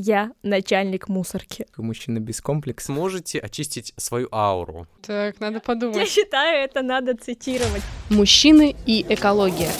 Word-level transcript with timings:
Я 0.00 0.30
начальник 0.44 1.08
мусорки. 1.08 1.66
Мужчина 1.76 2.20
без 2.20 2.40
комплекса. 2.40 2.86
Сможете 2.86 3.40
очистить 3.40 3.94
свою 3.96 4.28
ауру. 4.30 4.86
Так, 5.04 5.40
надо 5.40 5.56
Я 5.56 5.60
подумать. 5.60 6.08
считаю, 6.08 6.62
это 6.62 6.82
надо 6.82 7.16
цитировать. 7.16 7.82
Мужчины 8.08 8.76
и 8.86 9.04
экология. 9.08 9.72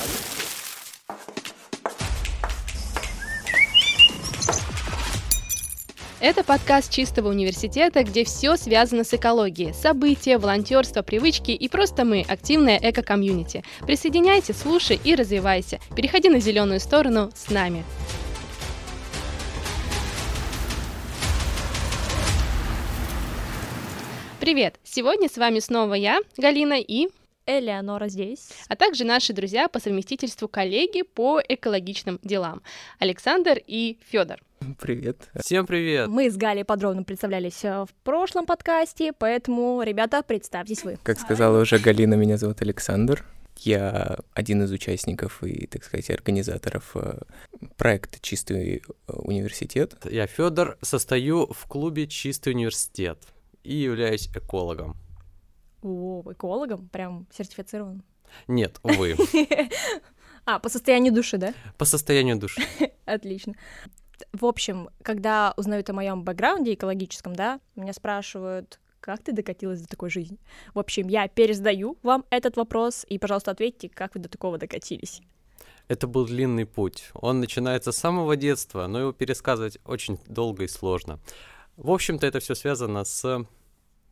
Это 6.19 6.43
подкаст 6.43 6.91
чистого 6.91 7.29
университета, 7.29 8.03
где 8.03 8.25
все 8.25 8.57
связано 8.57 9.05
с 9.05 9.15
экологией. 9.15 9.73
События, 9.73 10.39
волонтерство, 10.39 11.03
привычки 11.03 11.53
и 11.53 11.69
просто 11.69 12.05
мы, 12.05 12.23
активная 12.27 12.77
эко-комьюнити. 12.83 13.63
Присоединяйся, 13.87 14.53
слушай 14.53 14.99
и 15.05 15.15
развивайся. 15.15 15.79
Переходи 15.95 16.29
на 16.29 16.41
зеленую 16.41 16.81
сторону 16.81 17.31
с 17.37 17.51
нами. 17.51 17.85
Привет! 24.49 24.81
Сегодня 24.83 25.29
с 25.29 25.37
вами 25.37 25.59
снова 25.59 25.93
я, 25.93 26.21
Галина, 26.39 26.81
и 26.81 27.09
Элеонора 27.45 28.09
здесь. 28.09 28.49
а 28.69 28.77
также 28.77 29.05
наши 29.05 29.35
друзья 29.35 29.69
по 29.69 29.79
совместительству 29.79 30.49
коллеги 30.49 31.03
по 31.03 31.39
экологичным 31.47 32.19
делам 32.23 32.63
Александр 32.99 33.61
и 33.67 33.99
Федор. 34.09 34.39
Привет. 34.81 35.29
Всем 35.39 35.67
привет! 35.67 36.09
Мы 36.09 36.31
с 36.31 36.37
Галей 36.39 36.65
подробно 36.65 37.03
представлялись 37.03 37.63
э, 37.63 37.85
в 37.85 37.95
прошлом 38.05 38.47
подкасте, 38.47 39.13
поэтому, 39.13 39.83
ребята, 39.83 40.23
представьтесь 40.23 40.83
вы. 40.83 40.99
Как 41.03 41.21
сказала 41.21 41.61
уже 41.61 41.79
Галина, 41.79 42.15
меня 42.15 42.39
зовут 42.39 42.63
Александр. 42.63 43.27
Я 43.59 44.17
один 44.33 44.63
из 44.63 44.73
участников 44.73 45.45
и, 45.45 45.67
так 45.67 45.85
сказать, 45.85 46.09
организаторов 46.09 46.93
э, 46.95 47.19
проекта 47.77 48.19
«Чистый 48.23 48.77
э, 48.77 49.13
университет». 49.13 49.97
Я 50.11 50.27
Федор, 50.27 50.79
состою 50.81 51.53
в 51.53 51.67
клубе 51.67 52.07
Чистый 52.07 52.55
университет 52.55 53.19
и 53.65 53.75
являюсь 53.75 54.29
экологом. 54.35 54.97
О, 55.83 56.23
экологом, 56.31 56.89
прям 56.89 57.27
сертифицирован. 57.31 58.03
Нет, 58.47 58.79
увы, 58.83 59.17
А, 60.45 60.59
по 60.59 60.71
состоянию 60.71 61.13
души, 61.13 61.37
да? 61.37 61.53
по 61.77 61.85
состоянию 61.85 62.39
души. 62.39 62.63
Отлично. 63.05 63.55
В 64.33 64.47
общем, 64.47 64.89
когда 65.03 65.53
узнают 65.59 65.91
о 65.91 65.93
моем 65.93 66.25
бэкграунде 66.25 66.73
экологическом, 66.73 67.37
да, 67.37 67.61
меня 67.77 67.93
спрашивают, 67.93 68.81
как 69.01 69.23
ты 69.23 69.33
докатилась 69.33 69.83
до 69.83 69.89
такой 69.89 70.11
жизни? 70.11 70.39
В 70.75 70.79
общем, 70.79 71.09
я 71.09 71.29
пересдаю 71.29 71.99
вам 72.03 72.25
этот 72.31 72.57
вопрос, 72.57 73.05
и, 73.09 73.19
пожалуйста, 73.19 73.51
ответьте, 73.51 73.89
как 73.89 74.15
вы 74.15 74.23
до 74.23 74.29
такого 74.29 74.59
докатились. 74.59 75.21
Это 75.87 76.07
был 76.07 76.27
длинный 76.27 76.67
путь. 76.67 77.11
Он 77.15 77.41
начинается 77.41 77.93
с 77.93 77.97
самого 77.97 78.37
детства, 78.37 78.87
но 78.87 79.01
его 79.01 79.13
пересказывать 79.13 79.79
очень 79.85 80.19
долго 80.27 80.65
и 80.65 80.69
сложно. 80.69 81.21
В 81.79 81.91
общем-то, 81.93 82.27
это 82.27 82.41
все 82.41 82.55
связано 82.55 83.05
с 83.05 83.47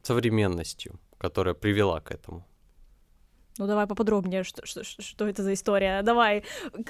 современностью, 0.03 1.01
которая 1.19 1.55
привела 1.55 2.01
к 2.01 2.13
этому. 2.13 2.47
Ну, 3.59 3.67
давай 3.67 3.87
поподробнее, 3.87 4.45
что, 4.45 4.65
что, 4.67 4.85
что 4.85 5.27
это 5.27 5.43
за 5.43 5.53
история. 5.53 6.03
Давай, 6.03 6.45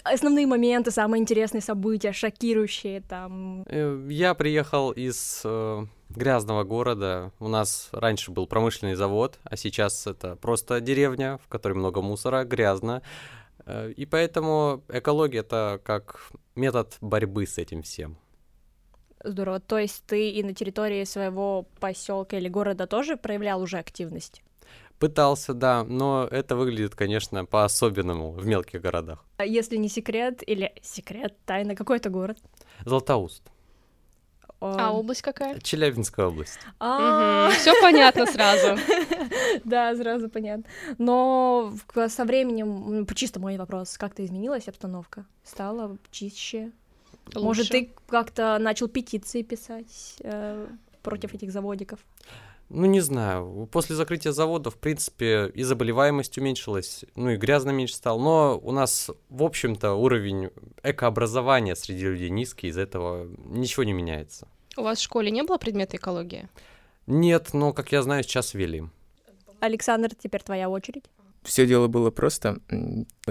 основные 0.04 0.46
моменты, 0.46 0.90
самые 0.90 1.22
интересные 1.22 1.62
события, 1.62 2.12
шокирующие 2.12 3.00
там. 3.00 3.62
Э, 3.66 4.06
Я 4.10 4.34
приехал 4.34 4.90
из 4.90 5.42
э, 5.44 5.86
грязного 6.10 6.64
города. 6.64 7.32
У 7.38 7.48
нас 7.48 7.88
раньше 7.92 8.30
был 8.32 8.46
промышленный 8.46 8.96
завод, 8.96 9.38
а 9.44 9.56
сейчас 9.56 10.06
это 10.06 10.36
просто 10.36 10.80
деревня, 10.80 11.38
в 11.38 11.48
которой 11.48 11.74
много 11.74 12.02
мусора, 12.02 12.44
грязно. 12.44 13.00
Э, 13.64 13.92
И 13.96 14.04
поэтому 14.04 14.82
экология 14.88 15.38
это 15.38 15.80
как 15.84 16.32
метод 16.54 16.98
борьбы 17.00 17.46
с 17.46 17.58
этим 17.58 17.82
всем. 17.82 18.18
Здорово. 19.26 19.60
То 19.60 19.78
есть 19.78 20.04
ты 20.06 20.30
и 20.30 20.42
на 20.42 20.54
территории 20.54 21.04
своего 21.04 21.66
поселка 21.80 22.38
или 22.38 22.48
города 22.48 22.86
тоже 22.86 23.16
проявлял 23.16 23.60
уже 23.60 23.78
активность? 23.78 24.42
Пытался, 24.98 25.52
да, 25.52 25.84
но 25.84 26.26
это 26.30 26.56
выглядит, 26.56 26.94
конечно, 26.94 27.44
по-особенному 27.44 28.30
в 28.30 28.46
мелких 28.46 28.80
городах. 28.80 29.24
А 29.36 29.44
если 29.44 29.76
не 29.76 29.88
секрет, 29.90 30.42
или 30.46 30.72
секрет, 30.80 31.34
тайна, 31.44 31.74
какой 31.74 31.98
это 31.98 32.08
город? 32.08 32.38
Златоуст, 32.86 33.42
А 34.60 34.92
область 34.92 35.20
какая? 35.20 35.58
Челябинская 35.60 36.26
область. 36.26 36.58
А, 36.80 37.50
Все 37.50 37.74
понятно 37.82 38.26
сразу. 38.26 38.80
Да, 39.64 39.94
сразу 39.96 40.28
понятно. 40.28 40.64
Но 40.98 41.74
со 42.08 42.24
временем, 42.24 43.00
м, 43.00 43.06
чисто 43.14 43.40
мой 43.40 43.56
вопрос, 43.58 43.98
как-то 43.98 44.24
изменилась 44.24 44.68
обстановка? 44.68 45.26
Стала 45.44 45.98
чище? 46.10 46.70
Может, 47.34 47.66
Лучше. 47.66 47.70
ты 47.70 47.90
как-то 48.06 48.58
начал 48.58 48.88
петиции 48.88 49.42
писать 49.42 50.16
э, 50.20 50.66
против 51.02 51.34
этих 51.34 51.52
заводиков? 51.52 52.00
Ну, 52.68 52.86
не 52.86 53.00
знаю, 53.00 53.68
после 53.70 53.94
закрытия 53.94 54.32
завода, 54.32 54.70
в 54.70 54.76
принципе, 54.76 55.48
и 55.54 55.62
заболеваемость 55.62 56.36
уменьшилась, 56.36 57.04
ну 57.14 57.30
и 57.30 57.36
грязно 57.36 57.70
меньше 57.70 57.94
стало, 57.94 58.18
но 58.18 58.60
у 58.60 58.72
нас, 58.72 59.10
в 59.28 59.42
общем-то, 59.44 59.94
уровень 59.94 60.50
экообразования 60.82 61.76
среди 61.76 62.06
людей 62.06 62.28
низкий, 62.28 62.68
из-за 62.68 62.80
этого 62.80 63.28
ничего 63.44 63.84
не 63.84 63.92
меняется. 63.92 64.48
У 64.76 64.82
вас 64.82 64.98
в 64.98 65.02
школе 65.02 65.30
не 65.30 65.42
было 65.42 65.58
предмета 65.58 65.96
экология? 65.96 66.50
Нет, 67.06 67.50
но, 67.52 67.72
как 67.72 67.92
я 67.92 68.02
знаю, 68.02 68.24
сейчас 68.24 68.52
ввели. 68.52 68.84
Александр, 69.60 70.10
теперь 70.14 70.42
твоя 70.42 70.68
очередь. 70.68 71.04
Все 71.46 71.64
дело 71.64 71.86
было 71.86 72.10
просто. 72.10 72.58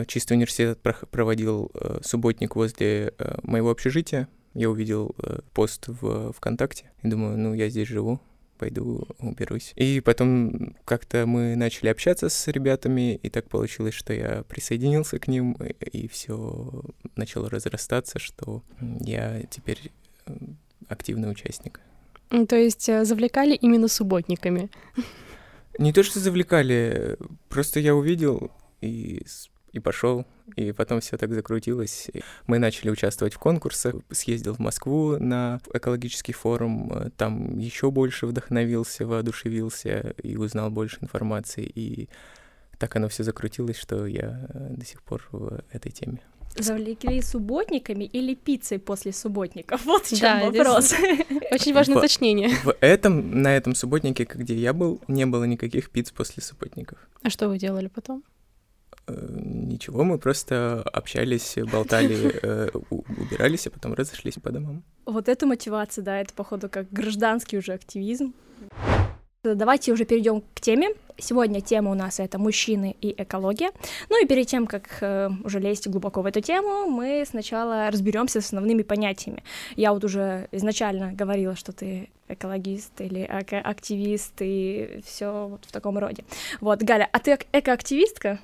Чистый 0.08 0.34
университет 0.34 0.80
проводил 1.12 1.70
э, 1.74 2.00
субботник 2.02 2.56
возле 2.56 3.14
э, 3.18 3.38
моего 3.44 3.70
общежития. 3.70 4.30
Я 4.54 4.70
увидел 4.70 5.14
э, 5.22 5.40
пост 5.54 5.90
в 5.90 6.32
ВКонтакте 6.32 6.90
и 7.04 7.10
думаю, 7.10 7.38
ну, 7.38 7.54
я 7.54 7.68
здесь 7.68 7.90
живу, 7.90 8.22
пойду 8.58 9.06
уберусь. 9.20 9.74
И 9.76 10.00
потом 10.00 10.78
как-то 10.86 11.26
мы 11.26 11.58
начали 11.58 11.90
общаться 11.90 12.30
с 12.30 12.48
ребятами, 12.48 13.16
и 13.16 13.30
так 13.30 13.50
получилось, 13.50 13.94
что 13.94 14.14
я 14.14 14.44
присоединился 14.48 15.20
к 15.20 15.28
ним, 15.28 15.52
и 15.54 16.08
все 16.08 16.84
начало 17.18 17.50
разрастаться, 17.50 18.18
что 18.18 18.64
я 19.02 19.42
теперь 19.50 19.92
активный 20.88 21.30
участник. 21.30 21.82
Ну, 22.32 22.48
То 22.48 22.56
есть 22.56 22.86
завлекали 22.86 23.56
именно 23.56 23.90
субботниками. 23.90 24.70
Не 25.78 25.92
то, 25.92 26.04
что 26.04 26.20
завлекали, 26.20 27.18
просто 27.50 27.80
я 27.80 27.96
увидел 27.96 28.52
и, 28.82 29.26
и 29.72 29.80
пошел, 29.80 30.26
и 30.56 30.72
потом 30.72 31.02
все 31.02 31.18
так 31.18 31.34
закрутилось. 31.34 32.10
Мы 32.48 32.60
начали 32.60 32.90
участвовать 32.90 33.34
в 33.34 33.40
конкурсах, 33.40 33.96
съездил 34.12 34.56
в 34.56 34.60
Москву 34.60 35.18
на 35.20 35.60
экологический 35.74 36.34
форум, 36.34 37.12
там 37.18 37.58
еще 37.58 37.92
больше 37.92 38.26
вдохновился, 38.26 39.06
воодушевился 39.06 40.16
и 40.24 40.38
узнал 40.38 40.70
больше 40.70 41.00
информации. 41.02 41.66
И 41.66 42.10
так 42.78 42.96
оно 42.96 43.10
все 43.10 43.24
закрутилось, 43.24 43.78
что 43.78 44.06
я 44.06 44.48
э, 44.50 44.68
до 44.72 44.86
сих 44.86 45.02
пор 45.04 45.28
в 45.32 45.62
этой 45.72 45.92
теме. 45.92 46.22
Завлекли 46.58 47.22
субботниками 47.22 48.06
или 48.06 48.34
пиццей 48.34 48.80
после 48.80 49.12
субботников? 49.12 49.86
Вот 49.86 50.06
в 50.06 50.10
чем 50.10 50.20
Да, 50.20 50.46
вопрос. 50.46 50.94
Очень 51.52 51.74
важное 51.74 51.98
уточнение. 51.98 52.50
В 52.64 52.74
этом, 52.82 53.42
на 53.42 53.56
этом 53.56 53.76
субботнике, 53.76 54.28
где 54.34 54.56
я 54.56 54.74
был, 54.74 55.02
не 55.08 55.26
было 55.26 55.44
никаких 55.44 55.90
пиц 55.90 56.12
после 56.12 56.42
субботников. 56.42 56.98
А 57.22 57.30
что 57.30 57.50
вы 57.50 57.58
делали 57.58 57.88
потом? 57.88 58.24
Э, 59.08 59.28
Ничего, 59.66 60.04
мы 60.04 60.18
просто 60.18 60.82
общались, 60.82 61.58
болтали, 61.72 62.40
э, 62.42 62.70
убирались, 62.90 63.68
а 63.68 63.72
потом 63.72 63.94
разошлись 63.94 64.36
по 64.36 64.52
домам. 64.52 64.84
Вот 65.06 65.30
эту 65.30 65.48
мотивацию, 65.48 66.04
да, 66.04 66.20
это, 66.20 66.34
походу, 66.34 66.70
как 66.70 66.92
гражданский 66.92 67.58
уже 67.58 67.74
активизм. 67.74 68.34
Давайте 69.54 69.92
уже 69.92 70.06
перейдем 70.06 70.42
к 70.42 70.62
теме. 70.62 70.90
Сегодня 71.18 71.62
тема 71.62 71.92
у 71.92 71.94
нас 71.94 72.20
это 72.20 72.40
мужчины 72.40 72.96
и 73.00 73.14
экология. 73.22 73.70
Ну 74.10 74.22
и 74.22 74.26
перед 74.28 74.48
тем, 74.48 74.66
как 74.66 74.84
э, 75.02 75.30
уже 75.44 75.60
лезть 75.60 75.88
глубоко 75.88 76.22
в 76.22 76.26
эту 76.26 76.42
тему, 76.42 76.88
мы 76.88 77.24
сначала 77.30 77.90
разберемся 77.92 78.42
с 78.42 78.46
основными 78.46 78.82
понятиями. 78.82 79.44
Я 79.76 79.94
вот 79.94 80.04
уже 80.04 80.48
изначально 80.52 81.14
говорила, 81.14 81.56
что 81.56 81.72
ты 81.72 82.10
экологист 82.28 83.00
или 83.00 83.22
активист 83.22 84.34
и 84.40 85.02
все 85.06 85.48
вот 85.48 85.66
в 85.66 85.72
таком 85.72 85.98
роде. 85.98 86.26
Вот, 86.60 86.82
Галя, 86.82 87.08
а 87.12 87.20
ты 87.20 87.34
эк- 87.34 87.48
экоактивистка? 87.54 88.40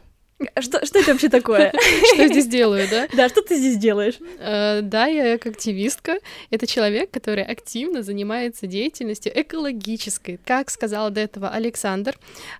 Что, 0.60 0.86
что 0.86 1.00
это 1.00 1.12
вообще 1.12 1.30
такое? 1.30 1.72
Что 2.14 2.22
я 2.22 2.28
здесь 2.28 2.48
делаю, 2.48 2.88
да? 2.90 3.08
Да, 3.14 3.30
что 3.30 3.42
ты 3.42 3.56
здесь 3.58 3.78
делаешь? 3.78 4.16
Э, 4.40 4.82
Да, 4.82 5.06
я 5.06 5.38
как 5.38 5.54
активистка. 5.54 6.20
Это 6.50 6.68
человек, 6.68 7.12
который 7.12 7.44
активно 7.44 8.04
занимается 8.04 8.68
деятельностью 8.68 9.32
экологической. 9.36 10.40
Как 10.46 10.70
сказал 10.70 11.10
до 11.12 11.22
этого 11.22 11.50
Александр, 11.50 12.18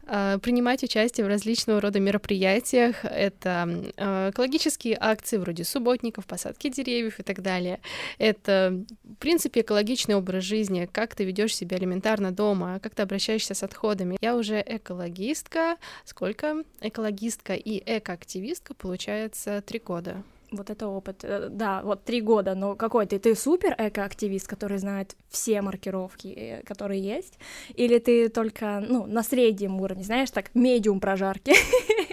э, 0.08 0.40
принимать 0.42 0.84
участие 0.84 1.26
в 1.26 1.30
различного 1.30 1.82
рода 1.82 2.00
мероприятиях. 2.00 3.04
Это 3.04 3.92
э, 3.98 4.30
экологические 4.32 4.98
акции 5.00 5.38
вроде 5.38 5.64
субботников, 5.64 6.26
посадки 6.26 6.70
деревьев 6.70 7.20
и 7.20 7.24
так 7.24 7.42
далее. 7.42 7.80
Это, 8.18 8.84
в 9.04 9.16
принципе, 9.16 9.62
экологичный 9.62 10.16
образ 10.16 10.44
жизни, 10.44 10.88
как 10.92 11.16
ты 11.16 11.24
ведешь 11.24 11.56
себя 11.56 11.78
элементарно 11.78 12.32
дома, 12.32 12.80
как 12.82 12.96
ты 12.96 13.02
обращаешься 13.04 13.54
с 13.54 13.64
отходами. 13.64 14.18
Я 14.22 14.36
уже 14.36 14.64
экологистка. 14.66 15.78
Сколько? 16.06 16.64
Экологистка 16.82 17.54
и 17.54 17.71
экоактивистка, 17.80 18.74
получается, 18.74 19.62
три 19.62 19.80
года. 19.80 20.24
Вот 20.52 20.70
это 20.70 20.88
опыт. 20.88 21.24
Э, 21.24 21.48
да, 21.50 21.82
вот 21.82 22.04
три 22.04 22.20
года, 22.20 22.56
но 22.56 22.76
какой 22.76 23.06
ты? 23.06 23.20
Ты 23.20 23.36
супер 23.36 23.74
экоактивист, 23.78 24.48
который 24.48 24.80
знает 24.80 25.16
все 25.30 25.62
маркировки, 25.62 26.28
э, 26.28 26.64
которые 26.64 27.02
есть? 27.02 27.40
Или 27.76 28.00
ты 28.00 28.28
только, 28.28 28.84
ну, 28.86 29.06
на 29.06 29.24
среднем 29.24 29.80
уровне, 29.80 30.04
знаешь, 30.04 30.32
так, 30.32 30.54
медиум 30.54 31.00
прожарки? 31.00 31.54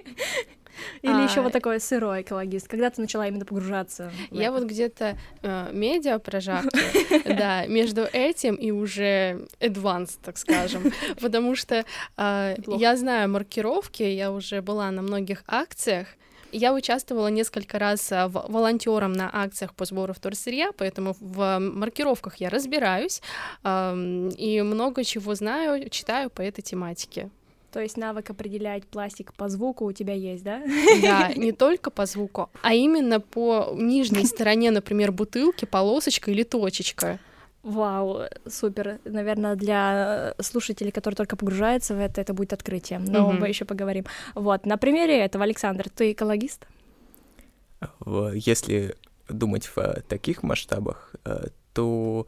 Или 1.03 1.13
а... 1.13 1.25
еще 1.25 1.41
вот 1.41 1.53
такой 1.53 1.81
сырой 1.81 2.23
экологист? 2.23 2.69
Когда 2.69 2.91
ты 2.91 3.01
начала 3.01 3.27
именно 3.27 3.45
погружаться? 3.45 4.11
Я 4.31 4.53
вот 4.53 4.65
где-то 4.65 5.17
э, 5.43 5.71
медиа 5.73 6.19
прожарки, 6.19 6.69
да, 7.39 7.67
между 7.67 8.03
этим 8.03 8.55
и 8.55 8.71
уже 8.71 9.47
advanced, 9.61 10.19
так 10.23 10.39
скажем, 10.39 10.93
потому 11.21 11.57
что 11.57 11.85
э, 12.17 12.57
я 12.67 12.97
знаю 12.97 13.31
маркировки, 13.31 14.03
я 14.03 14.31
уже 14.31 14.63
была 14.63 14.91
на 14.91 15.03
многих 15.03 15.43
акциях, 15.47 16.09
я 16.53 16.73
участвовала 16.73 17.29
несколько 17.29 17.79
раз 17.79 18.11
а, 18.11 18.29
волонтером 18.29 19.13
на 19.13 19.31
акциях 19.33 19.75
по 19.75 19.85
сбору 19.85 20.15
вторсырья, 20.15 20.73
поэтому 20.73 21.15
в 21.21 21.59
маркировках 21.59 22.37
я 22.37 22.49
разбираюсь 22.49 23.21
и 23.65 24.63
много 24.65 25.05
чего 25.05 25.35
знаю, 25.35 25.89
читаю 25.91 26.31
по 26.31 26.41
этой 26.41 26.63
тематике. 26.63 27.31
То 27.73 27.81
есть 27.81 27.97
навык 27.97 28.31
определять 28.31 28.87
пластик 28.87 29.35
по 29.35 29.49
звуку 29.49 29.85
у 29.85 29.93
тебя 29.93 30.15
есть, 30.15 30.43
да? 30.43 30.63
Да, 31.03 31.33
не 31.37 31.53
только 31.53 31.91
по 31.91 32.07
звуку, 32.07 32.51
а 32.63 32.75
именно 32.75 33.21
по 33.21 33.75
нижней 33.75 34.25
стороне, 34.25 34.71
например, 34.71 35.13
бутылки, 35.13 35.65
полосочка 35.65 36.31
или 36.31 36.45
точечка. 36.45 37.19
Вау, 37.63 38.23
супер. 38.47 38.99
Наверное, 39.05 39.55
для 39.55 40.35
слушателей, 40.41 40.91
которые 40.91 41.17
только 41.17 41.37
погружаются 41.37 41.95
в 41.95 41.99
это, 41.99 42.21
это 42.21 42.33
будет 42.33 42.53
открытие. 42.53 42.99
Но 42.99 43.31
mm 43.31 43.39
мы 43.39 43.49
еще 43.49 43.65
поговорим. 43.65 44.07
Вот, 44.35 44.65
на 44.65 44.79
примере 44.79 45.19
этого, 45.19 45.45
Александр, 45.45 45.91
ты 45.91 46.13
экологист? 46.13 46.67
Если 48.07 48.95
думать 49.29 49.71
в 49.75 50.03
таких 50.09 50.43
масштабах, 50.43 51.15
э, 51.25 51.49
то, 51.75 52.27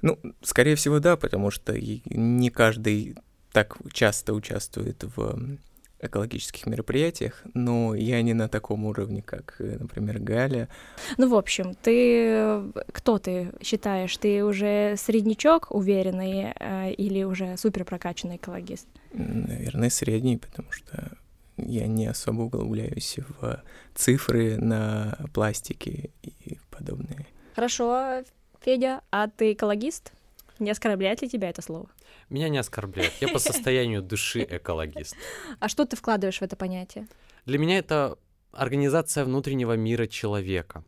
ну, 0.00 0.18
скорее 0.42 0.76
всего, 0.76 1.00
да, 1.00 1.16
потому 1.16 1.50
что 1.50 1.74
не 1.78 2.50
каждый 2.50 3.16
так 3.52 3.78
часто 3.92 4.34
участвует 4.34 5.04
в 5.16 5.58
экологических 6.02 6.66
мероприятиях, 6.66 7.42
но 7.54 7.94
я 7.94 8.20
не 8.22 8.34
на 8.34 8.48
таком 8.48 8.84
уровне, 8.84 9.22
как, 9.22 9.56
э, 9.60 9.76
например, 9.78 10.18
Галя. 10.18 10.68
Ну, 11.16 11.28
в 11.28 11.34
общем, 11.34 11.74
ты 11.74 12.60
кто 12.92 13.18
ты 13.18 13.52
считаешь? 13.62 14.16
Ты 14.16 14.44
уже 14.44 14.96
среднячок 14.98 15.70
уверенный 15.70 16.52
э, 16.58 16.92
или 16.92 17.22
уже 17.22 17.56
супер 17.56 17.84
прокачанный 17.84 18.36
экологист? 18.36 18.88
Наверное, 19.12 19.90
средний, 19.90 20.38
потому 20.38 20.72
что 20.72 21.12
я 21.56 21.86
не 21.86 22.06
особо 22.06 22.42
углубляюсь 22.42 23.18
в 23.40 23.62
цифры 23.94 24.56
на 24.56 25.16
пластике 25.32 26.10
и 26.22 26.58
подобные. 26.70 27.26
Хорошо, 27.54 28.24
Федя, 28.60 29.02
а 29.10 29.28
ты 29.28 29.52
экологист? 29.52 30.12
Не 30.58 30.70
оскорбляет 30.70 31.22
ли 31.22 31.28
тебя 31.28 31.48
это 31.50 31.62
слово? 31.62 31.88
Меня 32.32 32.48
не 32.48 32.58
оскорбляет. 32.58 33.12
Я 33.20 33.28
по 33.28 33.38
состоянию 33.38 34.02
души 34.02 34.46
экологист. 34.48 35.14
А 35.60 35.68
что 35.68 35.84
ты 35.84 35.96
вкладываешь 35.96 36.38
в 36.38 36.42
это 36.42 36.56
понятие? 36.56 37.06
Для 37.44 37.58
меня 37.58 37.76
это 37.78 38.16
организация 38.52 39.24
внутреннего 39.24 39.76
мира 39.76 40.06
человека. 40.06 40.82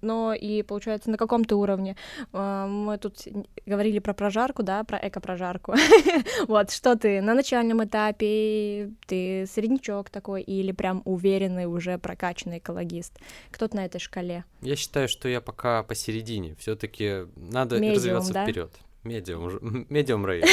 Но 0.00 0.34
и 0.34 0.62
получается 0.62 1.10
на 1.10 1.16
каком-то 1.16 1.54
уровне 1.54 1.94
а, 2.32 2.66
мы 2.66 2.98
тут 2.98 3.28
говорили 3.66 4.00
про 4.00 4.14
прожарку, 4.14 4.64
да, 4.64 4.82
про 4.82 4.98
эко-прожарку. 4.98 5.74
вот 6.48 6.72
что 6.72 6.96
ты 6.96 7.20
на 7.20 7.34
начальном 7.34 7.84
этапе, 7.84 8.90
ты 9.06 9.46
среднячок 9.46 10.10
такой 10.10 10.42
или 10.42 10.72
прям 10.72 11.02
уверенный 11.04 11.66
уже 11.66 11.98
прокачанный 11.98 12.58
экологист? 12.58 13.20
Кто 13.52 13.68
то 13.68 13.76
на 13.76 13.84
этой 13.84 14.00
шкале? 14.00 14.44
Я 14.60 14.74
считаю, 14.74 15.08
что 15.08 15.28
я 15.28 15.40
пока 15.40 15.84
посередине. 15.84 16.56
Все-таки 16.58 17.26
надо 17.36 17.78
Медиум, 17.78 17.96
развиваться 17.96 18.32
да? 18.32 18.44
вперед. 18.44 18.72
Медиум, 19.04 19.86
медиум 19.88 20.26
рейд. 20.26 20.44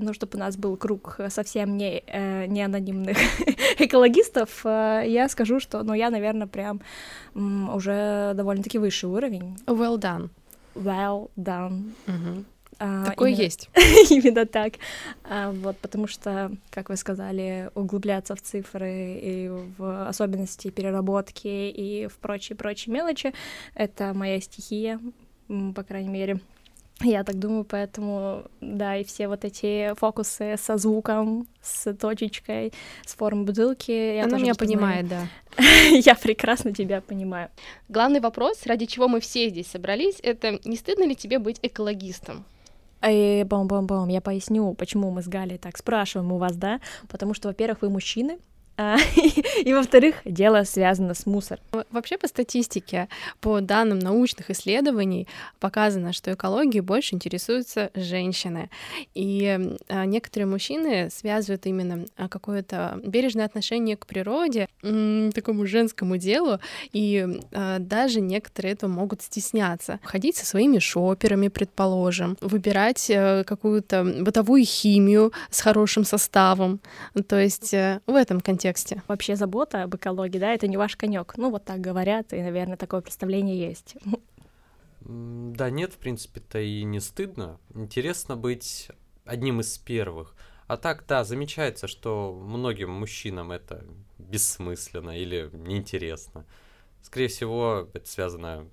Ну, 0.00 0.12
чтобы 0.12 0.36
у 0.36 0.38
нас 0.38 0.56
был 0.56 0.76
круг 0.76 1.18
совсем 1.28 1.76
не, 1.76 2.02
э, 2.06 2.46
не 2.46 2.62
анонимных 2.62 3.16
экологистов, 3.78 4.60
э, 4.64 5.04
я 5.06 5.28
скажу, 5.28 5.60
что, 5.60 5.82
ну, 5.82 5.94
я, 5.94 6.10
наверное, 6.10 6.46
прям 6.46 6.80
уже 7.34 8.32
довольно-таки 8.34 8.78
высший 8.78 9.08
уровень. 9.08 9.56
Well 9.66 9.98
done. 9.98 10.28
Well 10.74 11.30
done. 11.36 11.92
Угу. 12.06 12.44
А, 12.78 13.04
Такое 13.04 13.30
именно, 13.30 13.42
есть. 13.42 13.70
именно 14.10 14.46
так. 14.46 14.74
А, 15.24 15.52
вот, 15.52 15.78
потому 15.78 16.06
что, 16.06 16.52
как 16.70 16.88
вы 16.90 16.96
сказали, 16.96 17.70
углубляться 17.74 18.34
в 18.34 18.42
цифры 18.42 19.18
и 19.22 19.50
в 19.78 20.08
особенности 20.08 20.70
переработки 20.70 21.46
и 21.46 22.08
в 22.08 22.18
прочие-прочие 22.18 22.92
мелочи— 22.92 23.32
это 23.74 24.12
моя 24.12 24.40
стихия, 24.40 25.00
по 25.48 25.82
крайней 25.82 26.10
мере. 26.10 26.40
Я 27.00 27.24
так 27.24 27.38
думаю, 27.38 27.64
поэтому, 27.64 28.44
да, 28.60 28.96
и 28.96 29.04
все 29.04 29.28
вот 29.28 29.44
эти 29.44 29.94
фокусы 29.94 30.56
со 30.56 30.76
звуком, 30.76 31.46
с 31.60 31.92
точечкой, 31.94 32.72
с 33.04 33.14
формой 33.14 33.44
бутылки. 33.44 33.90
Я 33.90 34.24
Она 34.24 34.38
меня 34.38 34.54
понимает, 34.54 35.08
да. 35.08 35.26
я 35.90 36.14
прекрасно 36.14 36.72
тебя 36.72 37.00
понимаю. 37.00 37.50
Главный 37.88 38.20
вопрос, 38.20 38.64
ради 38.64 38.86
чего 38.86 39.08
мы 39.08 39.20
все 39.20 39.48
здесь 39.48 39.66
собрались, 39.66 40.18
это 40.22 40.60
не 40.64 40.76
стыдно 40.76 41.04
ли 41.04 41.16
тебе 41.16 41.38
быть 41.38 41.58
экологистом? 41.62 42.44
Эй, 43.02 43.42
бом-бом-бом, 43.44 44.08
я 44.08 44.22
поясню, 44.22 44.72
почему 44.74 45.10
мы 45.10 45.22
с 45.22 45.28
Галей 45.28 45.58
так 45.58 45.76
спрашиваем 45.76 46.32
у 46.32 46.38
вас, 46.38 46.56
да? 46.56 46.80
Потому 47.08 47.34
что, 47.34 47.48
во-первых, 47.48 47.82
вы 47.82 47.90
мужчины, 47.90 48.38
и, 49.64 49.72
во-вторых, 49.72 50.16
дело 50.24 50.64
связано 50.64 51.14
с 51.14 51.26
мусором. 51.26 51.62
Вообще 51.90 52.18
по 52.18 52.26
статистике, 52.26 53.08
по 53.40 53.60
данным 53.60 54.00
научных 54.00 54.50
исследований, 54.50 55.28
показано, 55.60 56.12
что 56.12 56.32
экологией 56.32 56.80
больше 56.80 57.14
интересуются 57.14 57.90
женщины. 57.94 58.70
И 59.14 59.76
а, 59.88 60.04
некоторые 60.06 60.46
мужчины 60.46 61.08
связывают 61.10 61.66
именно 61.66 62.06
а, 62.16 62.28
какое-то 62.28 63.00
бережное 63.04 63.44
отношение 63.44 63.96
к 63.96 64.06
природе, 64.06 64.68
такому 64.80 65.66
женскому 65.66 66.16
делу, 66.16 66.58
и 66.92 67.26
даже 67.78 68.20
некоторые 68.20 68.72
этого 68.72 68.90
могут 68.90 69.22
стесняться. 69.22 70.00
Ходить 70.02 70.36
со 70.36 70.46
своими 70.46 70.78
шоперами, 70.78 71.48
предположим, 71.48 72.36
выбирать 72.40 73.08
э, 73.08 73.44
какую-то 73.44 74.04
бытовую 74.20 74.64
химию 74.64 75.32
с 75.50 75.60
хорошим 75.60 76.04
составом. 76.04 76.80
То 77.28 77.40
есть 77.40 77.72
э, 77.74 78.00
в 78.06 78.14
этом 78.14 78.40
контексте 78.40 78.63
контексте. 78.64 79.02
Вообще 79.08 79.36
забота 79.36 79.82
об 79.82 79.94
экологии, 79.94 80.38
да, 80.38 80.52
это 80.54 80.66
не 80.66 80.76
ваш 80.76 80.96
конек. 80.96 81.34
Ну, 81.36 81.50
вот 81.50 81.64
так 81.64 81.80
говорят, 81.80 82.32
и, 82.32 82.40
наверное, 82.40 82.76
такое 82.76 83.02
представление 83.02 83.58
есть. 83.58 83.96
Да 85.00 85.68
нет, 85.68 85.92
в 85.92 85.98
принципе-то 85.98 86.58
и 86.58 86.82
не 86.84 87.00
стыдно. 87.00 87.58
Интересно 87.74 88.36
быть 88.36 88.88
одним 89.26 89.60
из 89.60 89.76
первых. 89.76 90.34
А 90.66 90.78
так, 90.78 91.04
да, 91.06 91.24
замечается, 91.24 91.86
что 91.88 92.32
многим 92.32 92.90
мужчинам 92.90 93.52
это 93.52 93.84
бессмысленно 94.18 95.18
или 95.18 95.50
неинтересно. 95.52 96.46
Скорее 97.02 97.28
всего, 97.28 97.90
это 97.92 98.08
связано 98.08 98.66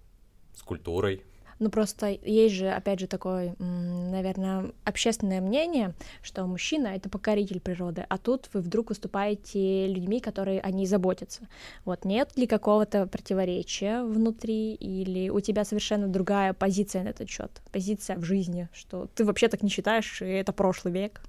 с 0.54 0.62
культурой, 0.62 1.26
ну, 1.62 1.70
просто 1.70 2.18
есть 2.24 2.56
же, 2.56 2.70
опять 2.70 3.00
же, 3.00 3.06
такое, 3.08 3.56
наверное, 3.60 4.72
общественное 4.84 5.42
мнение, 5.42 5.94
что 6.24 6.44
мужчина— 6.48 6.88
это 6.96 7.08
покоритель 7.08 7.60
природы, 7.60 8.04
а 8.10 8.18
тут 8.18 8.50
вы 8.52 8.62
вдруг 8.62 8.90
выступаете 8.90 9.86
людьми, 9.86 10.20
которые 10.20 10.60
о 10.60 10.72
ней 10.72 10.88
заботятся. 10.88 11.48
Вот 11.86 12.04
нет 12.04 12.36
ли 12.36 12.48
какого-то 12.48 13.06
противоречия 13.06 14.04
внутри, 14.04 14.74
или 14.74 15.30
у 15.30 15.40
тебя 15.40 15.64
совершенно 15.64 16.08
другая 16.08 16.54
позиция 16.54 17.04
на 17.04 17.10
этот 17.10 17.30
счет, 17.30 17.52
позиция 17.72 18.18
в 18.18 18.24
жизни, 18.24 18.68
что 18.74 19.08
ты 19.14 19.24
вообще 19.24 19.48
так 19.48 19.62
не 19.62 19.70
считаешь, 19.70 20.24
и 20.24 20.26
это 20.26 20.54
прошлый 20.54 20.92
век? 20.92 21.22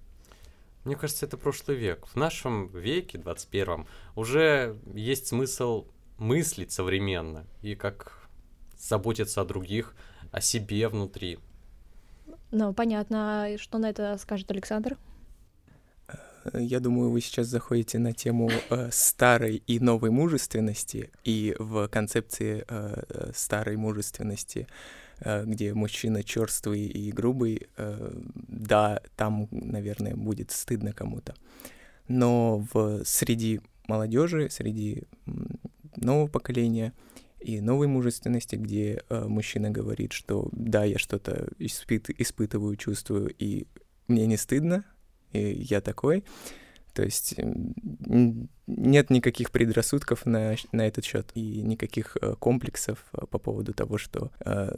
Мне 0.85 0.97
кажется, 0.97 1.27
это 1.27 1.37
прошлый 1.37 1.77
век. 1.77 2.07
В 2.07 2.17
нашем 2.17 2.69
веке, 2.69 3.19
21-м, 3.19 3.87
уже 4.17 4.79
есть 4.95 5.27
смысл 5.27 5.85
мыслить 6.17 6.73
современно 6.73 7.45
и 7.61 7.75
как 7.75 8.23
заботиться 8.79 9.43
о 9.43 9.45
других, 9.45 9.95
о 10.33 10.41
себе 10.41 10.89
внутри. 10.89 11.39
Ну, 12.51 12.75
понятно. 12.75 13.49
Что 13.59 13.79
на 13.79 13.91
это 13.91 14.19
скажет 14.19 14.51
Александр? 14.51 14.99
Я 16.55 16.81
думаю, 16.81 17.11
вы 17.11 17.21
сейчас 17.21 17.47
заходите 17.47 17.99
на 17.99 18.13
тему 18.13 18.51
э, 18.71 18.89
старой 18.91 19.63
и 19.67 19.79
новой 19.79 20.11
мужественности, 20.11 21.11
и 21.23 21.55
в 21.59 21.87
концепции 21.87 22.65
э, 22.69 23.03
э 23.09 23.31
старой 23.33 23.77
мужественности, 23.77 24.67
э, 25.21 25.45
где 25.45 25.73
мужчина 25.73 26.25
черствый 26.25 26.87
и 26.87 27.13
грубый, 27.13 27.69
э, 27.77 28.13
да, 28.35 29.01
там, 29.15 29.47
наверное, 29.53 30.17
будет 30.17 30.51
стыдно 30.51 30.93
кому-то. 30.93 31.35
Но 32.09 32.67
в 32.73 33.05
среди 33.05 33.61
молодежи, 33.87 34.51
среди 34.51 35.05
нового 35.97 36.27
поколения 36.27 36.93
и 37.43 37.61
новой 37.61 37.87
мужественности, 37.87 38.57
где 38.57 39.03
э, 39.09 39.25
мужчина 39.27 39.71
говорит, 39.71 40.13
что 40.13 40.49
да, 40.53 40.85
я 40.85 40.99
что-то 40.99 41.49
испыт 41.59 42.11
испытываю, 42.11 42.77
чувствую, 42.77 43.35
и 43.39 43.67
мне 44.09 44.27
не 44.27 44.37
стыдно, 44.37 44.85
и 45.33 45.39
я 45.41 45.81
такой, 45.81 46.25
То 46.93 47.03
есть 47.03 47.37
нет 48.67 49.11
никаких 49.11 49.51
предрассудков 49.51 50.27
на, 50.27 50.57
на 50.73 50.87
этот 50.87 51.05
счет 51.05 51.31
и 51.35 51.63
никаких 51.63 52.17
э, 52.21 52.35
комплексов 52.39 53.05
э, 53.13 53.27
по 53.27 53.39
поводу 53.39 53.73
того, 53.73 53.97
что 53.99 54.31
э, 54.45 54.77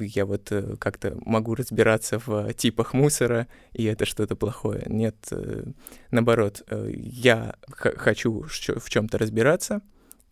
я 0.00 0.26
вот 0.26 0.52
э, 0.52 0.76
как-то 0.76 1.16
могу 1.24 1.54
разбираться 1.54 2.18
в 2.18 2.52
типах 2.54 2.92
мусора, 2.92 3.48
и 3.72 3.84
это 3.84 4.04
что-то 4.04 4.36
плохое. 4.36 4.84
Нет, 4.86 5.16
э, 5.30 5.64
наоборот, 6.10 6.62
э, 6.68 6.90
я 6.94 7.56
хочу 7.70 8.42
в 8.42 8.90
чем-то 8.90 9.16
разбираться, 9.16 9.80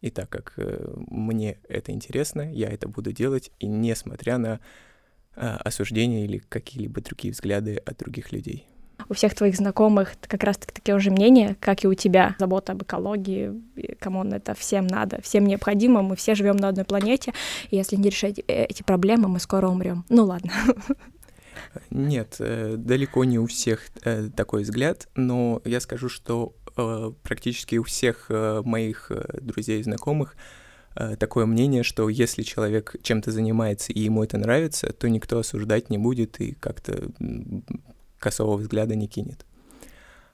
и 0.01 0.11
так 0.11 0.29
как 0.29 0.55
э, 0.57 0.95
мне 1.09 1.59
это 1.69 1.93
интересно, 1.93 2.53
я 2.53 2.69
это 2.69 2.89
буду 2.89 3.13
делать, 3.13 3.51
и 3.59 3.67
несмотря 3.67 4.39
на 4.39 4.61
э, 5.35 5.41
осуждение 5.41 6.25
или 6.25 6.39
какие-либо 6.39 7.01
другие 7.01 7.33
взгляды 7.33 7.77
от 7.77 7.99
других 7.99 8.33
людей 8.33 8.67
у 9.09 9.15
всех 9.15 9.35
твоих 9.35 9.57
знакомых 9.57 10.15
как 10.23 10.43
раз-таки 10.43 10.73
такие 10.73 10.99
же 10.99 11.11
мнения, 11.11 11.57
как 11.61 11.85
и 11.85 11.89
у 11.89 11.95
тебя. 11.95 12.35
Забота 12.39 12.73
об 12.73 12.83
экологии, 12.83 13.53
come 13.99 14.18
on, 14.18 14.33
это 14.33 14.55
всем 14.55 14.87
надо, 14.87 15.21
всем 15.23 15.47
необходимо, 15.47 16.03
мы 16.03 16.17
все 16.17 16.35
живем 16.35 16.57
на 16.57 16.69
одной 16.69 16.85
планете, 16.85 17.33
и 17.71 17.77
если 17.77 17.97
не 17.97 18.09
решать 18.09 18.39
э, 18.39 18.65
эти 18.65 18.83
проблемы, 18.83 19.29
мы 19.29 19.39
скоро 19.39 19.69
умрем. 19.69 20.05
Ну 20.09 20.25
ладно. 20.25 20.53
Нет, 21.91 22.37
э, 22.39 22.77
далеко 22.77 23.25
не 23.25 23.39
у 23.39 23.47
всех 23.47 23.91
такой 24.35 24.63
взгляд, 24.63 25.09
но 25.15 25.61
я 25.65 25.81
скажу, 25.81 26.09
что 26.09 26.55
практически 27.23 27.77
у 27.77 27.83
всех 27.83 28.31
моих 28.31 29.11
друзей 29.41 29.81
и 29.81 29.83
знакомых 29.83 30.37
такое 31.19 31.47
мнение, 31.47 31.83
что 31.83 32.09
если 32.09 32.43
человек 32.43 32.97
чем-то 33.03 33.31
занимается 33.31 33.93
и 33.93 34.01
ему 34.01 34.23
это 34.25 34.39
нравится, 34.39 34.93
то 34.93 35.09
никто 35.09 35.39
осуждать 35.39 35.91
не 35.91 35.99
будет 35.99 36.41
и 36.41 36.53
как-то 36.53 37.11
косого 38.19 38.57
взгляда 38.57 38.95
не 38.95 39.09
кинет. 39.09 39.45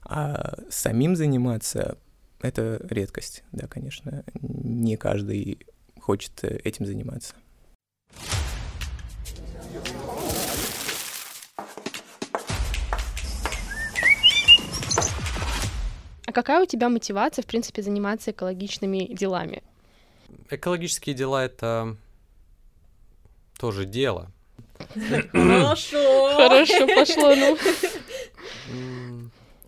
А 0.05 0.55
самим 0.69 1.15
заниматься— 1.15 1.97
это 2.41 2.85
редкость, 2.89 3.43
да, 3.51 3.67
конечно. 3.67 4.23
Не 4.41 4.97
каждый 4.97 5.59
хочет 5.99 6.43
э, 6.43 6.59
этим 6.63 6.85
заниматься. 6.85 7.35
Какая 16.33 16.61
у 16.61 16.65
тебя 16.65 16.89
мотивация, 16.89 17.43
в 17.43 17.45
принципе, 17.45 17.81
заниматься 17.81 18.31
экологичными 18.31 19.13
делами? 19.13 19.63
Экологические 20.49 21.15
дела— 21.15 21.45
это 21.45 21.95
тоже 23.57 23.85
дело. 23.85 24.31
Хорошо. 25.31 26.35
Хорошо 26.35 26.87
пошло, 26.87 27.35
ну. 27.35 27.57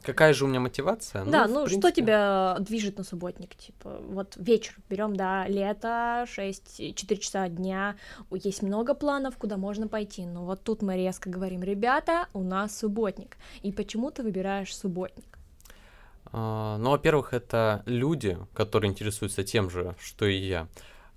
Какая 0.05 0.33
же 0.33 0.45
у 0.45 0.47
меня 0.47 0.59
мотивация? 0.59 1.25
Да, 1.25 1.47
ну, 1.47 1.53
ну 1.53 1.65
принципе... 1.65 1.79
что 1.79 1.91
тебя 1.91 2.57
движет 2.59 2.97
на 2.99 3.03
субботник? 3.03 3.55
Типа, 3.55 3.99
вот 4.07 4.35
вечер 4.35 4.75
берем, 4.87 5.15
да, 5.15 5.47
лето, 5.47 6.25
6-4 6.27 7.17
часа 7.17 7.47
дня, 7.49 7.95
есть 8.31 8.61
много 8.61 8.93
планов, 8.93 9.35
куда 9.37 9.57
можно 9.57 9.87
пойти, 9.87 10.25
но 10.25 10.45
вот 10.45 10.61
тут 10.61 10.83
мы 10.83 10.95
резко 10.95 11.29
говорим, 11.31 11.63
ребята, 11.63 12.27
у 12.33 12.43
нас 12.43 12.77
субботник. 12.77 13.37
И 13.63 13.71
почему 13.71 14.11
ты 14.11 14.21
выбираешь 14.21 14.75
субботник? 14.75 15.34
А, 16.37 16.77
ну, 16.79 16.89
во-первых, 16.89 17.33
это 17.33 17.81
люди, 17.85 18.37
которые 18.53 18.91
интересуются 18.91 19.45
тем 19.45 19.69
же, 19.69 19.95
что 19.97 20.25
и 20.25 20.35
я. 20.35 20.67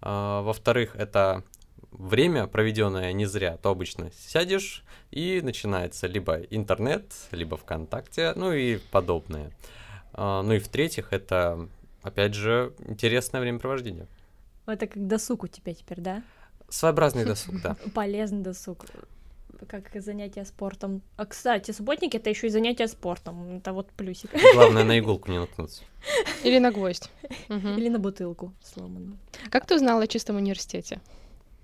А, 0.00 0.42
во-вторых, 0.42 0.94
это 0.94 1.42
время, 1.90 2.46
проведенное 2.46 3.12
не 3.12 3.26
зря, 3.26 3.56
то 3.56 3.70
обычно 3.70 4.12
сядешь 4.12 4.84
и 5.10 5.40
начинается 5.42 6.06
либо 6.06 6.36
интернет, 6.36 7.12
либо 7.32 7.56
ВКонтакте, 7.56 8.32
ну 8.36 8.52
и 8.52 8.78
подобное. 8.92 9.50
А, 10.12 10.42
ну 10.42 10.52
и 10.52 10.60
в-третьих, 10.60 11.12
это, 11.12 11.68
опять 12.02 12.34
же, 12.34 12.72
интересное 12.86 13.40
времяпровождение. 13.40 14.06
Это 14.66 14.86
как 14.86 15.04
досуг 15.04 15.42
у 15.42 15.48
тебя 15.48 15.74
теперь, 15.74 16.00
да? 16.00 16.22
Своеобразный 16.68 17.24
досуг, 17.26 17.60
да. 17.60 17.76
Полезный 17.92 18.42
досуг 18.42 18.86
как 19.66 19.90
занятие 20.02 20.44
спортом. 20.44 21.02
А, 21.16 21.26
кстати, 21.26 21.70
субботники— 21.70 22.16
это 22.18 22.30
еще 22.30 22.46
и 22.46 22.50
занятие 22.50 22.88
спортом. 22.88 23.56
Это 23.58 23.72
вот 23.72 23.90
плюсик. 23.92 24.30
Главное, 24.54 24.84
на 24.84 24.98
иголку 24.98 25.30
не 25.30 25.38
наткнуться. 25.38 25.82
Или 26.44 26.58
на 26.58 26.70
гвоздь. 26.70 27.10
Или 27.48 27.88
на 27.88 27.98
бутылку 27.98 28.52
сломанную. 28.62 29.18
Как 29.50 29.66
ты 29.66 29.74
узнала 29.74 30.04
о 30.04 30.06
чистом 30.06 30.36
университете? 30.36 31.00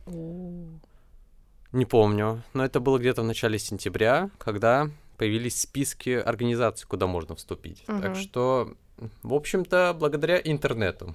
Не 0.07 1.87
помню, 1.87 2.43
но 2.53 2.65
это 2.65 2.81
было 2.81 2.99
где-то 2.99 3.23
в 3.23 3.25
начале 3.25 3.59
сентября, 3.59 4.31
когда 4.39 4.91
появились 5.17 5.61
списки 5.61 6.11
организаций, 6.11 6.87
куда 6.87 7.07
можно 7.07 7.35
вступить. 7.35 7.85
Так 7.87 8.17
что, 8.17 8.75
в 9.23 9.35
общем-то, 9.35 9.97
благодаря 9.99 10.39
интернету. 10.39 11.15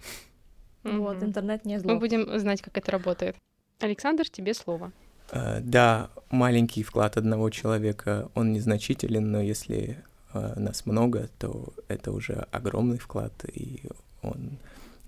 Вот, 0.84 1.22
интернет 1.24 1.66
не 1.66 1.80
зло. 1.80 1.94
Мы 1.94 2.00
будем 2.00 2.40
знать, 2.40 2.62
как 2.62 2.78
это 2.78 2.92
работает. 2.92 3.36
Александр, 3.80 4.28
тебе 4.30 4.54
слово. 4.54 4.92
Uh, 5.32 5.60
да, 5.62 6.10
маленький 6.32 6.84
вклад 6.84 7.18
одного 7.18 7.50
человека, 7.50 8.30
он 8.34 8.52
незначителен, 8.52 9.32
но 9.32 9.42
если 9.42 10.04
uh, 10.34 10.60
нас 10.60 10.86
много, 10.86 11.30
то 11.38 11.74
это 11.88 12.12
уже 12.12 12.48
огромный 12.52 12.98
вклад, 12.98 13.34
и 13.54 13.84
он 14.22 14.58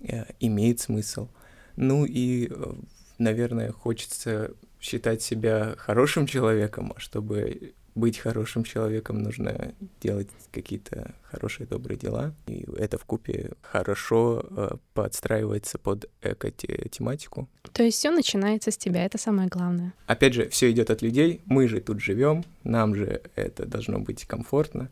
uh, 0.00 0.26
имеет 0.40 0.80
смысл. 0.80 1.28
Ну 1.76 2.04
и 2.04 2.50
наверное, 3.18 3.72
хочется 3.72 4.50
считать 4.80 5.22
себя 5.22 5.74
хорошим 5.76 6.26
человеком, 6.26 6.92
а 6.96 7.00
чтобы 7.00 7.72
быть 7.94 8.18
хорошим 8.18 8.64
человеком, 8.64 9.22
нужно 9.22 9.74
делать 10.00 10.28
какие-то 10.50 11.14
хорошие, 11.22 11.66
добрые 11.66 11.98
дела. 11.98 12.34
И 12.46 12.66
это 12.78 12.98
в 12.98 13.04
купе 13.04 13.52
хорошо 13.60 14.44
э, 14.50 14.76
подстраивается 14.94 15.78
под 15.78 16.08
эко-тематику. 16.22 17.48
То 17.72 17.82
есть 17.82 17.98
все 17.98 18.10
начинается 18.10 18.70
с 18.70 18.76
тебя, 18.76 19.04
это 19.04 19.18
самое 19.18 19.48
главное. 19.48 19.92
Опять 20.06 20.34
же, 20.34 20.48
все 20.48 20.70
идет 20.70 20.90
от 20.90 21.02
людей. 21.02 21.42
Мы 21.44 21.68
же 21.68 21.80
тут 21.80 22.00
живем, 22.00 22.44
нам 22.64 22.94
же 22.94 23.22
это 23.34 23.66
должно 23.66 23.98
быть 23.98 24.24
комфортно, 24.24 24.88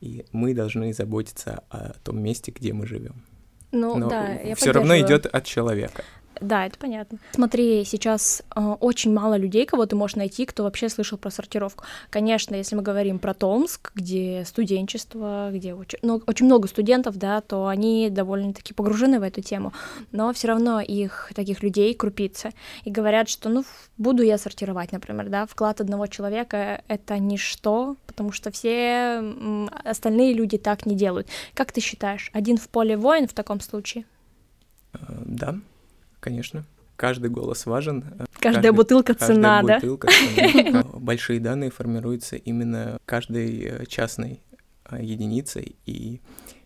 и 0.00 0.24
мы 0.32 0.54
должны 0.54 0.92
заботиться 0.92 1.62
о 1.70 1.92
том 2.02 2.20
месте, 2.20 2.52
где 2.52 2.72
мы 2.72 2.86
живем. 2.86 3.22
Ну 3.72 3.96
Но 3.96 4.08
да, 4.08 4.32
я 4.32 4.56
все 4.56 4.72
равно 4.72 4.98
идет 4.98 5.26
от 5.26 5.44
человека. 5.44 6.04
Да, 6.40 6.66
это 6.66 6.78
понятно. 6.78 7.18
Смотри, 7.32 7.84
сейчас 7.84 8.42
э, 8.56 8.60
очень 8.80 9.12
мало 9.12 9.36
людей, 9.36 9.66
кого 9.66 9.84
ты 9.84 9.94
можешь 9.94 10.16
найти, 10.16 10.46
кто 10.46 10.62
вообще 10.62 10.88
слышал 10.88 11.18
про 11.18 11.30
сортировку. 11.30 11.84
Конечно, 12.08 12.54
если 12.54 12.76
мы 12.76 12.82
говорим 12.82 13.18
про 13.18 13.34
Томск, 13.34 13.92
где 13.94 14.44
студенчество, 14.46 15.50
где 15.52 15.74
очень, 15.74 15.98
ну, 16.02 16.22
очень 16.26 16.46
много 16.46 16.66
студентов, 16.66 17.16
да, 17.16 17.42
то 17.42 17.66
они 17.66 18.08
довольно-таки 18.10 18.72
погружены 18.72 19.20
в 19.20 19.22
эту 19.22 19.42
тему, 19.42 19.74
но 20.12 20.32
все 20.32 20.48
равно 20.48 20.80
их 20.80 21.30
таких 21.34 21.62
людей 21.62 21.92
крупицы 21.94 22.52
и 22.84 22.90
говорят, 22.90 23.28
что, 23.28 23.50
ну, 23.50 23.64
буду 23.98 24.22
я 24.22 24.38
сортировать, 24.38 24.92
например, 24.92 25.28
да, 25.28 25.44
вклад 25.46 25.82
одного 25.82 26.06
человека— 26.06 26.82
это 26.88 27.18
ничто, 27.18 27.96
потому 28.06 28.32
что 28.32 28.50
все 28.50 29.22
остальные 29.84 30.32
люди 30.32 30.56
так 30.56 30.86
не 30.86 30.94
делают. 30.94 31.28
Как 31.52 31.70
ты 31.70 31.82
считаешь, 31.82 32.30
один 32.32 32.56
в 32.56 32.68
поле 32.70 32.96
воин 32.96 33.28
в 33.28 33.34
таком 33.34 33.60
случае? 33.60 34.06
Э, 34.94 34.98
да, 35.26 35.56
конечно. 36.20 36.64
Каждый 36.96 37.30
голос 37.30 37.64
важен. 37.66 38.02
Каждая 38.40 38.62
каждый, 38.62 38.70
бутылка 38.72 39.14
цена, 39.14 39.58
каждая 39.58 39.80
бутылка 39.80 40.08
цена. 40.08 40.82
Большие 40.94 41.40
данные 41.40 41.70
формируются 41.70 42.36
именно 42.36 42.98
каждой 43.06 43.60
э, 43.62 43.86
частной 43.86 44.42
э, 44.84 45.02
единицей, 45.02 45.76
и 45.86 46.20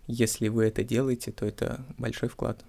если 0.07 0.49
вы 0.49 0.65
это 0.67 0.83
делаете, 0.83 1.33
то 1.33 1.47
это 1.47 1.85
большой 1.99 2.29
вклад. 2.29 2.65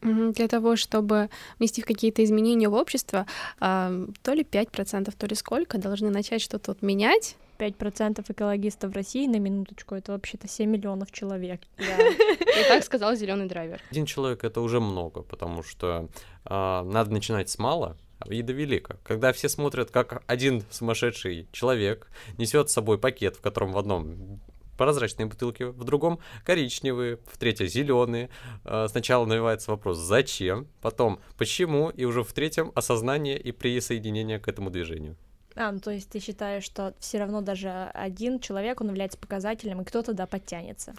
Для 0.00 0.46
того, 0.46 0.76
чтобы 0.76 1.28
внести 1.58 1.82
какие-то 1.82 2.22
изменения 2.22 2.68
в 2.68 2.74
общество, 2.74 3.26
то 3.58 4.32
ли 4.32 4.42
5%, 4.42 5.12
то 5.18 5.26
ли 5.26 5.34
сколько, 5.34 5.76
должны 5.76 6.08
начать 6.10 6.40
что-то 6.40 6.70
вот 6.70 6.82
менять, 6.82 7.36
5% 7.58 8.24
экологистов 8.28 8.92
в 8.92 8.94
России 8.94 9.26
на 9.26 9.38
минуточку, 9.38 9.94
это 9.94 10.12
вообще-то 10.12 10.48
7 10.48 10.70
миллионов 10.70 11.12
человек. 11.12 11.60
Да. 11.76 12.08
И 12.08 12.68
так 12.68 12.84
сказал 12.84 13.14
зеленый 13.14 13.46
драйвер. 13.46 13.80
Один 13.90 14.06
человек 14.06 14.44
это 14.44 14.60
уже 14.60 14.80
много, 14.80 15.22
потому 15.22 15.62
что 15.62 16.08
э, 16.44 16.48
надо 16.50 17.10
начинать 17.10 17.50
с 17.50 17.58
мало, 17.58 17.96
и 18.26 18.42
до 18.42 18.52
велика. 18.52 18.98
Когда 19.04 19.32
все 19.32 19.48
смотрят, 19.48 19.90
как 19.90 20.22
один 20.26 20.62
сумасшедший 20.70 21.48
человек 21.52 22.10
несет 22.36 22.70
с 22.70 22.72
собой 22.72 22.98
пакет, 22.98 23.36
в 23.36 23.40
котором 23.40 23.72
в 23.72 23.78
одном 23.78 24.40
прозрачные 24.76 25.26
бутылки, 25.26 25.64
в 25.64 25.84
другом 25.84 26.20
коричневые, 26.44 27.18
в 27.26 27.36
третьем 27.36 27.66
зеленые. 27.66 28.30
А, 28.64 28.88
сначала 28.88 29.26
навивается 29.26 29.72
вопрос 29.72 29.98
«зачем?», 29.98 30.68
потом 30.80 31.20
«почему?», 31.36 31.90
и 31.90 32.04
уже 32.04 32.22
в 32.22 32.32
третьем 32.32 32.72
осознание 32.74 33.38
и 33.38 33.52
присоединение 33.52 34.38
к 34.38 34.48
этому 34.48 34.70
движению. 34.70 35.16
А, 35.58 35.72
ну 35.72 35.80
то 35.80 35.90
есть 35.90 36.08
ты 36.08 36.20
считаешь, 36.20 36.62
что 36.62 36.94
все 37.00 37.18
равно 37.18 37.40
даже 37.40 37.90
один 37.92 38.38
человек, 38.38 38.80
он 38.80 38.88
является 38.88 39.18
показателем, 39.18 39.82
и 39.82 39.84
кто-то 39.84 40.12
да 40.12 40.26
подтянется? 40.26 40.94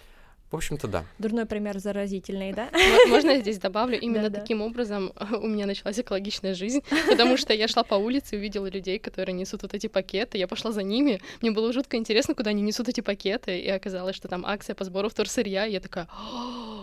В 0.51 0.55
общем-то, 0.55 0.87
да. 0.87 1.05
Дурной 1.19 1.45
пример 1.45 1.77
заразительный, 1.77 2.53
да? 2.53 2.69
Можно 3.07 3.31
я 3.31 3.39
здесь 3.39 3.59
добавлю? 3.59 3.99
Именно 3.99 4.31
таким 4.31 4.61
образом 4.61 5.13
у 5.31 5.47
меня 5.47 5.67
началась 5.67 5.99
экологичная 5.99 6.55
жизнь, 6.55 6.81
потому 7.07 7.37
что 7.37 7.53
я 7.53 7.67
шла 7.67 7.83
по 7.83 7.95
улице 7.95 8.35
и 8.35 8.39
увидела 8.39 8.65
людей, 8.67 8.97
которые 8.97 9.33
несут 9.33 9.61
вот 9.61 9.75
эти 9.75 9.87
пакеты. 9.87 10.39
Я 10.39 10.47
пошла 10.47 10.71
за 10.71 10.81
ними. 10.81 11.21
Мне 11.41 11.51
было 11.51 11.71
жутко 11.71 11.97
интересно, 11.97 12.33
куда 12.33 12.49
они 12.49 12.63
несут 12.63 12.89
эти 12.89 13.01
пакеты. 13.01 13.59
И 13.59 13.69
оказалось, 13.69 14.15
что 14.15 14.27
там 14.27 14.43
акция 14.43 14.73
по 14.73 14.83
сбору 14.83 15.09
вторсырья. 15.09 15.67
И 15.67 15.71
я 15.71 15.79
такая... 15.79 16.07
«А, 16.11 16.78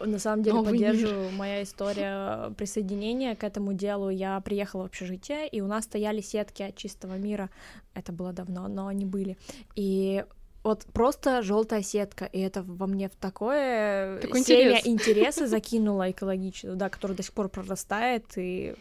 На 0.00 0.18
самом 0.18 0.42
деле 0.42 0.56
Новый 0.56 0.72
мир. 0.78 0.90
поддерживаю 0.92 1.30
моя 1.30 1.62
история 1.62 2.50
присоединения 2.56 3.34
к 3.34 3.44
этому 3.44 3.72
делу. 3.72 4.10
Я 4.10 4.40
приехала 4.40 4.82
в 4.82 4.86
общежитие, 4.86 5.48
и 5.48 5.60
у 5.60 5.66
нас 5.66 5.84
стояли 5.84 6.20
сетки 6.20 6.62
от 6.62 6.76
чистого 6.76 7.16
мира. 7.16 7.50
Это 7.94 8.12
было 8.12 8.32
давно, 8.32 8.68
но 8.68 8.88
они 8.88 9.04
были. 9.06 9.36
И 9.74 10.24
вот 10.62 10.84
просто 10.92 11.42
желтая 11.42 11.82
сетка, 11.82 12.24
и 12.26 12.40
это 12.40 12.62
во 12.62 12.86
мне 12.86 13.08
в 13.08 13.14
такое 13.14 14.18
Такой 14.20 14.42
семя 14.42 14.78
интерес. 14.78 14.86
интереса 14.86 15.46
закинуло 15.48 16.10
экологически, 16.10 16.66
да, 16.74 16.88
который 16.88 17.16
до 17.16 17.22
сих 17.22 17.32
пор 17.32 17.48
прорастает 17.48 18.24
и 18.36 18.74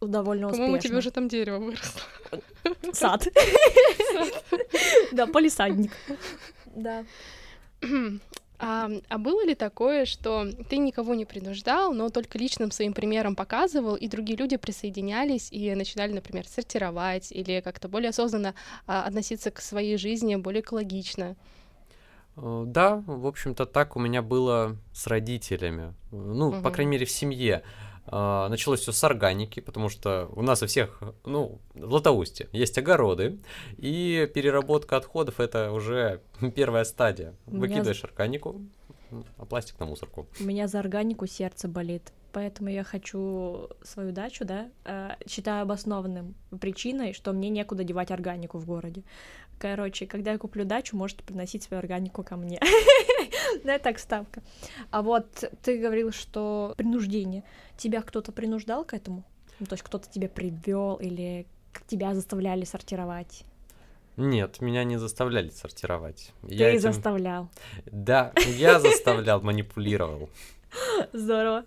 довольно 0.00 0.48
По-моему, 0.48 0.72
у 0.74 0.76
успешно. 0.76 0.88
тебя 0.88 0.98
уже 0.98 1.10
там 1.10 1.28
дерево 1.28 1.58
выросло. 1.58 2.00
сад. 2.92 3.26
Да, 5.12 5.26
полисадник. 5.26 5.92
Да. 6.74 7.04
А, 8.58 8.90
а 9.08 9.18
было 9.18 9.44
ли 9.44 9.54
такое, 9.54 10.06
что 10.06 10.46
ты 10.70 10.78
никого 10.78 11.14
не 11.14 11.24
принуждал, 11.26 11.92
но 11.92 12.08
только 12.08 12.38
личным 12.38 12.70
своим 12.70 12.94
примером 12.94 13.36
показывал, 13.36 13.96
и 13.96 14.08
другие 14.08 14.38
люди 14.38 14.56
присоединялись 14.56 15.48
и 15.52 15.74
начинали, 15.74 16.12
например, 16.12 16.46
сортировать 16.48 17.30
или 17.32 17.60
как-то 17.60 17.88
более 17.88 18.10
осознанно 18.10 18.54
а, 18.86 19.04
относиться 19.04 19.50
к 19.50 19.60
своей 19.60 19.98
жизни, 19.98 20.36
более 20.36 20.62
экологично? 20.62 21.36
Э, 22.36 22.64
Да, 22.66 23.02
в 23.06 23.26
общем-то, 23.26 23.66
так 23.66 23.96
у 23.96 24.00
меня 24.00 24.22
было 24.22 24.76
с 24.92 25.06
родителями. 25.06 25.94
Ну, 26.10 26.50
по 26.52 26.56
Мгм. 26.56 26.72
крайней 26.72 26.92
мере, 26.92 27.06
в 27.06 27.10
семье. 27.10 27.62
А, 28.08 28.48
Началось 28.48 28.80
все 28.80 28.92
с 28.92 29.04
органики, 29.04 29.60
потому 29.60 29.88
что 29.88 30.28
у 30.34 30.42
нас 30.42 30.62
у 30.62 30.66
всех, 30.66 31.02
ну, 31.24 31.58
в 31.74 31.88
Златоусте 31.88 32.48
есть 32.52 32.78
огороды, 32.78 33.38
и 33.78 34.30
переработка 34.34 34.96
отходов 34.96 35.40
это 35.40 35.72
уже 35.72 36.20
первая 36.54 36.84
стадия. 36.84 37.34
Меня 37.46 37.60
Выкидываешь 37.60 38.04
органику, 38.04 38.62
а 39.38 39.44
пластик 39.44 39.78
на 39.80 39.86
мусорку. 39.86 40.26
У 40.40 40.44
меня 40.44 40.68
за 40.68 40.80
органику 40.80 41.26
сердце 41.26 41.68
болит, 41.68 42.12
поэтому 42.32 42.70
я 42.70 42.84
хочу 42.84 43.68
свою 43.82 44.12
дачу, 44.12 44.44
да, 44.44 44.68
э, 44.84 45.10
считаю 45.28 45.62
обоснованным 45.62 46.34
причиной, 46.60 47.12
что 47.12 47.32
мне 47.32 47.48
некуда 47.48 47.84
девать 47.84 48.10
органику 48.10 48.58
в 48.58 48.66
городе. 48.66 49.02
Короче, 49.58 50.06
когда 50.06 50.32
я 50.32 50.38
куплю 50.38 50.64
дачу, 50.64 50.96
можете 50.96 51.22
приносить 51.24 51.62
свою 51.62 51.78
органику 51.78 52.22
ко 52.22 52.36
мне. 52.36 52.60
Да, 53.64 53.74
это 53.76 53.84
так 53.84 53.98
ставка. 53.98 54.42
А 54.90 55.02
вот 55.02 55.44
ты 55.62 55.78
говорил, 55.78 56.12
что 56.12 56.74
принуждение. 56.76 57.42
Тебя 57.76 58.02
кто-то 58.02 58.32
принуждал 58.32 58.84
к 58.84 58.92
этому? 58.94 59.24
Ну, 59.58 59.66
то 59.66 59.72
есть 59.74 59.82
кто-то 59.82 60.08
тебе 60.10 60.28
привел 60.28 60.96
или 60.96 61.46
тебя 61.86 62.14
заставляли 62.14 62.64
сортировать? 62.64 63.44
Нет, 64.18 64.60
меня 64.62 64.84
не 64.84 64.96
заставляли 64.98 65.50
сортировать. 65.50 66.32
Ты 66.46 66.54
Я 66.54 66.70
этим- 66.70 66.80
заставлял. 66.80 67.48
Да, 67.86 68.32
я 68.56 68.80
заставлял, 68.80 69.42
манипулировал. 69.42 70.30
Здорово. 71.12 71.64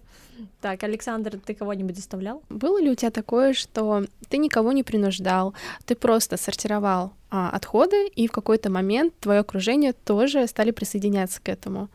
Так, 0.61 0.83
Александр, 0.83 1.39
ты 1.39 1.53
кого-нибудь 1.53 1.95
заставлял? 1.95 2.43
Было 2.49 2.81
ли 2.81 2.89
у 2.89 2.95
тебя 2.95 3.11
такое, 3.11 3.53
что 3.53 4.05
ты 4.29 4.37
никого 4.37 4.71
не 4.71 4.83
принуждал, 4.83 5.53
ты 5.85 5.95
просто 5.95 6.37
сортировал 6.37 7.13
а, 7.29 7.49
отходы, 7.49 8.07
и 8.07 8.27
в 8.27 8.31
какой-то 8.31 8.69
момент 8.69 9.13
твое 9.19 9.41
окружение 9.41 9.93
тоже 9.93 10.47
стали 10.47 10.71
присоединяться 10.71 11.41
к 11.41 11.49
этому? 11.49 11.89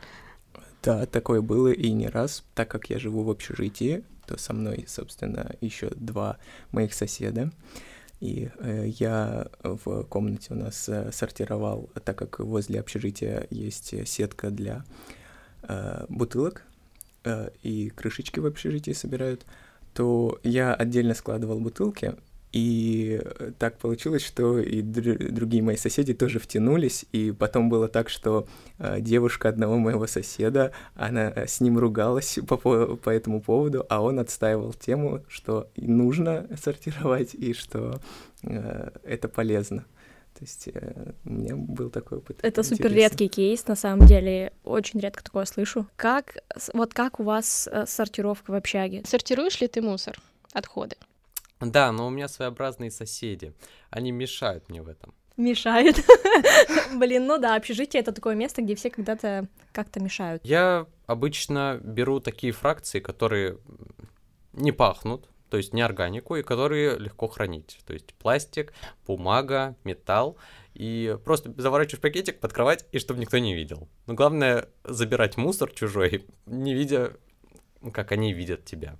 Да, 0.83 1.05
такое 1.07 1.41
было 1.41 1.71
и 1.71 1.91
не 1.91 2.07
раз, 2.07 2.43
так 2.53 2.69
как 2.69 2.89
я 2.89 2.99
живу 2.99 3.23
в 3.23 3.31
общежитии, 3.31 4.03
то 4.27 4.37
со 4.37 4.53
мной, 4.53 4.85
собственно, 4.87 5.55
еще 5.61 5.89
два 5.95 6.37
моих 6.71 6.93
соседа. 6.93 7.51
И 8.21 8.49
э, 8.59 8.85
я 8.99 9.47
в 9.63 10.03
комнате 10.03 10.53
у 10.53 10.55
нас 10.55 10.87
э, 10.87 11.11
сортировал, 11.11 11.89
так 12.03 12.17
как 12.17 12.39
возле 12.39 12.79
общежития 12.79 13.45
есть 13.49 13.93
э, 13.93 14.05
сетка 14.05 14.51
для 14.51 14.85
э, 15.63 16.05
бутылок, 16.07 16.63
э, 17.25 17.49
и 17.63 17.89
крышечки 17.89 18.39
в 18.39 18.45
общежитии 18.45 18.91
собирают, 18.91 19.45
то 19.93 20.39
я 20.43 20.73
отдельно 20.73 21.13
складывал 21.13 21.59
бутылки, 21.59 22.15
и 22.55 23.21
так 23.59 23.77
получилось, 23.79 24.23
что 24.25 24.59
и 24.59 24.81
др- 24.81 25.29
другие 25.29 25.61
мои 25.61 25.75
соседи 25.75 26.13
тоже 26.13 26.39
втянулись, 26.39 27.05
и 27.11 27.33
потом 27.37 27.67
было 27.67 27.89
так, 27.89 28.07
что 28.07 28.47
э, 28.79 29.01
девушка 29.01 29.49
одного 29.49 29.77
моего 29.77 30.07
соседа, 30.07 30.71
она 30.95 31.33
э, 31.35 31.47
с 31.47 31.59
ним 31.59 31.77
ругалась 31.77 32.39
по, 32.47 32.55
по, 32.55 32.95
по 32.95 33.09
этому 33.09 33.41
поводу, 33.41 33.85
а 33.89 34.01
он 34.01 34.19
отстаивал 34.19 34.71
тему, 34.71 35.21
что 35.27 35.69
нужно 35.75 36.47
сортировать 36.63 37.33
и 37.35 37.53
что 37.53 37.99
э, 38.43 38.89
это 39.03 39.27
полезно. 39.27 39.83
То 40.35 40.41
есть 40.41 40.67
э, 40.67 41.13
у 41.23 41.29
меня 41.29 41.55
был 41.55 41.89
такой 41.89 42.17
опыт. 42.17 42.39
Это 42.43 42.61
супер 42.61 42.91
редкий 42.91 43.29
кейс, 43.29 43.65
на 43.67 43.75
самом 43.75 44.05
деле, 44.05 44.51
очень 44.65 44.99
редко 44.99 45.23
такое 45.23 45.45
слышу. 45.45 45.87
Как, 45.95 46.37
вот 46.73 46.93
как 46.93 47.21
у 47.21 47.23
вас 47.23 47.69
э, 47.71 47.85
сортировка 47.87 48.51
в 48.51 48.53
общаге? 48.55 49.01
Сортируешь 49.05 49.61
ли 49.61 49.67
ты 49.69 49.81
мусор, 49.81 50.19
отходы? 50.51 50.97
Да, 51.61 51.93
но 51.93 52.07
у 52.07 52.09
меня 52.09 52.27
своеобразные 52.27 52.91
соседи. 52.91 53.53
Они 53.89 54.11
мешают 54.11 54.67
мне 54.69 54.81
в 54.81 54.89
этом. 54.89 55.13
Мешают. 55.37 55.97
Блин, 56.95 57.27
ну 57.27 57.37
да, 57.37 57.55
общежитие— 57.55 58.01
это 58.01 58.11
такое 58.11 58.35
место, 58.35 58.61
где 58.61 58.75
все 58.75 58.89
когда-то 58.89 59.47
как-то 59.71 60.01
мешают. 60.01 60.43
Я 60.45 60.85
обычно 61.07 61.79
беру 61.81 62.19
такие 62.19 62.51
фракции, 62.51 62.99
которые 62.99 63.57
не 64.51 64.73
пахнут, 64.73 65.29
то 65.49 65.57
есть 65.57 65.73
не 65.73 65.81
органику, 65.81 66.35
и 66.35 66.43
которые 66.43 66.97
легко 66.97 67.27
хранить. 67.27 67.79
То 67.85 67.93
есть 67.93 68.13
пластик, 68.15 68.73
бумага, 69.05 69.75
металл. 69.83 70.37
И 70.73 71.17
просто 71.23 71.53
заворачиваешь 71.55 72.01
пакетик 72.01 72.39
под 72.39 72.51
кровать, 72.51 72.85
и 72.91 72.99
чтобы 72.99 73.19
никто 73.19 73.37
не 73.37 73.55
видел. 73.55 73.87
Но 74.07 74.13
главное 74.13 74.67
забирать 74.83 75.37
мусор 75.37 75.71
чужой, 75.71 76.25
не 76.45 76.73
видя, 76.73 77.13
как 77.93 78.11
они 78.11 78.33
видят 78.33 78.65
тебя. 78.65 78.97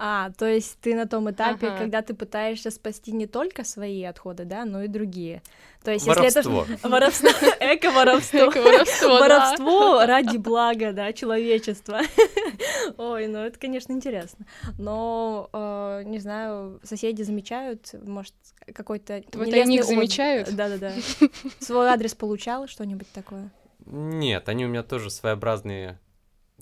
А, 0.00 0.30
то 0.38 0.46
есть 0.46 0.78
ты 0.80 0.94
на 0.94 1.08
том 1.08 1.28
этапе, 1.28 1.66
Ага. 1.68 1.78
когда 1.78 2.02
ты 2.02 2.14
пытаешься 2.14 2.70
спасти 2.70 3.10
не 3.10 3.26
только 3.26 3.64
свои 3.64 4.04
отходы, 4.04 4.44
да, 4.44 4.64
но 4.64 4.84
и 4.84 4.88
другие. 4.88 5.42
То 5.82 5.90
есть 5.90 6.06
если 6.06 6.26
это... 6.28 6.48
Воровство. 6.48 6.78
Воровство. 6.88 7.30
Эко-воровство. 7.60 9.18
Воровство 9.18 10.06
ради 10.06 10.36
блага, 10.36 10.92
да, 10.92 11.12
человечества. 11.12 12.00
Ой, 12.96 13.26
ну 13.26 13.38
это, 13.38 13.58
конечно, 13.58 13.92
интересно. 13.92 14.46
Но, 14.78 15.50
э, 15.52 16.02
не 16.04 16.18
знаю, 16.20 16.80
соседи 16.84 17.22
замечают, 17.22 17.92
может, 18.00 18.34
какой-то... 18.72 19.14
Нелестный 19.34 19.50
тайник 19.50 19.80
отзыв. 19.80 19.96
замечают? 19.96 20.54
Да-да-да. 20.54 20.92
Свой 21.58 21.88
адрес 21.88 22.14
получал, 22.14 22.68
что-нибудь 22.68 23.10
такое? 23.12 23.50
Нет, 23.84 24.48
они 24.48 24.64
у 24.66 24.68
меня 24.68 24.82
тоже 24.82 25.10
своеобразные 25.10 25.98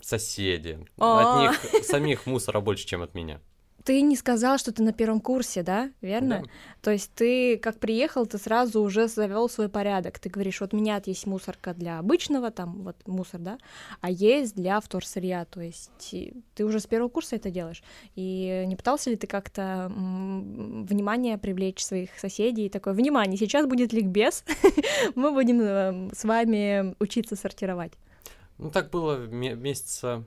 соседи. 0.01 0.79
А. 0.97 1.49
От 1.49 1.63
них 1.73 1.85
самих 1.85 2.25
мусора 2.25 2.59
больше, 2.59 2.85
чем 2.85 3.01
от 3.01 3.13
меня. 3.13 3.39
Ты 3.87 4.01
не 4.01 4.17
сказал, 4.17 4.57
что 4.57 4.73
ты 4.73 4.83
на 4.83 4.91
первом 4.91 5.21
курсе, 5.21 5.63
да? 5.63 5.91
Верно? 6.01 6.41
Да. 6.43 6.49
То 6.81 6.91
есть 6.91 7.09
ты, 7.15 7.57
как 7.57 7.79
приехал, 7.79 8.25
ты 8.25 8.37
сразу 8.37 8.81
уже 8.81 9.07
завел 9.07 9.47
свой 9.47 9.69
порядок. 9.69 10.19
Ты 10.19 10.27
говоришь, 10.27 10.59
вот 10.59 10.73
у 10.73 10.77
меня 10.77 11.01
есть 11.05 11.25
мусорка 11.25 11.73
для 11.73 11.97
обычного, 11.97 12.51
там 12.51 12.83
вот 12.83 12.97
мусор, 13.07 13.39
да, 13.39 13.57
а 14.01 14.11
есть 14.11 14.55
для 14.55 14.81
вторсырья. 14.81 15.45
То 15.45 15.61
есть 15.61 15.89
ты 16.53 16.65
уже 16.65 16.81
с 16.81 16.85
первого 16.85 17.07
курса 17.07 17.37
это 17.37 17.49
делаешь. 17.49 17.81
И 18.15 18.65
не 18.67 18.75
пытался 18.75 19.09
ли 19.09 19.15
ты 19.15 19.25
как-то 19.25 19.89
внимание 19.89 21.37
привлечь 21.37 21.81
своих 21.81 22.09
соседей? 22.19 22.65
И 22.65 22.69
такое, 22.69 22.93
внимание, 22.93 23.37
сейчас 23.37 23.67
будет 23.67 23.93
ликбез, 23.93 24.43
мы 25.15 25.31
будем 25.31 25.61
э, 25.61 26.09
с 26.13 26.25
вами 26.25 26.93
учиться 26.99 27.37
сортировать. 27.37 27.93
Ну, 28.57 28.71
так 28.71 28.89
было 28.89 29.17
ме- 29.17 29.55
месяца... 29.55 30.23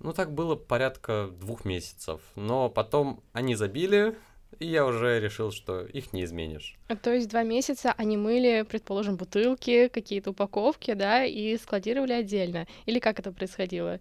Ну, 0.00 0.12
так 0.12 0.32
было 0.34 0.56
порядка 0.56 1.30
двух 1.40 1.64
месяцев. 1.64 2.20
Но 2.34 2.68
потом 2.68 3.22
они 3.32 3.54
забили, 3.54 4.16
и 4.58 4.66
я 4.66 4.84
уже 4.84 5.20
решил, 5.20 5.50
что 5.52 5.80
их 5.82 6.12
не 6.12 6.24
изменишь. 6.24 6.76
А 6.88 6.96
То 6.96 7.12
есть 7.14 7.28
два 7.30 7.42
месяца 7.42 7.94
они 7.96 8.16
мыли, 8.16 8.66
предположим, 8.68 9.16
бутылки, 9.16 9.88
какие-то 9.88 10.30
упаковки, 10.30 10.92
да, 10.94 11.24
и 11.24 11.56
складировали 11.56 12.12
отдельно. 12.12 12.66
Или 12.86 12.98
как 12.98 13.18
это 13.18 13.32
происходило? 13.32 14.00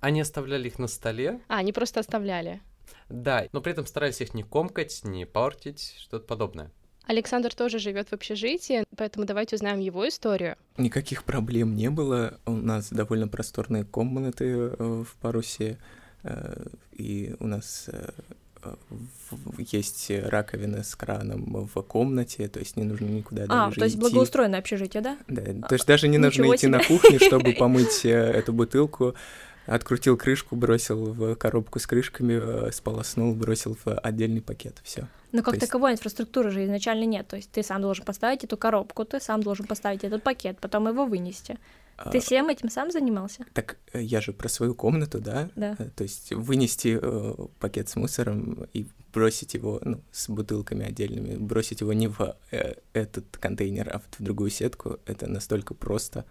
Они 0.00 0.20
оставляли 0.20 0.68
их 0.68 0.78
на 0.78 0.86
столе, 0.88 1.40
А, 1.48 1.58
они 1.58 1.72
просто 1.72 2.00
оставляли. 2.00 2.60
да, 3.10 3.46
но 3.52 3.60
при 3.60 3.72
этом 3.72 3.86
старались 3.86 4.20
их 4.22 4.32
не 4.32 4.42
комкать, 4.44 5.00
не 5.04 5.26
портить, 5.26 5.94
что-то 5.98 6.24
подобное. 6.24 6.70
Александр 7.06 7.54
тоже 7.54 7.78
живет 7.78 8.08
в 8.08 8.12
общежитии, 8.12 8.84
поэтому 8.96 9.26
давайте 9.26 9.56
узнаем 9.56 9.80
его 9.80 10.06
историю. 10.08 10.56
Никаких 10.76 11.24
проблем 11.24 11.74
не 11.74 11.90
было. 11.90 12.38
У 12.46 12.52
нас 12.52 12.90
довольно 12.90 13.26
просторные 13.28 13.84
комнаты 13.84 14.44
э, 14.46 15.04
в 15.04 15.16
парусе, 15.20 15.78
э, 16.22 16.66
и 16.92 17.34
у 17.40 17.46
нас 17.46 17.88
э, 17.88 18.10
есть 19.58 20.10
раковина 20.10 20.82
с 20.84 20.94
краном 20.94 21.68
в 21.74 21.82
комнате, 21.82 22.46
то 22.48 22.60
есть 22.60 22.76
не 22.76 22.84
нужно 22.84 23.06
никуда 23.06 23.44
А, 23.48 23.66
даже 23.66 23.76
то 23.76 23.84
есть 23.84 23.96
идти. 23.96 24.02
благоустроенное 24.02 24.58
общежитие, 24.60 25.02
да? 25.02 25.18
Да, 25.28 25.66
то 25.66 25.74
есть 25.74 25.86
даже 25.86 26.08
не 26.08 26.18
нужно 26.18 26.42
Ничего 26.42 26.56
идти 26.56 26.66
на 26.66 26.82
кухню, 26.82 27.18
чтобы 27.18 27.52
помыть 27.58 28.04
эту 28.04 28.52
бутылку. 28.52 29.14
Открутил 29.70 30.16
крышку, 30.16 30.56
бросил 30.56 31.12
в 31.12 31.36
коробку 31.36 31.78
с 31.78 31.86
крышками, 31.86 32.66
э, 32.68 32.72
сполоснул, 32.72 33.34
бросил 33.34 33.76
в 33.84 33.96
отдельный 33.98 34.42
пакет. 34.42 34.80
Все. 34.82 35.06
Но 35.30 35.42
как 35.42 35.54
То 35.54 35.56
есть- 35.56 35.66
таковой 35.66 35.92
инфраструктуры 35.92 36.50
же 36.50 36.64
изначально 36.64 37.04
нет. 37.04 37.28
То 37.28 37.36
есть 37.36 37.50
ты 37.52 37.62
сам 37.62 37.80
должен 37.80 38.04
поставить 38.04 38.42
эту 38.42 38.56
коробку, 38.56 39.04
ты 39.04 39.20
сам 39.20 39.42
должен 39.42 39.66
поставить 39.66 40.02
этот 40.02 40.24
пакет, 40.24 40.58
потом 40.60 40.88
его 40.88 41.06
вынести. 41.06 41.56
А, 41.96 42.10
Ты 42.10 42.18
всем 42.20 42.48
этим 42.48 42.70
сам 42.70 42.90
занимался? 42.90 43.44
Так 43.52 43.76
э, 43.92 44.00
я 44.02 44.20
же 44.20 44.32
про 44.32 44.48
свою 44.48 44.74
комнату, 44.74 45.20
да? 45.20 45.50
Да. 45.54 45.76
Э, 45.78 45.90
То 45.94 46.02
есть 46.02 46.32
вынести 46.32 46.98
э, 47.00 47.34
пакет 47.60 47.90
с 47.90 47.96
мусором 47.96 48.66
и 48.72 48.86
бросить 49.12 49.54
его, 49.54 49.80
ну, 49.84 50.00
с 50.10 50.28
бутылками 50.30 50.86
отдельными, 50.86 51.36
бросить 51.36 51.80
его 51.82 51.92
не 51.92 52.08
в 52.08 52.36
э, 52.50 52.74
этот 52.94 53.36
контейнер, 53.36 53.88
а 53.92 53.98
в 53.98 54.04
другую 54.18 54.50
сетку, 54.50 54.98
это 55.06 55.26
настолько 55.26 55.74
просто, 55.74 56.24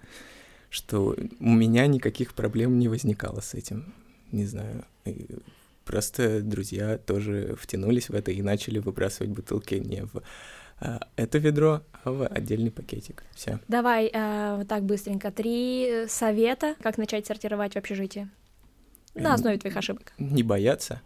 что 0.69 1.15
у 1.39 1.49
меня 1.49 1.87
никаких 1.87 2.33
проблем 2.33 2.77
не 2.79 2.87
возникало 2.87 3.41
с 3.41 3.53
этим. 3.53 3.93
Не 4.31 4.45
знаю. 4.45 4.85
Просто 5.85 6.41
друзья 6.41 6.97
тоже 6.97 7.55
втянулись 7.59 8.09
в 8.09 8.13
это 8.13 8.31
и 8.31 8.41
начали 8.41 8.77
выбрасывать 8.77 9.31
бутылки 9.31 9.75
не 9.75 10.05
в 10.05 10.21
э, 10.81 10.99
это 11.15 11.39
ведро, 11.39 11.81
а 12.03 12.11
в 12.11 12.27
отдельный 12.27 12.69
пакетик. 12.69 13.23
Все. 13.33 13.59
Давай 13.67 14.11
э, 14.13 14.65
так 14.69 14.83
быстренько. 14.83 15.31
Три 15.31 16.05
совета, 16.07 16.75
как 16.81 16.99
начать 16.99 17.25
сортировать 17.25 17.73
в 17.73 17.77
общежитии. 17.77 18.29
На 19.15 19.33
основе 19.33 19.57
твоих 19.57 19.75
ошибок. 19.75 20.13
не 20.19 20.43
бояться, 20.43 21.01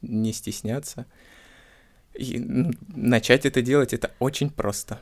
не 0.00 0.32
стесняться. 0.32 1.06
И 2.14 2.38
начать 2.94 3.46
это 3.46 3.62
делать 3.62 3.92
это 3.92 4.12
очень 4.20 4.50
просто. 4.50 5.00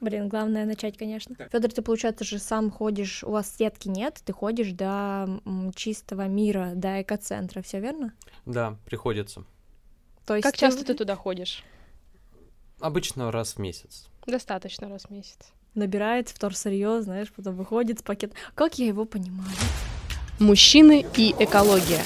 Блин, 0.00 0.28
главное 0.28 0.64
начать, 0.64 0.96
конечно. 0.96 1.34
Федор, 1.50 1.72
ты, 1.72 1.82
получается, 1.82 2.24
же 2.24 2.38
сам 2.38 2.70
ходишь, 2.70 3.24
у 3.24 3.30
вас 3.30 3.52
сетки 3.56 3.88
нет, 3.88 4.20
ты 4.24 4.32
ходишь 4.32 4.70
до 4.70 5.40
чистого 5.74 6.28
мира, 6.28 6.72
до 6.74 7.02
экоцентра, 7.02 7.62
все 7.62 7.80
верно? 7.80 8.12
Да, 8.46 8.76
приходится. 8.86 9.44
То 10.24 10.36
есть 10.36 10.44
Как 10.44 10.56
часто 10.56 10.84
ты 10.84 10.94
туда 10.94 11.16
ходишь? 11.16 11.64
Обычно 12.80 13.32
раз 13.32 13.54
в 13.54 13.58
месяц. 13.58 14.08
Достаточно 14.26 14.88
раз 14.88 15.04
в 15.04 15.10
месяц. 15.10 15.38
набирает 15.74 16.28
вторсырье, 16.28 17.02
знаешь, 17.02 17.32
потом 17.32 17.56
выходит 17.56 17.98
с 17.98 18.02
пакет. 18.02 18.32
Как 18.54 18.78
я 18.78 18.86
его 18.86 19.04
понимаю? 19.04 19.50
Мужчины 20.38 21.04
и 21.16 21.34
экология. 21.38 22.02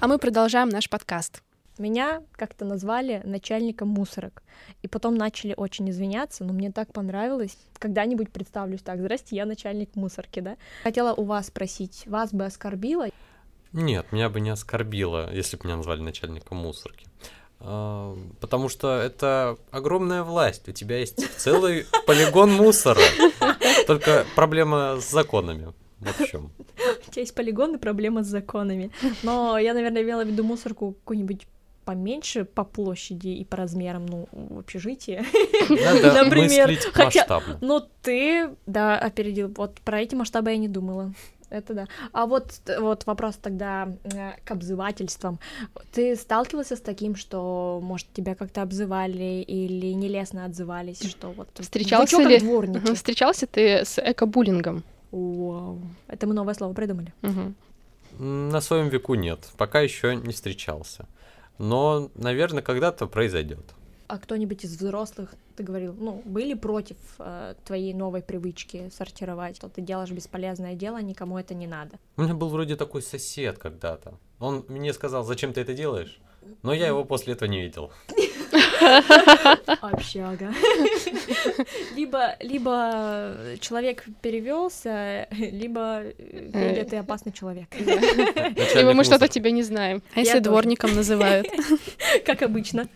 А 0.00 0.06
мы 0.06 0.18
продолжаем 0.18 0.68
наш 0.68 0.88
подкаст. 0.88 1.42
Меня 1.78 2.22
как-то 2.32 2.64
назвали 2.64 3.22
начальником 3.24 3.88
мусорок. 3.88 4.42
И 4.82 4.88
потом 4.88 5.14
начали 5.14 5.54
очень 5.56 5.88
извиняться, 5.90 6.44
но 6.44 6.52
мне 6.52 6.72
так 6.72 6.92
понравилось. 6.92 7.56
Когда-нибудь 7.78 8.30
представлюсь 8.30 8.82
так, 8.82 8.98
здрасте, 8.98 9.36
я 9.36 9.46
начальник 9.46 9.94
мусорки, 9.94 10.40
да? 10.40 10.56
Хотела 10.82 11.14
у 11.14 11.22
вас 11.24 11.46
спросить, 11.46 12.04
вас 12.06 12.32
бы 12.32 12.44
оскорбило? 12.44 13.06
Нет, 13.72 14.10
меня 14.12 14.28
бы 14.28 14.40
не 14.40 14.50
оскорбило, 14.50 15.32
если 15.32 15.56
бы 15.56 15.66
меня 15.66 15.76
назвали 15.76 16.00
начальником 16.00 16.58
мусорки. 16.58 17.06
А, 17.60 18.16
Потому 18.40 18.68
что 18.68 18.98
это 18.98 19.56
огромная 19.70 20.22
власть. 20.24 20.68
У 20.68 20.72
тебя 20.72 20.98
есть 20.98 21.24
целый 21.38 21.86
полигон 22.06 22.50
мусора. 22.52 23.00
Только 23.86 24.26
проблема 24.34 24.96
с 25.00 25.10
законами. 25.10 25.72
Вот 26.00 26.16
в 26.16 26.26
чем. 26.26 26.50
У 27.06 27.10
тебя 27.10 27.22
есть 27.22 27.34
полигон 27.34 27.74
и 27.74 27.78
проблема 27.78 28.22
с 28.22 28.26
законами. 28.26 28.90
Но 29.22 29.58
я, 29.58 29.74
наверное, 29.74 30.02
имела 30.02 30.24
в 30.24 30.28
виду 30.28 30.44
мусорку 30.44 30.92
какую-нибудь 30.92 31.46
поменьше 31.88 32.44
по 32.44 32.64
площади 32.64 33.28
и 33.28 33.44
по 33.44 33.56
размерам, 33.56 34.04
ну, 34.06 34.28
в 34.32 34.58
общежитии. 34.58 35.22
Надо 35.70 36.12
Например, 36.24 36.68
хотя- 36.92 37.20
масштабно. 37.20 37.58
Ну, 37.62 37.80
ты, 38.02 38.50
да, 38.66 38.98
опередил. 38.98 39.48
Вот 39.56 39.80
про 39.80 40.00
эти 40.02 40.14
масштабы 40.14 40.50
я 40.50 40.58
не 40.58 40.68
думала. 40.68 41.12
Это 41.50 41.72
да. 41.74 41.86
А 42.12 42.26
вот, 42.26 42.44
вот 42.78 43.06
вопрос 43.06 43.36
тогда 43.36 43.88
э, 44.04 44.32
к 44.44 44.50
обзывательствам. 44.50 45.38
Ты 45.92 46.14
сталкивался 46.16 46.74
с 46.76 46.80
таким, 46.82 47.16
что, 47.16 47.80
может, 47.82 48.06
тебя 48.12 48.34
как-то 48.34 48.60
обзывали 48.60 49.42
или 49.48 49.94
нелестно 49.94 50.44
отзывались, 50.44 51.02
что 51.10 51.28
вот... 51.30 51.48
Встречался 51.58 52.20
ли- 52.22 52.38
дворники? 52.40 52.94
Встречался 52.94 53.46
ты 53.46 53.84
с 53.86 53.98
экобуллингом? 53.98 54.82
Вау. 55.10 55.80
Это 56.06 56.26
мы 56.26 56.34
новое 56.34 56.52
слово 56.54 56.74
придумали. 56.74 57.14
М, 57.22 57.54
На 58.50 58.60
своем 58.60 58.88
веку 58.90 59.14
нет. 59.14 59.38
Пока 59.56 59.80
еще 59.80 60.16
не 60.16 60.32
встречался. 60.34 61.06
Но, 61.58 62.10
наверное, 62.14 62.62
когда-то 62.62 63.06
произойдет. 63.06 63.74
А 64.06 64.18
кто-нибудь 64.18 64.64
из 64.64 64.76
взрослых, 64.76 65.34
ты 65.54 65.62
говорил, 65.62 65.92
ну, 65.92 66.22
были 66.24 66.54
против 66.54 66.96
э, 67.18 67.54
твоей 67.66 67.92
новой 67.92 68.22
привычки 68.22 68.90
сортировать, 68.90 69.56
что 69.56 69.68
ты 69.68 69.82
делаешь 69.82 70.10
бесполезное 70.10 70.74
дело, 70.74 71.02
никому 71.02 71.36
это 71.38 71.52
не 71.54 71.66
надо? 71.66 71.98
У 72.16 72.22
меня 72.22 72.34
был 72.34 72.48
вроде 72.48 72.76
такой 72.76 73.02
сосед 73.02 73.58
когда-то. 73.58 74.14
Он 74.38 74.64
мне 74.68 74.94
сказал, 74.94 75.24
зачем 75.24 75.52
ты 75.52 75.60
это 75.60 75.74
делаешь? 75.74 76.18
Но 76.62 76.72
я 76.72 76.86
его 76.86 77.04
после 77.04 77.34
этого 77.34 77.50
не 77.50 77.60
видел. 77.60 77.90
Общага. 79.80 80.52
Либо, 81.96 82.36
либо 82.40 83.34
человек 83.60 84.04
перевелся, 84.22 85.26
либо 85.30 86.02
Федя, 86.18 86.84
ты 86.84 86.96
опасный 86.96 87.32
человек. 87.32 87.68
Либо 87.78 88.92
мы 88.94 89.04
что-то 89.04 89.28
тебя 89.28 89.50
не 89.50 89.62
знаем. 89.62 90.02
А 90.14 90.20
Я 90.20 90.24
если 90.24 90.38
тоже. 90.38 90.50
дворником 90.50 90.94
называют? 90.94 91.48
Как 92.26 92.42
обычно. 92.42 92.88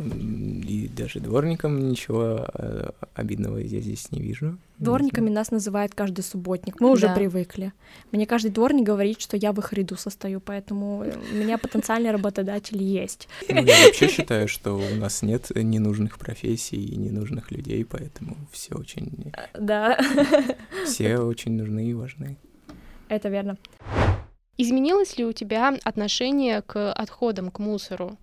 И 0.00 0.88
даже 0.96 1.20
дворникам 1.20 1.88
ничего 1.88 2.46
э, 2.54 2.90
обидного 3.14 3.58
я 3.58 3.80
здесь 3.80 4.10
не 4.10 4.20
вижу. 4.20 4.58
Дворниками 4.78 5.30
нас 5.30 5.50
называет 5.52 5.94
каждый 5.94 6.22
субботник. 6.22 6.80
Мы 6.80 6.90
уже 6.90 7.06
Да. 7.06 7.14
привыкли. 7.14 7.72
Мне 8.10 8.26
каждый 8.26 8.50
дворник 8.50 8.84
говорит, 8.84 9.20
что 9.20 9.36
я 9.36 9.52
в 9.52 9.58
их 9.60 9.72
ряду 9.72 9.96
состою, 9.96 10.40
поэтому 10.40 11.04
э, 11.04 11.12
у 11.32 11.36
меня 11.36 11.58
потенциальный 11.58 12.10
работодатель 12.10 12.82
есть. 12.82 13.28
Ну, 13.48 13.62
я 13.62 13.86
вообще 13.86 14.08
считаю, 14.08 14.48
что 14.48 14.72
у 14.76 14.94
нас 14.96 15.22
нет 15.22 15.50
ненужных 15.54 16.18
профессий 16.18 16.84
и 16.84 16.96
ненужных 16.96 17.52
людей, 17.52 17.84
поэтому 17.84 18.36
все 18.50 18.74
очень, 18.74 19.32
Да, 19.54 19.96
все 20.86 21.18
очень 21.18 21.52
нужны 21.52 21.86
и 21.90 21.94
важны. 21.94 22.36
это 23.08 23.28
верно. 23.28 23.56
Изменилось 24.58 25.18
ли 25.18 25.24
у 25.24 25.32
тебя 25.32 25.76
отношение 25.84 26.62
к 26.62 26.92
отходам, 26.92 27.50
к 27.50 27.58
мусору? 27.58 28.16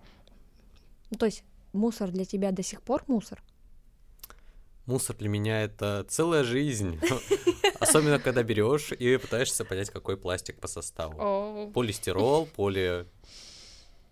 Ну, 1.10 1.18
То 1.18 1.26
есть 1.26 1.44
мусор 1.72 2.10
для 2.10 2.24
тебя 2.24 2.52
до 2.52 2.62
сих 2.62 2.82
пор 2.82 3.04
мусор? 3.06 3.42
Мусор 4.86 5.16
для 5.16 5.28
меня 5.28 5.62
это 5.62 6.04
целая 6.08 6.42
жизнь. 6.44 6.98
Особенно, 7.80 8.18
когда 8.18 8.42
берешь 8.42 8.92
и 8.92 9.16
пытаешься 9.16 9.64
понять, 9.64 9.90
какой 9.90 10.16
пластик 10.16 10.58
по 10.60 10.66
составу. 10.66 11.70
Полистирол, 11.72 12.46
полипропилен. 12.46 13.06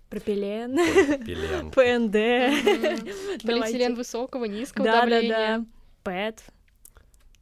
Пропилен, 0.08 0.76
полипропилен. 0.76 1.70
ПНД. 1.72 3.42
Полиэтилен 3.42 3.94
высокого, 3.94 4.44
низкого 4.44 4.84
Да, 4.84 4.92
да, 4.92 5.00
давления. 5.00 5.58
да. 5.58 5.64
ПЭТ. 6.02 6.44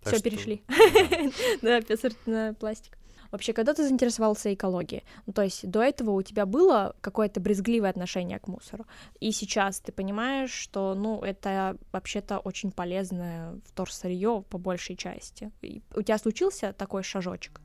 Все, 0.03 0.21
перешли. 0.21 0.63
да. 1.63 1.81
Да, 1.81 2.09
на 2.27 2.55
пластик. 2.55 2.97
Вообще, 3.31 3.53
когда 3.53 3.75
ты 3.75 3.87
заинтересовался 3.87 4.53
экологией? 4.55 5.05
Ну, 5.27 5.33
то 5.33 5.43
есть 5.43 5.69
до 5.69 5.83
этого 5.83 6.13
у 6.13 6.23
тебя 6.23 6.47
было 6.47 6.95
какое-то 7.01 7.41
брезгливое 7.41 7.91
отношение 7.91 8.39
к 8.39 8.49
мусору, 8.49 8.87
и 9.21 9.33
сейчас 9.33 9.81
ты 9.81 9.93
понимаешь, 9.93 10.51
что, 10.51 10.95
ну, 10.95 11.21
это 11.23 11.77
вообще-то 11.93 12.39
очень 12.39 12.71
полезное 12.71 13.61
вторсырье 13.67 14.45
по 14.49 14.59
большей 14.59 14.97
части. 14.97 15.51
И 15.63 15.83
у 15.95 16.03
тебя 16.03 16.19
случился 16.19 16.73
такой 16.73 17.03
шажочек? 17.03 17.61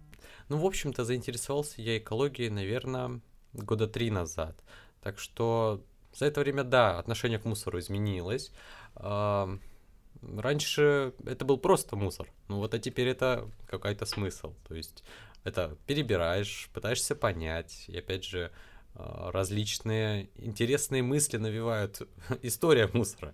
Ну, 0.49 0.57
в 0.57 0.65
общем-то, 0.65 1.05
заинтересовался 1.05 1.81
я 1.81 1.97
экологией, 1.97 2.49
наверное, 2.49 3.21
года 3.53 3.87
три 3.87 4.11
назад. 4.11 4.61
Так 5.01 5.19
что 5.19 5.83
за 6.13 6.25
это 6.25 6.41
время, 6.41 6.63
да, 6.63 6.99
отношение 6.99 7.39
к 7.39 7.45
мусору 7.45 7.79
изменилось. 7.79 8.51
Раньше 10.21 11.13
это 11.25 11.43
был 11.43 11.57
просто 11.57 11.97
мусор, 11.97 12.29
ну 12.47 12.59
вот 12.59 12.73
а 12.73 12.79
теперь 12.79 13.09
это 13.09 13.49
какой-то 13.67 14.05
смысл. 14.05 14.53
То 14.65 14.73
есть 14.75 15.03
это 15.43 15.77
перебираешь, 15.87 16.69
пытаешься 16.73 17.15
понять, 17.15 17.85
и 17.87 17.97
опять 17.97 18.23
же 18.23 18.51
а, 18.95 19.31
различные 19.31 20.29
интересные 20.35 21.03
мысли 21.03 21.37
навевают 21.37 22.01
история 22.41 22.89
мусора. 22.93 23.33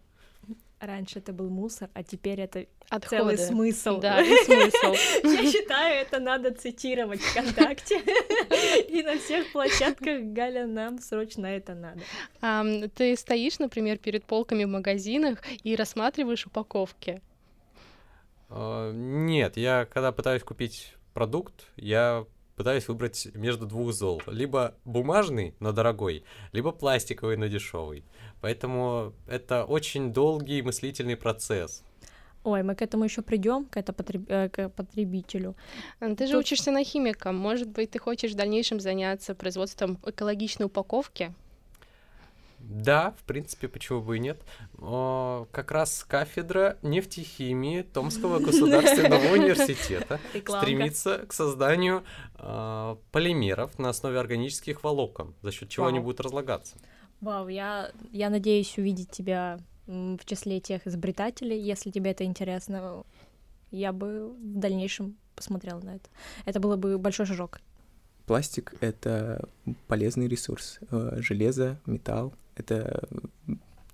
Раньше 0.80 1.20
это 1.20 1.34
был 1.34 1.50
мусор, 1.50 1.90
а 1.94 2.04
теперь 2.04 2.40
это 2.40 2.66
Отходы. 2.90 3.18
целый 3.18 3.38
смысл. 3.38 4.00
Да, 4.00 4.24
смысл. 4.24 4.94
Я 5.28 5.52
считаю, 5.52 6.02
это 6.02 6.20
надо 6.20 6.54
цитировать 6.54 7.20
ВКонтакте. 7.20 8.00
И 8.88 9.04
на 9.04 9.20
всех 9.20 9.52
площадках, 9.52 10.22
Галя, 10.32 10.66
нам 10.68 11.00
срочно 11.00 11.48
это 11.48 11.76
надо. 11.76 12.88
Ты 12.96 13.18
стоишь, 13.18 13.60
например, 13.60 13.98
перед 13.98 14.24
полками 14.24 14.64
в 14.64 14.70
магазинах 14.70 15.44
и 15.64 15.76
рассматриваешь 15.76 16.46
упаковки. 16.46 17.22
А, 18.48 18.94
Нет, 18.94 19.58
я 19.58 19.86
когда 19.86 20.14
пытаюсь 20.14 20.44
купить 20.44 20.94
продукт, 21.14 21.68
я 21.76 22.26
пытаюсь 22.56 22.88
выбрать 22.90 23.28
между 23.36 23.66
двух 23.66 23.94
зол. 23.94 24.22
Либо 24.28 24.76
бумажный, 24.84 25.56
но 25.60 25.72
дорогой, 25.72 26.24
либо 26.52 26.72
пластиковый, 26.72 27.38
но 27.38 27.48
дешевый. 27.48 28.04
Поэтому 28.42 29.14
это 29.28 29.64
очень 29.64 30.12
долгий 30.12 30.62
мыслительный 30.62 31.16
процесс. 31.16 31.84
Ой, 32.44 32.64
мы 32.64 32.76
к 32.76 32.82
этому 32.82 33.04
еще 33.04 33.22
придем, 33.22 33.66
к, 33.66 33.78
это 33.78 33.94
потреб... 33.94 34.30
э, 34.30 34.50
к 34.50 34.70
потребителю. 34.70 35.56
Ты 36.00 36.26
же 36.26 36.34
Тут... 36.34 36.42
учишься 36.42 36.72
на 36.72 36.84
химика. 36.84 37.32
Может 37.32 37.70
быть, 37.70 37.92
ты 37.92 38.00
хочешь 38.00 38.32
в 38.32 38.36
дальнейшем 38.36 38.80
заняться 38.80 39.36
производством 39.36 39.98
экологичной 40.06 40.66
упаковки? 40.66 41.34
Да, 42.70 43.16
в 43.18 43.24
принципе, 43.24 43.68
почему 43.68 44.00
бы 44.00 44.18
и 44.18 44.20
нет. 44.20 44.40
О, 44.78 45.48
как 45.52 45.72
раз 45.72 46.06
кафедра 46.08 46.78
нефтехимии 46.84 47.82
Томского 47.82 48.38
государственного 48.46 49.34
университета 49.34 50.20
стремится 50.48 51.26
к 51.28 51.34
созданию 51.34 52.04
э, 52.36 52.96
полимеров 53.12 53.80
на 53.80 53.90
основе 53.90 54.20
органических 54.20 54.84
волокон, 54.84 55.34
за 55.42 55.52
счет 55.52 55.70
чего 55.70 55.86
Вау. 55.86 55.94
они 55.94 56.00
будут 56.00 56.22
разлагаться. 56.22 56.78
Вау, 57.22 57.48
я, 57.48 57.92
я 58.12 58.30
надеюсь 58.30 58.78
увидеть 58.78 59.10
тебя 59.10 59.60
в 59.88 60.24
числе 60.26 60.60
тех 60.60 60.86
изобретателей, 60.86 61.60
если 61.60 61.90
тебе 61.90 62.12
это 62.12 62.24
интересно. 62.24 63.04
Я 63.72 63.92
бы 63.94 64.30
в 64.30 64.60
дальнейшем 64.60 65.18
посмотрела 65.36 65.80
на 65.80 65.96
это. 65.96 66.08
Это 66.46 66.60
было 66.60 66.76
бы 66.76 67.00
большой 67.00 67.26
шажок. 67.26 67.62
Пластик— 68.30 68.76
это 68.80 69.50
полезный 69.88 70.28
ресурс. 70.28 70.78
Э, 70.92 71.18
железо, 71.18 71.80
металл— 71.88 72.36
это 72.56 73.10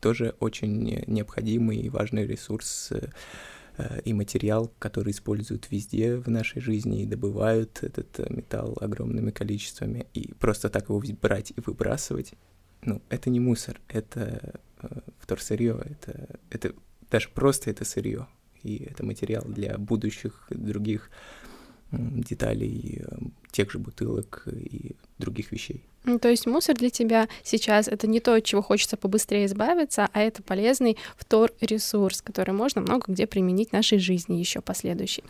тоже 0.02 0.36
очень 0.42 1.06
необходимый 1.08 1.78
и 1.78 1.88
важный 1.88 2.28
ресурс 2.28 2.92
э, 3.78 4.02
и 4.04 4.12
материал, 4.12 4.74
который 4.78 5.12
используют 5.12 5.72
везде 5.72 6.18
в 6.18 6.28
нашей 6.28 6.62
жизни 6.62 7.04
и 7.04 7.06
добывают 7.06 7.82
этот 7.82 8.30
металл 8.30 8.78
огромными 8.82 9.32
количествами. 9.32 10.06
И 10.14 10.34
просто 10.34 10.70
так 10.70 10.90
его 10.90 11.02
брать 11.22 11.54
и 11.56 11.62
выбрасывать, 11.66 12.34
ну, 12.82 13.02
это 13.08 13.30
не 13.30 13.40
мусор, 13.40 13.80
это 13.88 14.60
э, 14.82 15.00
вторсырье, 15.18 15.82
это, 15.82 16.40
это 16.50 16.74
даже 17.10 17.30
просто 17.30 17.70
это 17.70 17.86
сырье, 17.86 18.28
и 18.64 18.84
это 18.84 19.06
материал 19.06 19.46
для 19.46 19.78
будущих 19.78 20.46
других 20.50 21.10
деталей, 21.98 23.02
э, 23.06 23.16
тех 23.52 23.72
же 23.72 23.80
бутылок 23.80 24.48
и 24.52 24.96
других 25.18 25.52
вещей. 25.52 25.84
Ну, 26.04 26.20
то 26.20 26.30
есть 26.30 26.46
мусор 26.46 26.76
для 26.76 26.90
тебя 26.90 27.28
сейчас 27.44 27.88
это 27.88 28.06
не 28.06 28.20
то, 28.20 28.36
от 28.36 28.44
чего 28.44 28.62
хочется 28.62 28.96
побыстрее 28.96 29.46
избавиться, 29.46 30.08
а 30.14 30.22
это 30.22 30.44
полезный 30.44 30.98
вторресурс, 31.18 32.22
который 32.22 32.54
можно 32.54 32.82
много 32.82 33.12
где 33.12 33.26
применить 33.26 33.70
в 33.70 33.74
нашей 33.74 33.98
жизни 33.98 34.36
еще 34.36 34.62
последующей. 34.62 35.24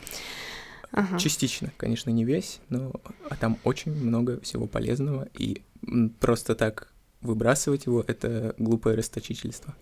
Ага. 0.91 1.17
Частично, 1.17 1.71
конечно, 1.77 2.09
не 2.09 2.25
весь, 2.25 2.59
но 2.69 2.91
а 3.29 3.35
там 3.35 3.57
очень 3.63 3.93
много 3.93 4.39
всего 4.41 4.67
полезного, 4.67 5.27
и 5.37 5.61
просто 6.19 6.55
так 6.55 6.93
выбрасывать 7.21 7.85
его— 7.85 8.03
это 8.07 8.55
глупое 8.57 8.95
расточительство. 8.95 9.75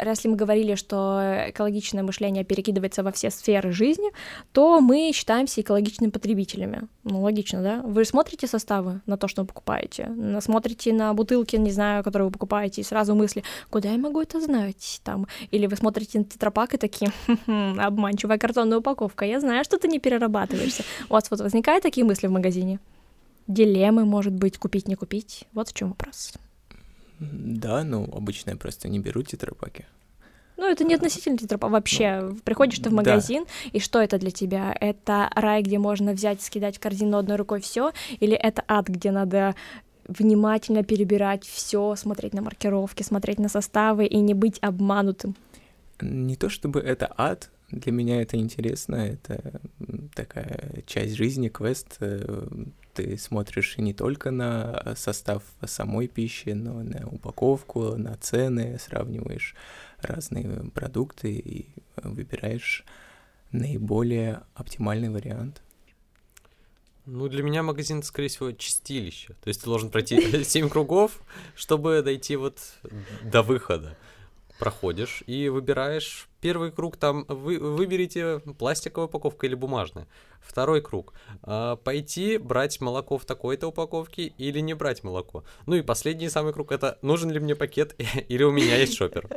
Если 0.00 0.28
мы 0.28 0.36
говорили, 0.36 0.76
что 0.76 1.20
экологичное 1.48 2.04
мышление 2.04 2.44
перекидывается 2.44 3.02
во 3.02 3.10
все 3.10 3.30
сферы 3.30 3.72
жизни, 3.72 4.10
то 4.52 4.80
мы 4.80 5.10
считаемся 5.12 5.60
экологичными 5.60 6.10
потребителями. 6.10 6.86
Ну, 7.02 7.20
логично, 7.22 7.62
да? 7.62 7.82
Вы 7.82 8.04
смотрите 8.04 8.46
составы 8.46 9.00
на 9.06 9.16
то, 9.16 9.26
что 9.26 9.42
вы 9.42 9.48
покупаете, 9.48 10.10
смотрите 10.40 10.92
на 10.92 11.12
бутылки, 11.14 11.56
не 11.56 11.72
знаю, 11.72 12.04
которые 12.04 12.28
вы 12.28 12.32
покупаете, 12.32 12.80
и 12.80 12.84
сразу 12.84 13.16
мысли, 13.16 13.42
куда 13.70 13.90
я 13.90 13.98
могу 13.98 14.20
это 14.20 14.40
знать? 14.40 15.00
Там. 15.02 15.26
Или 15.50 15.66
вы 15.66 15.74
смотрите 15.74 16.18
на 16.20 16.24
тетрапак 16.24 16.74
и 16.74 16.78
такие, 16.78 17.10
обманчивая 17.46 18.38
картонная 18.38 18.78
упаковка, 18.78 19.24
я 19.24 19.40
знаю, 19.40 19.64
что 19.64 19.78
ты 19.78 19.88
не 19.88 19.98
перерабатываешься. 19.98 20.84
У 21.10 21.14
вас 21.14 21.28
вот 21.30 21.40
возникают 21.40 21.82
такие 21.82 22.06
мысли 22.06 22.28
в 22.28 22.30
магазине? 22.30 22.78
Дилеммы, 23.48 24.04
может 24.04 24.32
быть, 24.32 24.58
купить, 24.58 24.86
не 24.86 24.94
купить? 24.94 25.46
Вот 25.52 25.68
в 25.68 25.74
чем 25.74 25.88
вопрос. 25.88 26.34
Да, 27.20 27.84
ну, 27.84 28.08
обычно 28.12 28.50
я 28.50 28.56
просто 28.56 28.88
не 28.88 28.98
беру 28.98 29.22
тетрапаки. 29.22 29.86
Ну, 30.56 30.68
это 30.68 30.82
не 30.84 30.94
относительно 30.94 31.38
тетрапака 31.38 31.72
вообще. 31.72 32.20
Ну, 32.20 32.36
Приходишь 32.44 32.80
ты 32.80 32.90
в 32.90 32.92
магазин, 32.92 33.44
да. 33.44 33.70
и 33.72 33.78
что 33.80 34.00
это 34.00 34.18
для 34.18 34.32
тебя? 34.32 34.76
Это 34.80 35.30
рай, 35.34 35.62
где 35.62 35.78
можно 35.78 36.12
взять, 36.12 36.42
скидать 36.42 36.78
в 36.78 36.80
корзину 36.80 37.16
одной 37.16 37.36
рукой 37.36 37.60
все, 37.60 37.92
или 38.18 38.34
это 38.34 38.64
ад, 38.66 38.88
где 38.88 39.12
надо 39.12 39.54
внимательно 40.08 40.82
перебирать 40.82 41.44
все, 41.44 41.94
смотреть 41.94 42.34
на 42.34 42.42
маркировки, 42.42 43.02
смотреть 43.02 43.38
на 43.38 43.48
составы 43.48 44.06
и 44.06 44.16
не 44.18 44.34
быть 44.34 44.58
обманутым? 44.60 45.36
Не 46.00 46.34
то 46.34 46.48
чтобы 46.48 46.80
это 46.80 47.12
ад, 47.16 47.50
для 47.70 47.92
меня 47.92 48.22
это 48.22 48.36
интересно, 48.36 48.96
это 48.96 49.60
такая 50.14 50.82
часть 50.86 51.14
жизни, 51.14 51.48
квест. 51.48 51.98
Э, 52.98 53.02
ты 53.02 53.16
смотришь 53.16 53.78
не 53.78 53.94
только 53.94 54.30
на 54.30 54.94
состав 54.96 55.42
самой 55.64 56.08
пищи, 56.08 56.50
но 56.50 56.82
на 56.82 57.06
упаковку, 57.08 57.96
на 57.96 58.16
цены, 58.16 58.78
сравниваешь 58.78 59.54
разные 60.00 60.70
продукты 60.74 61.32
и 61.32 61.68
выбираешь 61.96 62.84
наиболее 63.52 64.42
оптимальный 64.54 65.10
вариант. 65.10 65.62
Ну, 67.06 67.28
для 67.28 67.42
меня 67.42 67.62
магазин, 67.62 68.02
скорее 68.02 68.28
всего, 68.28 68.52
чистилище. 68.52 69.34
То 69.42 69.48
есть 69.48 69.60
ты 69.60 69.66
должен 69.66 69.90
пройти 69.90 70.44
7 70.44 70.68
кругов, 70.68 71.20
чтобы 71.54 72.02
дойти 72.02 72.36
вот 72.36 72.60
до 73.22 73.42
выхода. 73.42 73.96
Проходишь 74.58 75.22
и 75.26 75.48
выбираешь 75.48 76.28
Первый 76.40 76.70
круг 76.70 76.96
там 76.96 77.24
вы 77.28 77.58
выберите 77.58 78.38
пластиковая 78.58 79.08
упаковка 79.08 79.46
или 79.46 79.56
бумажная. 79.56 80.06
Второй 80.48 80.80
круг. 80.80 81.12
Э, 81.46 81.76
пойти 81.84 82.38
брать 82.38 82.80
молоко 82.80 83.18
в 83.18 83.26
такой-то 83.26 83.68
упаковке 83.68 84.32
или 84.38 84.60
не 84.60 84.72
брать 84.72 85.04
молоко. 85.04 85.44
Ну 85.66 85.76
и 85.76 85.82
последний 85.82 86.30
самый 86.30 86.54
круг 86.54 86.72
это 86.72 86.98
нужен 87.02 87.30
ли 87.30 87.38
мне 87.38 87.54
пакет 87.54 87.94
или 88.28 88.42
у 88.42 88.50
меня 88.50 88.76
есть 88.76 88.94
шопер. 88.94 89.28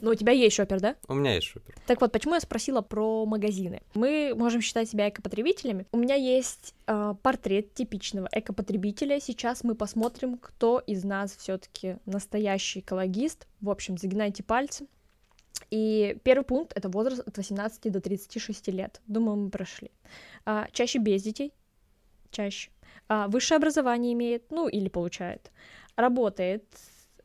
Ну 0.00 0.10
у 0.10 0.14
тебя 0.14 0.32
есть 0.32 0.56
шопер, 0.56 0.80
да? 0.80 0.96
У 1.06 1.14
меня 1.14 1.34
есть 1.34 1.46
шопер. 1.46 1.74
Так 1.86 2.00
вот, 2.00 2.12
почему 2.12 2.34
я 2.34 2.40
спросила 2.40 2.80
про 2.80 3.26
магазины? 3.26 3.82
Мы 3.94 4.32
можем 4.34 4.62
считать 4.62 4.88
себя 4.88 5.10
экопотребителями. 5.10 5.86
У 5.92 5.98
меня 5.98 6.14
есть 6.14 6.74
э, 6.86 7.14
портрет 7.22 7.74
типичного 7.74 8.28
экопотребителя. 8.32 9.20
Сейчас 9.20 9.64
мы 9.64 9.74
посмотрим, 9.74 10.38
кто 10.38 10.78
из 10.78 11.04
нас 11.04 11.36
все-таки 11.36 11.98
настоящий 12.06 12.80
экологист. 12.80 13.46
В 13.60 13.68
общем, 13.68 13.98
загинайте 13.98 14.42
пальцы. 14.42 14.86
И 15.70 16.18
первый 16.24 16.44
пункт— 16.44 16.72
это 16.76 16.88
возраст 16.88 17.26
от 17.26 17.36
18 17.36 17.90
до 17.90 18.00
36 18.00 18.68
лет. 18.68 19.00
Думаю, 19.06 19.36
мы 19.36 19.50
прошли. 19.50 19.90
А, 20.44 20.66
чаще 20.72 20.98
без 20.98 21.22
детей, 21.22 21.52
чаще. 22.30 22.70
А, 23.08 23.28
высшее 23.28 23.56
образование 23.56 24.12
имеет, 24.12 24.50
ну, 24.50 24.68
или 24.68 24.88
получает. 24.88 25.50
Работает 25.96 26.64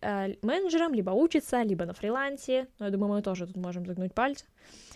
менеджером, 0.01 0.93
либо 0.93 1.11
учится, 1.11 1.61
либо 1.61 1.85
на 1.85 1.93
фрилансе, 1.93 2.67
но 2.79 2.85
я 2.85 2.91
думаю, 2.91 3.13
мы 3.13 3.21
тоже 3.21 3.47
тут 3.47 3.57
можем 3.57 3.85
загнуть 3.85 4.13
пальцы. 4.13 4.45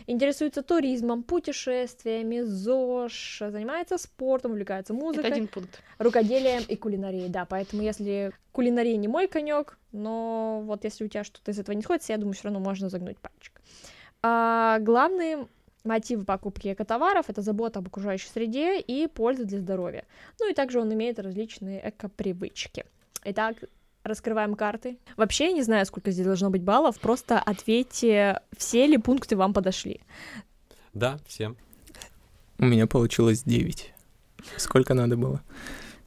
Интересуется 0.08 0.64
туризмом, 0.64 1.24
путешествиями, 1.24 2.42
ЗОЖ, 2.42 3.44
занимается 3.50 3.98
спортом, 3.98 4.52
увлекается 4.52 4.94
музыкой. 4.94 5.26
Это 5.26 5.36
один 5.36 5.48
пункт. 5.48 5.82
Рукоделием 5.98 6.64
и 6.68 6.76
кулинарией, 6.76 7.30
да, 7.30 7.46
поэтому 7.46 7.82
если 7.82 8.32
кулинария 8.52 8.98
не 8.98 9.08
мой 9.08 9.28
конек, 9.28 9.78
но 9.92 10.62
вот 10.66 10.84
если 10.84 11.06
у 11.06 11.08
тебя 11.08 11.24
что-то 11.24 11.52
из 11.52 11.60
этого 11.60 11.76
не 11.76 11.82
сходится, 11.82 12.14
я 12.14 12.18
думаю, 12.18 12.34
все 12.34 12.46
равно 12.46 12.60
можно 12.60 12.90
загнуть 12.90 13.18
пальчик. 13.20 13.62
А, 14.22 14.80
главные 14.80 15.48
мотивы 15.84 16.24
покупки 16.24 16.72
экотоваров— 16.72 17.26
это 17.30 17.42
забота 17.42 17.80
об 17.80 17.88
окружающей 17.88 18.30
среде 18.30 18.80
и 18.80 19.08
польза 19.08 19.46
для 19.46 19.60
здоровья. 19.60 20.06
Ну 20.40 20.50
и 20.50 20.54
также 20.54 20.80
он 20.80 20.94
имеет 20.94 21.20
различные 21.20 21.90
экопривычки. 21.90 22.86
Итак, 23.26 23.58
Раскрываем 24.04 24.56
карты. 24.56 24.98
Вообще, 25.16 25.46
я 25.46 25.52
не 25.54 25.62
знаю, 25.64 25.86
сколько 25.86 26.12
здесь 26.12 26.26
должно 26.26 26.50
быть 26.50 26.62
баллов, 26.62 27.00
просто 27.00 27.40
ответьте, 27.40 28.42
все 28.58 28.86
ли 28.86 28.98
пункты 28.98 29.38
вам 29.38 29.54
подошли. 29.54 30.02
Да, 30.94 31.20
всем. 31.26 31.56
У 32.60 32.66
меня 32.66 32.86
получилось 32.86 33.44
9. 33.44 33.94
Сколько 34.58 34.94
надо 34.94 35.16
было? 35.16 35.42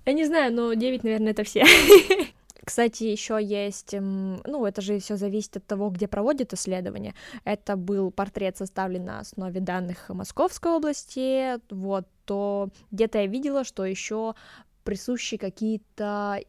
Я 0.05 0.13
не 0.13 0.27
знаю, 0.27 0.53
но 0.53 0.75
9, 0.75 1.05
наверное, 1.05 1.33
это 1.33 1.43
все. 1.43 1.65
Кстати, 2.67 3.05
еще 3.05 3.39
есть, 3.41 3.95
ну, 3.95 4.67
это 4.67 4.83
же 4.83 4.99
все 4.99 5.17
зависит 5.17 5.57
от 5.57 5.67
того, 5.67 5.89
где 5.89 6.09
проводят 6.09 6.53
исследование. 6.53 7.15
Это 7.45 7.77
был 7.77 8.11
портрет, 8.11 8.57
составлен 8.57 9.05
на 9.05 9.21
основе 9.21 9.61
данных 9.61 10.09
Московской 10.09 10.73
области, 10.73 11.61
вот, 11.73 12.07
то 12.25 12.71
где-то 12.91 13.19
я 13.19 13.27
видела, 13.27 13.63
что 13.63 13.85
еще 13.85 14.35
присущи 14.87 15.37
какие-то 15.37 16.40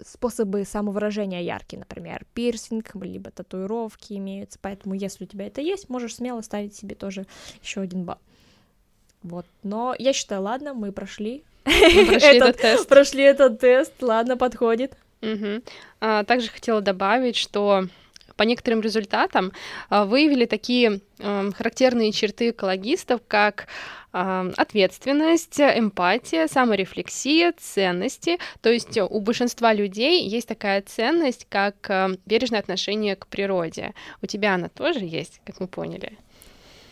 способы 0.00 0.64
самовыражения 0.64 1.42
яркие, 1.42 1.80
например, 1.80 2.24
пирсинг, 2.32 2.94
либо 2.94 3.32
татуировки 3.32 4.14
имеются, 4.14 4.60
поэтому 4.62 4.94
если 4.94 5.24
у 5.24 5.26
тебя 5.26 5.48
это 5.48 5.60
есть, 5.60 5.90
можешь 5.90 6.14
смело 6.14 6.40
ставить 6.40 6.76
себе 6.76 6.94
тоже 6.94 7.26
еще 7.62 7.80
один 7.80 8.04
балл. 8.04 8.18
Вот, 9.24 9.44
но 9.64 9.94
я 9.98 10.12
считаю, 10.12 10.42
ладно, 10.42 10.72
мы 10.72 10.92
прошли. 10.92 11.42
Мы 11.64 12.06
прошли 12.06 12.36
этот, 12.36 12.48
этот 12.48 12.60
тест. 12.60 12.88
Прошли 12.88 13.22
этот 13.24 13.58
тест, 13.58 13.92
ладно, 14.02 14.36
подходит. 14.36 14.96
Угу. 15.22 15.62
А, 16.00 16.24
также 16.24 16.50
хотела 16.50 16.82
добавить, 16.82 17.36
что 17.36 17.88
по 18.36 18.42
некоторым 18.42 18.80
результатам 18.80 19.52
а, 19.88 20.04
выявили 20.04 20.46
такие 20.46 21.00
эм, 21.18 21.52
характерные 21.52 22.12
черты 22.12 22.50
экологистов, 22.50 23.20
как 23.26 23.66
ответственность, 24.14 25.60
эмпатия, 25.60 26.46
саморефлексия, 26.46 27.52
ценности. 27.58 28.38
То 28.60 28.70
есть 28.70 28.96
у 28.96 29.20
большинства 29.20 29.72
людей 29.72 30.28
есть 30.28 30.46
такая 30.46 30.82
ценность, 30.82 31.48
как 31.48 31.90
э, 31.90 32.16
бережное 32.24 32.60
отношение 32.60 33.16
к 33.16 33.26
природе. 33.26 33.92
У 34.22 34.26
тебя 34.26 34.54
она 34.54 34.68
тоже 34.68 35.00
есть, 35.00 35.40
как 35.44 35.58
мы 35.58 35.66
поняли? 35.66 36.16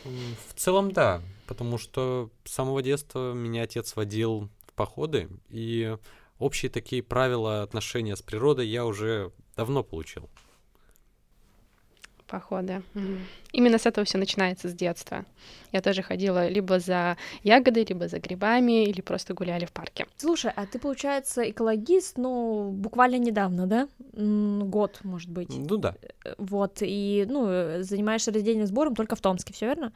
В 0.03 0.55
целом, 0.57 0.91
да, 0.91 1.23
потому 1.47 1.79
что 1.79 2.31
с 2.45 2.53
самого 2.53 2.83
детства 2.83 3.33
меня 3.35 3.63
отец 3.63 3.95
водил 3.95 4.49
в 4.67 4.73
походы, 4.73 5.29
и 5.49 5.97
общие 6.41 6.71
такие 6.73 7.05
правила 7.05 7.63
отношения 7.63 8.17
с 8.17 8.23
природой 8.23 8.67
я 8.67 8.85
уже 8.85 9.31
давно 9.57 9.85
получил 9.85 10.29
походы. 12.33 12.83
Именно 13.53 13.79
с 13.79 13.87
этого 13.87 14.05
все 14.05 14.19
начинается 14.19 14.69
с 14.69 14.73
детства. 14.73 15.25
Я 15.73 15.81
тоже 15.81 16.03
ходила 16.03 16.49
либо 16.49 16.79
за 16.79 17.17
ягодой, 17.45 17.85
либо 17.89 18.09
за 18.09 18.19
грибами, 18.19 18.85
или 18.85 19.03
просто 19.03 19.35
гуляли 19.35 19.67
в 19.67 19.73
парке. 19.73 20.07
Слушай, 20.17 20.53
а 20.57 20.65
ты, 20.67 20.79
получается, 20.79 21.43
экологист, 21.51 22.19
ну, 22.19 22.71
буквально 22.71 23.19
недавно, 23.19 23.67
да? 23.67 23.89
Год, 24.67 25.01
может 25.05 25.31
быть. 25.31 25.51
Ну 25.51 25.77
да. 25.77 25.95
Э, 26.25 26.35
вот, 26.39 26.79
и, 26.81 27.27
ну, 27.29 27.83
занимаешься 27.83 28.33
растением 28.33 28.67
сбором 28.67 28.95
только 28.95 29.15
в 29.15 29.21
Томске, 29.21 29.53
все 29.53 29.67
верно? 29.67 29.93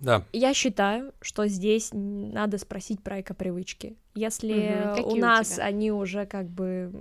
Да. 0.00 0.22
Я 0.32 0.54
считаю, 0.54 1.12
что 1.20 1.48
здесь 1.48 1.90
надо 1.92 2.58
спросить 2.58 3.02
про 3.02 3.20
эко-привычки. 3.20 3.96
Если 4.14 4.94
угу. 4.96 5.14
у 5.14 5.16
нас 5.16 5.58
у 5.58 5.62
они 5.62 5.90
уже 5.90 6.24
как 6.26 6.46
бы 6.46 6.92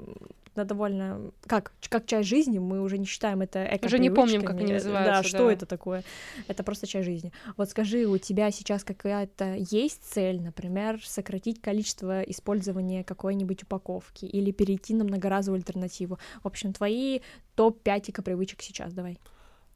на 0.57 0.65
довольно... 0.65 1.31
Как? 1.45 1.71
Как 1.87 2.05
часть 2.05 2.27
жизни, 2.27 2.59
мы 2.59 2.81
уже 2.81 2.97
не 2.97 3.05
считаем 3.05 3.41
это 3.41 3.63
эко 3.63 3.85
Уже 3.85 3.99
не 3.99 4.09
помним, 4.09 4.41
как 4.41 4.57
они 4.57 4.73
называются. 4.73 5.23
Да, 5.23 5.23
что 5.23 5.47
да. 5.47 5.53
это 5.53 5.65
такое? 5.65 6.03
Это 6.47 6.63
просто 6.63 6.87
часть 6.87 7.05
жизни. 7.05 7.31
Вот 7.55 7.69
скажи, 7.69 8.05
у 8.05 8.17
тебя 8.17 8.51
сейчас 8.51 8.83
какая-то 8.83 9.55
есть 9.55 10.03
цель, 10.03 10.41
например, 10.41 11.01
сократить 11.05 11.61
количество 11.61 12.21
использования 12.23 13.03
какой-нибудь 13.03 13.63
упаковки 13.63 14.25
или 14.25 14.51
перейти 14.51 14.93
на 14.93 15.03
многоразовую 15.03 15.59
альтернативу? 15.59 16.19
В 16.43 16.47
общем, 16.47 16.73
твои 16.73 17.21
топ-5 17.55 18.11
эко-привычек 18.11 18.61
сейчас 18.61 18.93
давай. 18.93 19.17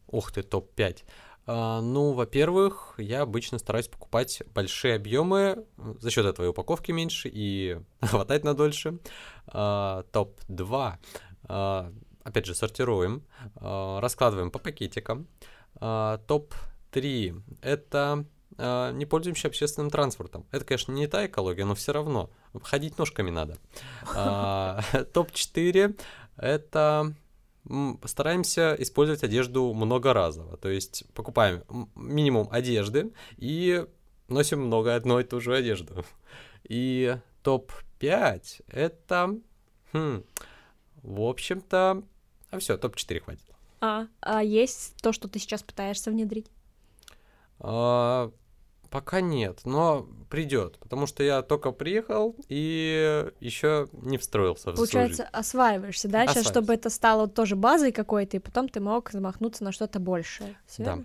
Ух 0.08 0.32
ты, 0.32 0.44
топ-5. 0.44 1.04
А, 1.48 1.82
ну, 1.82 2.14
во-первых, 2.14 2.96
я 2.98 3.22
обычно 3.22 3.58
стараюсь 3.58 3.88
покупать 3.88 4.44
большие 4.54 4.96
объемы, 4.96 5.66
за 6.00 6.12
счет 6.12 6.26
этого 6.26 6.46
и 6.46 6.50
упаковки 6.50 6.92
меньше, 6.92 7.30
и 7.32 7.80
хватать 8.02 8.44
на 8.44 8.54
дольше. 8.54 9.00
А, 9.48 10.04
Топ-2. 10.12 10.94
А, 11.44 11.92
опять 12.24 12.46
же, 12.46 12.56
сортируем, 12.56 13.24
раскладываем 13.56 14.52
по 14.52 14.60
пакетикам. 14.60 15.28
Топ-3— 15.80 17.42
это 17.62 18.26
не 18.60 19.06
пользуемся 19.06 19.48
общественным 19.48 19.90
транспортом. 19.90 20.46
Это, 20.52 20.66
конечно, 20.66 20.92
не 20.92 21.08
та 21.08 21.26
экология, 21.26 21.66
но 21.66 21.74
все 21.74 21.94
равно 21.94 22.30
ходить 22.62 22.98
ножками 23.00 23.32
надо. 23.32 23.58
Топ-4— 25.14 26.00
это 26.38 27.16
стараемся 28.06 28.76
использовать 28.80 29.24
одежду 29.24 29.74
многоразово. 29.74 30.58
То 30.58 30.70
есть 30.70 31.06
покупаем 31.14 31.64
минимум 31.96 32.48
одежды 32.52 33.12
и 33.38 33.86
носим 34.28 34.66
много 34.66 34.96
одной 34.96 35.24
и 35.24 35.26
ту 35.26 35.40
же 35.40 35.56
одежду. 35.56 36.06
И 36.64 37.18
топ-5 37.44 38.64
это, 38.68 39.40
хм, 39.94 40.24
в 41.04 41.22
общем-то, 41.22 42.04
а 42.50 42.60
все, 42.60 42.78
топ-4 42.78 43.20
хватит. 43.22 43.46
А, 43.80 44.08
а 44.22 44.44
есть 44.44 44.96
то, 45.02 45.12
что 45.12 45.28
ты 45.28 45.40
сейчас 45.40 45.64
пытаешься 45.64 46.12
внедрить? 46.12 46.48
А, 47.60 48.32
Пока 48.92 49.22
нет, 49.22 49.62
но 49.64 50.06
придет, 50.30 50.78
потому 50.80 51.08
что 51.08 51.24
я 51.24 51.42
только 51.44 51.72
приехал 51.72 52.36
и 52.50 53.26
еще 53.40 53.88
не 53.94 54.18
встроился 54.18 54.72
в 54.72 54.76
Получается, 54.76 55.24
осваиваешься, 55.32 56.10
да, 56.10 56.28
сейчас, 56.28 56.46
чтобы 56.46 56.74
это 56.74 56.90
стало 56.90 57.30
тоже 57.30 57.56
базой 57.56 57.94
какой-то, 57.94 58.36
и 58.36 58.42
потом 58.42 58.68
ты 58.68 58.82
мог 58.82 59.10
замахнуться 59.10 59.64
на 59.64 59.72
что-то 59.72 60.00
большее. 60.00 60.58
Да. 60.78 61.00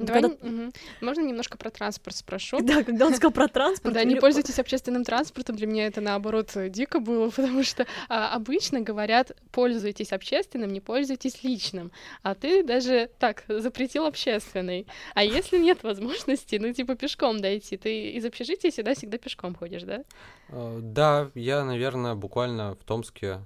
Давай, 0.00 0.22
когда... 0.22 0.46
угу. 0.46 0.72
Можно 1.00 1.20
немножко 1.20 1.58
про 1.58 1.70
транспорт 1.70 2.16
спрошу? 2.16 2.60
Да, 2.70 2.84
когда 2.84 3.06
он 3.06 3.14
сказал 3.14 3.32
про 3.32 3.48
транспорт. 3.48 3.94
Да, 3.94 4.04
не 4.04 4.16
пользуйтесь 4.16 4.58
общественным 4.58 5.04
транспортом, 5.04 5.56
для 5.56 5.66
меня 5.66 5.86
это 5.86 6.00
наоборот 6.00 6.52
дико 6.68 7.00
было, 7.00 7.30
потому 7.36 7.62
что 7.64 7.86
а, 8.08 8.34
обычно 8.34 8.80
говорят, 8.80 9.32
пользуйтесь 9.50 10.12
общественным, 10.12 10.72
не 10.72 10.80
пользуйтесь 10.80 11.42
личным, 11.42 11.90
а 12.22 12.34
ты 12.34 12.62
даже 12.62 13.10
так 13.18 13.44
запретил 13.48 14.06
общественный. 14.06 14.86
А 15.14 15.24
если 15.24 15.58
нет 15.58 15.82
возможности, 15.82 16.56
ну 16.56 16.72
типа 16.72 16.94
пешком 16.94 17.40
дойти, 17.40 17.76
ты 17.76 18.10
из 18.10 18.24
общежития 18.24 18.70
сюда 18.70 18.94
всегда 18.94 19.18
пешком 19.18 19.54
ходишь, 19.54 19.82
да? 19.82 20.04
А, 20.48 20.78
да, 20.80 21.30
я, 21.34 21.64
наверное, 21.64 22.14
буквально 22.14 22.74
в 22.74 22.84
Томске 22.84 23.40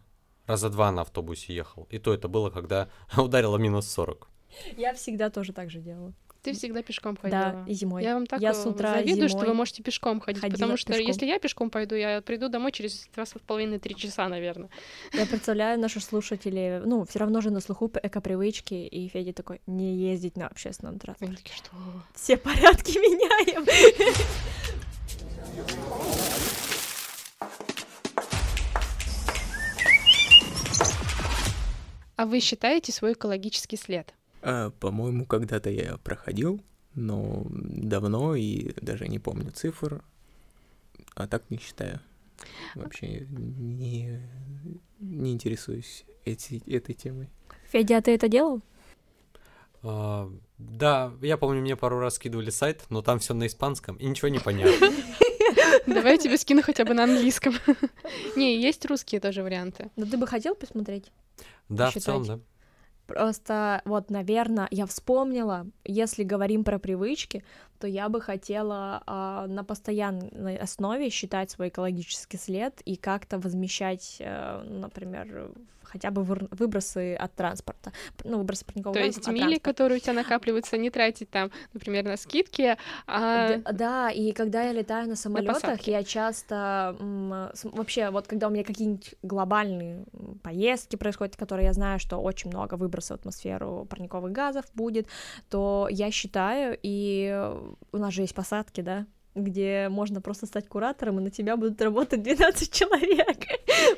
раза 0.46 0.70
два 0.70 0.92
на 0.92 1.02
автобусе 1.02 1.54
ехал. 1.54 1.86
И 1.90 1.98
то 1.98 2.12
это 2.12 2.28
было, 2.28 2.50
когда 2.50 2.88
ударило 3.16 3.56
минус 3.56 3.88
40. 3.88 4.28
Я 4.76 4.94
всегда 4.94 5.30
тоже 5.30 5.52
так 5.52 5.70
же 5.70 5.80
делала. 5.80 6.12
Ты 6.44 6.52
всегда 6.52 6.82
пешком 6.82 7.16
ходила. 7.16 7.40
Да, 7.40 7.64
и 7.66 7.72
зимой. 7.72 8.02
Я 8.02 8.12
вам 8.12 8.26
так 8.26 8.38
я 8.38 8.52
с 8.52 8.66
утра 8.66 8.96
завидую, 8.96 9.28
зимой 9.28 9.28
что 9.30 9.48
вы 9.48 9.54
можете 9.54 9.82
пешком 9.82 10.20
ходить, 10.20 10.42
потому 10.42 10.76
что 10.76 10.92
пешком. 10.92 11.06
если 11.06 11.24
я 11.24 11.38
пешком 11.38 11.70
пойду, 11.70 11.94
я 11.94 12.20
приду 12.20 12.50
домой 12.50 12.70
через 12.70 13.08
два 13.14 13.24
с 13.24 13.32
половиной-три 13.46 13.96
часа, 13.96 14.28
наверное. 14.28 14.68
Я 15.14 15.24
представляю 15.24 15.80
наши 15.80 16.00
слушатели, 16.00 16.82
ну, 16.84 17.06
все 17.06 17.20
равно 17.20 17.40
же 17.40 17.50
на 17.50 17.60
слуху 17.60 17.90
эко-привычки, 17.94 18.74
и 18.74 19.08
Федя 19.08 19.32
такой, 19.32 19.62
не 19.66 19.96
ездить 19.96 20.36
на 20.36 20.46
общественном 20.46 20.98
транспорте. 20.98 21.34
такие, 21.34 21.56
что? 21.56 21.70
Все 22.14 22.36
порядки 22.36 22.98
меняем. 22.98 23.64
А 32.16 32.26
вы 32.26 32.40
считаете 32.40 32.92
свой 32.92 33.14
экологический 33.14 33.78
след? 33.78 34.14
А, 34.46 34.70
по-моему, 34.70 35.24
когда-то 35.24 35.70
я 35.70 35.96
проходил, 35.96 36.60
но 36.94 37.46
давно 37.48 38.34
и 38.34 38.74
даже 38.80 39.08
не 39.08 39.18
помню 39.18 39.50
цифр, 39.50 40.04
а 41.14 41.26
так 41.26 41.50
не 41.50 41.58
считаю. 41.58 42.00
Вообще 42.74 43.26
не, 43.30 44.20
не 45.00 45.32
интересуюсь 45.32 46.04
эти, 46.26 46.62
этой 46.70 46.94
темой. 46.94 47.30
Федя, 47.70 47.96
а 47.96 48.02
ты 48.02 48.14
это 48.14 48.28
делал? 48.28 48.60
А, 49.82 50.30
да, 50.58 51.10
я 51.22 51.38
помню, 51.38 51.62
мне 51.62 51.74
пару 51.74 51.98
раз 51.98 52.16
скидывали 52.16 52.50
сайт, 52.50 52.84
но 52.90 53.00
там 53.00 53.20
все 53.20 53.32
на 53.32 53.46
испанском, 53.46 53.96
и 53.96 54.04
ничего 54.04 54.28
не 54.28 54.40
понятно. 54.40 54.90
Давай 55.86 56.12
я 56.12 56.18
тебе 56.18 56.36
скину 56.36 56.60
хотя 56.60 56.84
бы 56.84 56.92
на 56.92 57.04
английском. 57.04 57.54
Не, 58.36 58.60
есть 58.60 58.84
русские 58.86 59.20
тоже 59.20 59.42
варианты. 59.42 59.90
Но 59.96 60.06
ты 60.06 60.16
бы 60.16 60.26
хотел 60.26 60.54
посмотреть? 60.54 61.12
Да, 61.68 61.90
в 61.90 61.94
целом, 61.94 62.24
да. 62.24 62.40
Просто 63.06 63.82
вот, 63.84 64.10
наверное, 64.10 64.68
я 64.70 64.86
вспомнила, 64.86 65.66
если 65.84 66.22
говорим 66.22 66.64
про 66.64 66.78
привычки, 66.78 67.44
то 67.78 67.86
я 67.86 68.08
бы 68.08 68.20
хотела 68.20 69.02
э, 69.06 69.46
на 69.48 69.62
постоянной 69.62 70.56
основе 70.56 71.10
считать 71.10 71.50
свой 71.50 71.68
экологический 71.68 72.38
след 72.38 72.80
и 72.86 72.96
как-то 72.96 73.38
возмещать, 73.38 74.16
э, 74.20 74.62
например, 74.62 75.50
хотя 75.94 76.10
бы 76.10 76.24
выбросы 76.24 77.14
от 77.14 77.34
транспорта, 77.34 77.92
ну, 78.24 78.38
выбросы 78.38 78.64
парниковых 78.64 78.98
То 78.98 79.04
есть 79.04 79.28
мили, 79.28 79.58
которые 79.58 79.98
у 79.98 80.00
тебя 80.00 80.14
накапливаются, 80.14 80.76
не 80.76 80.90
тратить 80.90 81.30
там, 81.30 81.52
например, 81.72 82.04
на 82.04 82.16
скидки, 82.16 82.76
а... 83.06 83.58
Да, 83.58 83.72
да 83.72 84.10
и 84.10 84.32
когда 84.32 84.64
я 84.64 84.72
летаю 84.72 85.08
на 85.08 85.14
самолетах, 85.14 85.82
я 85.82 86.02
часто 86.02 86.96
вообще, 86.98 88.10
вот 88.10 88.26
когда 88.26 88.48
у 88.48 88.50
меня 88.50 88.64
какие-нибудь 88.64 89.14
глобальные 89.22 90.04
поездки 90.42 90.96
происходят, 90.96 91.36
которые 91.36 91.66
я 91.66 91.72
знаю, 91.72 92.00
что 92.00 92.16
очень 92.16 92.50
много 92.50 92.74
выбросов 92.74 93.18
в 93.18 93.20
атмосферу 93.20 93.86
парниковых 93.88 94.32
газов 94.32 94.64
будет, 94.74 95.06
то 95.48 95.86
я 95.90 96.10
считаю, 96.10 96.76
и 96.82 97.52
у 97.92 97.98
нас 97.98 98.12
же 98.12 98.22
есть 98.22 98.34
посадки, 98.34 98.80
да, 98.80 99.06
где 99.34 99.88
можно 99.88 100.20
просто 100.20 100.46
стать 100.46 100.68
куратором, 100.68 101.18
и 101.18 101.22
на 101.22 101.30
тебя 101.30 101.56
будут 101.56 101.80
работать 101.80 102.22
12 102.24 102.72
человек. 102.72 103.38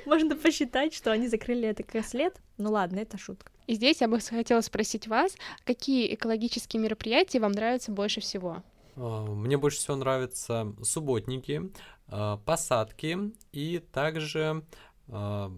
можно 0.07 0.37
посчитать, 0.37 0.95
что 0.95 1.13
они 1.13 1.29
закрыли 1.29 1.69
это 1.69 1.83
как 1.83 2.05
след. 2.05 2.41
Ну 2.59 2.71
ладно, 2.71 2.99
это 2.99 3.19
шутка. 3.19 3.51
И 3.67 3.75
здесь 3.75 4.01
я 4.01 4.09
бы 4.09 4.21
хотела 4.21 4.61
спросить 4.61 5.09
вас, 5.09 5.37
какие 5.65 6.15
экологические 6.15 6.83
мероприятия 6.83 7.41
вам 7.41 7.53
нравятся 7.53 7.91
больше 7.93 8.21
всего? 8.21 8.63
А, 8.97 9.25
мне 9.27 9.57
больше 9.57 9.79
всего 9.79 9.97
нравятся 9.97 10.75
субботники, 10.83 11.71
а, 12.09 12.39
посадки 12.39 13.19
и 13.53 13.79
также 13.93 14.65
а, 15.09 15.53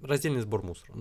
раздельный 0.00 0.40
сбор 0.40 0.62
мусора. 0.62 0.92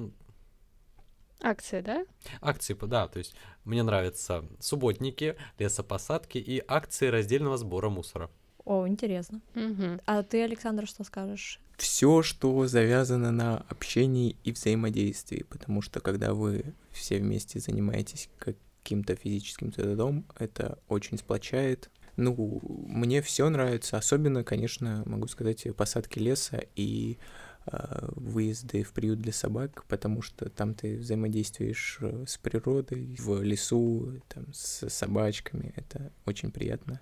Акции, 1.41 1.81
да? 1.81 2.05
Акции, 2.41 2.77
да, 2.81 3.07
то 3.07 3.19
есть 3.19 3.35
мне 3.65 3.83
нравятся 3.83 4.45
субботники, 4.59 5.35
лесопосадки 5.59 6.37
и 6.37 6.63
акции 6.67 7.07
раздельного 7.07 7.57
сбора 7.57 7.89
мусора. 7.89 8.29
О, 8.63 8.87
интересно. 8.87 9.41
Мгм. 9.53 10.01
А 10.05 10.23
ты, 10.23 10.43
Александр, 10.43 10.87
что 10.87 11.03
скажешь? 11.03 11.59
Все, 11.77 12.23
что 12.23 12.65
завязано 12.67 13.31
на 13.31 13.57
общении 13.69 14.37
и 14.43 14.51
взаимодействии, 14.51 15.43
потому 15.43 15.81
что 15.81 15.99
когда 15.99 16.33
вы 16.33 16.73
все 16.91 17.19
вместе 17.19 17.59
занимаетесь 17.59 18.29
каким-то 18.39 19.15
физическим 19.15 19.71
трудом, 19.71 20.25
это 20.39 20.79
очень 20.87 21.17
сплочает. 21.17 21.89
Ну, 22.15 22.61
мне 22.87 23.21
все 23.21 23.49
нравится, 23.49 23.97
особенно, 23.97 24.43
конечно, 24.43 25.03
могу 25.05 25.27
сказать, 25.27 25.67
посадки 25.75 26.17
леса 26.17 26.63
и 26.75 27.17
выезды 28.15 28.83
в 28.83 28.93
приют 28.93 29.19
для 29.21 29.33
собак, 29.33 29.85
потому 29.87 30.21
что 30.21 30.49
там 30.49 30.73
ты 30.73 30.97
взаимодействуешь 30.97 31.97
э, 32.01 32.25
с 32.27 32.37
природой, 32.37 33.15
в 33.17 33.41
лесу, 33.41 34.21
там, 34.27 34.45
с 34.53 34.87
собачками, 34.89 35.73
это 35.75 36.11
очень 36.25 36.51
приятно. 36.51 36.99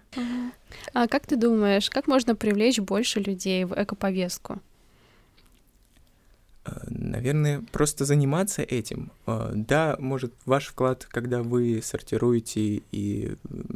А 0.94 1.08
как 1.08 1.28
ты 1.28 1.36
думаешь, 1.36 1.90
как 1.90 2.08
можно 2.08 2.36
привлечь 2.36 2.80
больше 2.80 3.20
людей 3.20 3.66
в 3.66 3.74
экоповестку? 3.74 4.62
Э, 6.66 6.72
Наверное, 6.88 7.64
просто 7.72 8.06
заниматься 8.06 8.62
этим. 8.62 9.12
Э, 9.28 9.52
Да, 9.54 9.98
может, 10.00 10.34
ваш 10.46 10.68
вклад, 10.68 11.06
когда 11.06 11.44
вы 11.44 11.82
сортируете 11.84 12.82
и 12.92 13.36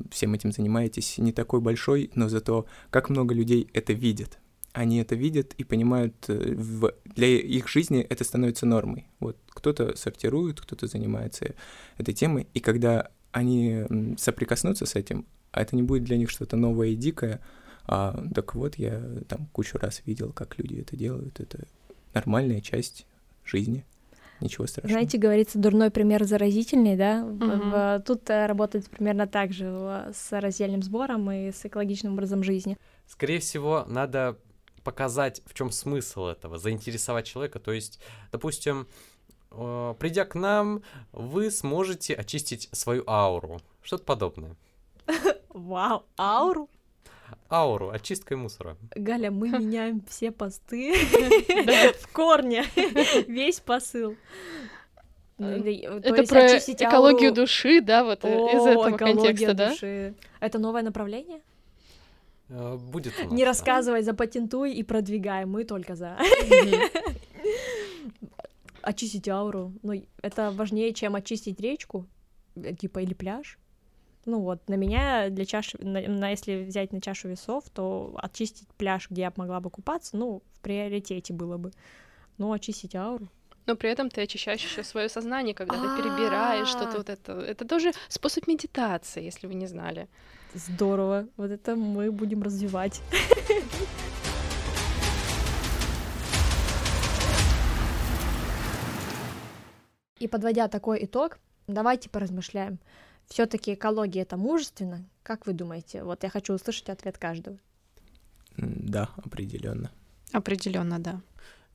всем 0.10 0.34
этим 0.34 0.52
занимаетесь, 0.52 1.18
не 1.18 1.34
такой 1.34 1.60
большой, 1.60 2.12
но 2.16 2.30
зато 2.30 2.66
как 2.90 3.10
много 3.10 3.34
людей 3.34 3.70
это 3.74 3.94
видят. 3.94 4.40
Они 4.82 5.00
это 5.00 5.16
видят 5.16 5.54
и 5.60 5.64
понимают, 5.64 6.14
э, 6.30 6.54
в- 6.56 6.94
для 7.16 7.28
их 7.28 7.68
жизни 7.68 8.02
это 8.02 8.24
становится 8.24 8.66
нормой. 8.66 9.08
Вот 9.20 9.36
кто-то 9.50 9.96
сортирует, 9.98 10.62
кто-то 10.62 10.86
занимается 10.88 11.56
этой 11.98 12.14
темой, 12.14 12.48
и 12.54 12.60
когда 12.60 13.10
они 13.32 13.86
соприкоснутся 14.18 14.86
с 14.86 14.96
этим, 14.96 15.26
а 15.52 15.62
это 15.62 15.76
не 15.76 15.84
будет 15.84 16.04
для 16.04 16.18
них 16.18 16.30
что-то 16.30 16.58
новое 16.58 16.90
и 16.90 16.96
дикое, 16.96 17.40
а 17.88 18.24
так 18.36 18.54
вот 18.56 18.76
я 18.78 19.02
там 19.28 19.48
кучу 19.52 19.78
раз 19.80 20.02
видел, 20.06 20.32
как 20.32 20.60
люди 20.60 20.76
это 20.82 20.96
делают, 20.96 21.40
это 21.40 21.66
нормальная 22.14 22.62
часть 22.62 23.08
жизни. 23.46 23.84
Ничего 24.42 24.68
страшного. 24.68 24.92
Знаете, 24.94 25.18
говорится, 25.18 25.58
дурной 25.58 25.90
пример 25.90 26.24
заразительный, 26.24 26.96
да? 26.96 27.26
В- 27.26 28.04
Тут 28.06 28.30
э, 28.30 28.46
работает 28.46 28.88
примерно 28.90 29.26
так 29.26 29.52
же 29.54 29.66
с 30.14 30.40
раздельным 30.40 30.84
сбором 30.84 31.32
и 31.32 31.52
с 31.52 31.66
экологичным 31.66 32.14
образом 32.14 32.44
жизни. 32.44 32.78
Скорее 33.08 33.40
всего, 33.40 33.86
надо 33.88 34.38
показать, 34.88 35.42
в 35.46 35.54
чем 35.54 35.70
смысл 35.70 36.28
этого, 36.28 36.58
заинтересовать 36.58 37.26
человека. 37.26 37.60
То 37.60 37.74
есть, 37.74 38.00
допустим, 38.32 38.88
э, 39.52 39.96
придя 40.00 40.24
к 40.24 40.34
нам, 40.34 40.82
вы 41.12 41.52
сможете 41.52 42.14
очистить 42.14 42.70
свою 42.72 43.04
ауру. 43.06 43.60
Что-то 43.82 44.06
подобное. 44.06 44.56
Вау, 45.50 46.06
ауру? 46.18 46.70
Ауру, 47.50 47.90
очисткой 47.90 48.38
мусора. 48.38 48.78
Галя, 48.96 49.30
мы 49.30 49.50
меняем 49.50 50.02
все 50.08 50.32
посты 50.32 50.94
в 52.00 52.08
корне, 52.14 52.64
весь 53.28 53.60
посыл. 53.60 54.16
Ну, 55.38 55.48
э, 55.48 56.00
то 56.02 56.16
Это 56.16 56.24
про 56.24 56.48
экологию 56.48 57.34
души, 57.34 57.82
да, 57.82 58.06
вот 58.06 58.24
э, 58.24 58.30
из 58.30 58.66
этого 58.66 58.96
контекста, 58.96 59.54
да? 59.54 59.74
Это 60.40 60.60
новое 60.60 60.82
направление? 60.82 61.42
Э, 62.50 62.78
Будет 62.78 63.14
у 63.20 63.24
нас, 63.26 63.32
Не 63.34 63.46
рассказывай, 63.46 64.02
запатентуй 64.04 64.74
и 64.74 64.84
продвигай, 64.84 65.46
мы 65.46 65.64
только 65.66 65.96
за. 65.96 66.18
Очистить 68.82 69.28
ауру, 69.28 69.74
ну, 69.84 70.02
это 70.22 70.52
важнее, 70.52 70.94
чем 70.94 71.16
очистить 71.16 71.60
речку, 71.60 72.06
э, 72.56 72.74
типа, 72.74 73.00
или 73.00 73.14
пляж. 73.14 73.58
Ну 74.26 74.42
вот, 74.42 74.68
на 74.70 74.76
меня 74.76 75.30
для 75.30 75.46
чаши, 75.46 75.78
на, 75.82 76.02
на- 76.08 76.30
если 76.30 76.64
взять 76.64 76.94
на 76.94 77.02
чашу 77.02 77.28
весов, 77.30 77.66
то 77.74 78.18
очистить 78.22 78.68
пляж, 78.78 79.10
где 79.10 79.22
я 79.24 79.34
могла 79.36 79.60
бы 79.60 79.70
купаться, 79.70 80.16
ну, 80.16 80.42
в 80.54 80.60
приоритете 80.62 81.34
было 81.34 81.58
бы. 81.58 81.72
Но 82.38 82.52
очистить 82.54 82.96
ауру. 82.96 83.28
Но 83.68 83.76
при 83.76 83.90
этом 83.90 84.10
ты 84.10 84.22
очищаешь 84.22 84.64
еще 84.64 84.82
свое 84.82 85.10
сознание, 85.10 85.54
когда 85.54 85.76
ты 85.76 86.02
перебираешь 86.02 86.70
А. 86.70 86.72
что-то 86.72 86.98
вот 86.98 87.10
это. 87.10 87.34
Это 87.34 87.68
тоже 87.68 87.92
способ 88.08 88.48
медитации, 88.48 89.22
если 89.22 89.46
вы 89.46 89.56
не 89.56 89.68
знали. 89.68 90.08
Здорово. 90.54 91.28
Вот 91.36 91.52
это 91.52 91.76
мы 91.76 92.10
будем 92.12 92.44
развивать. 92.44 93.02
И 100.20 100.28
подводя 100.28 100.70
такой 100.70 101.04
итог, 101.04 101.38
давайте 101.68 102.10
поразмышляем. 102.10 102.80
Все-таки 103.28 103.74
экология 103.74 104.22
это 104.22 104.38
мужественно? 104.38 105.06
Как 105.24 105.46
вы 105.46 105.52
думаете? 105.52 106.04
Вот 106.04 106.24
я 106.24 106.30
хочу 106.30 106.54
услышать 106.54 106.88
ответ 106.90 107.18
каждого. 107.18 107.58
Да, 108.56 109.10
определенно. 109.18 109.92
Определенно, 110.32 111.00
да. 111.00 111.22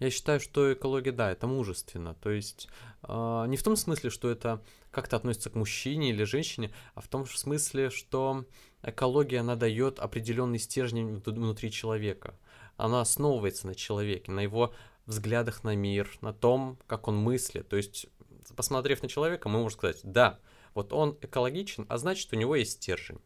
Я 0.03 0.11
считаю, 0.11 0.41
что 0.41 0.73
экология, 0.73 1.13
да, 1.13 1.31
это 1.31 1.47
мужественно. 1.47 2.15
То 2.15 2.31
есть 2.31 2.69
э, 3.05 3.45
не 3.47 3.57
в 3.57 3.63
том 3.63 3.77
смысле, 3.77 4.11
что 4.11 4.31
это 4.31 4.61
как-то 4.91 5.15
относится 5.15 5.49
к 5.49 5.55
мужчине 5.55 6.11
или 6.11 6.25
женщине, 6.25 6.73
а 6.97 7.01
в 7.01 7.07
том 7.07 7.25
смысле, 7.25 7.89
что 7.91 8.45
экология, 8.83 9.39
она 9.39 9.55
дает 9.55 10.01
определенный 10.01 10.59
стержень 10.59 11.09
внут- 11.09 11.31
внутри 11.31 11.71
человека. 11.71 12.35
Она 12.77 13.01
основывается 13.01 13.69
на 13.69 13.77
человеке, 13.77 14.33
на 14.33 14.41
его 14.41 14.75
взглядах 15.07 15.63
на 15.63 15.77
мир, 15.77 16.11
на 16.21 16.33
том, 16.33 16.81
как 16.89 17.07
он 17.07 17.17
мыслит. 17.17 17.69
То 17.69 17.77
есть, 17.77 18.07
посмотрев 18.57 19.05
на 19.05 19.09
человека, 19.09 19.49
мы 19.49 19.61
можем 19.61 19.79
сказать, 19.79 20.01
да, 20.03 20.41
вот 20.75 20.93
он 20.93 21.17
экологичен, 21.21 21.87
а 21.89 21.97
значит, 21.97 22.33
у 22.33 22.37
него 22.37 22.57
есть 22.57 22.73
стержень. 22.73 23.21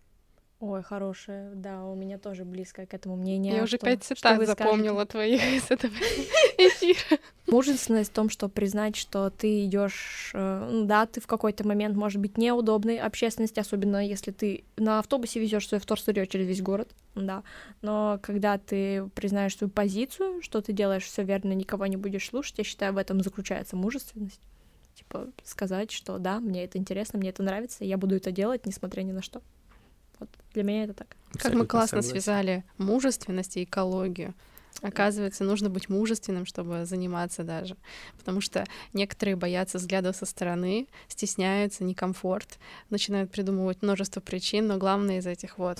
Ой, 0.58 0.82
хорошая, 0.82 1.52
да, 1.54 1.84
у 1.84 1.94
меня 1.94 2.16
тоже 2.16 2.46
близкое 2.46 2.86
к 2.86 2.94
этому 2.94 3.16
мнение. 3.16 3.56
Я 3.56 3.62
уже 3.62 3.76
пять 3.76 4.02
цитат 4.02 4.38
вы 4.38 4.44
скажете? 4.44 4.64
запомнила 4.64 5.04
твоих 5.04 5.42
из 5.54 5.70
этого 5.70 5.92
эфира. 6.56 7.18
Мужественность 7.46 8.10
в 8.10 8.14
том, 8.14 8.30
что 8.30 8.48
признать, 8.48 8.96
что 8.96 9.28
ты 9.28 9.66
идешь, 9.66 10.30
э, 10.32 10.68
ну 10.72 10.86
да, 10.86 11.04
ты 11.04 11.20
в 11.20 11.26
какой-то 11.26 11.66
момент 11.68 11.94
может 11.94 12.22
быть 12.22 12.38
неудобной 12.38 12.98
общественности, 12.98 13.60
особенно 13.60 14.04
если 14.04 14.30
ты 14.30 14.64
на 14.78 14.98
автобусе 14.98 15.40
везешь 15.40 15.68
свой 15.68 15.78
вторсырье 15.78 16.26
через 16.26 16.46
весь 16.46 16.62
город, 16.62 16.88
да. 17.14 17.42
Но 17.82 18.18
когда 18.22 18.56
ты 18.56 19.10
признаешь 19.14 19.58
свою 19.58 19.70
позицию, 19.70 20.40
что 20.40 20.62
ты 20.62 20.72
делаешь 20.72 21.04
все 21.04 21.22
верно, 21.22 21.52
никого 21.52 21.84
не 21.84 21.98
будешь 21.98 22.28
слушать, 22.28 22.56
я 22.56 22.64
считаю, 22.64 22.94
в 22.94 22.96
этом 22.96 23.20
заключается 23.20 23.76
мужественность. 23.76 24.40
Типа 24.94 25.28
сказать, 25.44 25.90
что 25.90 26.16
да, 26.16 26.40
мне 26.40 26.64
это 26.64 26.78
интересно, 26.78 27.18
мне 27.18 27.28
это 27.28 27.42
нравится, 27.42 27.84
я 27.84 27.98
буду 27.98 28.16
это 28.16 28.32
делать, 28.32 28.64
несмотря 28.64 29.02
ни 29.02 29.12
на 29.12 29.20
что. 29.20 29.42
Вот 30.18 30.28
для 30.54 30.62
меня 30.62 30.84
это 30.84 30.94
так. 30.94 31.08
Как 31.08 31.16
мы 31.16 31.32
Абсолютно 31.34 31.66
классно 31.66 32.02
согласен. 32.02 32.10
связали 32.10 32.64
мужественность 32.78 33.56
и 33.56 33.64
экологию. 33.64 34.34
Оказывается, 34.82 35.42
нужно 35.42 35.70
быть 35.70 35.88
мужественным, 35.88 36.44
чтобы 36.44 36.84
заниматься 36.84 37.44
даже. 37.44 37.76
Потому 38.18 38.40
что 38.42 38.64
некоторые 38.92 39.34
боятся 39.36 39.78
взглядов 39.78 40.16
со 40.16 40.26
стороны, 40.26 40.86
стесняются, 41.08 41.82
некомфорт, 41.82 42.58
начинают 42.90 43.30
придумывать 43.30 43.80
множество 43.82 44.20
причин, 44.20 44.66
но 44.66 44.76
главное 44.76 45.18
из 45.18 45.26
этих 45.26 45.56
вот. 45.58 45.78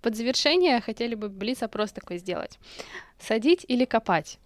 Под 0.00 0.16
завершение 0.16 0.80
хотели 0.80 1.14
бы 1.14 1.28
блиц-опрос 1.28 1.92
такой 1.92 2.18
сделать. 2.18 2.58
Садить 3.20 3.64
или 3.68 3.84
копать? 3.84 4.38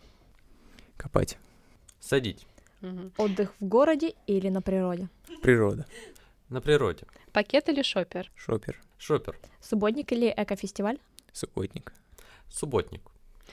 Копать. 0.96 1.38
Садить 2.00 2.46
Мгм. 2.80 3.12
Отдых 3.16 3.54
в 3.60 3.64
городе 3.64 4.14
или 4.26 4.50
на 4.50 4.60
природе? 4.60 5.08
Природа. 5.40 5.86
На 6.48 6.60
природе. 6.60 7.06
Пакет 7.32 7.68
или 7.68 7.82
шопер? 7.82 8.30
Шопер. 8.36 8.80
Шопер. 8.98 9.38
Субботник 9.60 10.12
или 10.12 10.32
экофестиваль? 10.36 10.98
Субботник. 11.32 11.92
Субботник. 12.50 13.02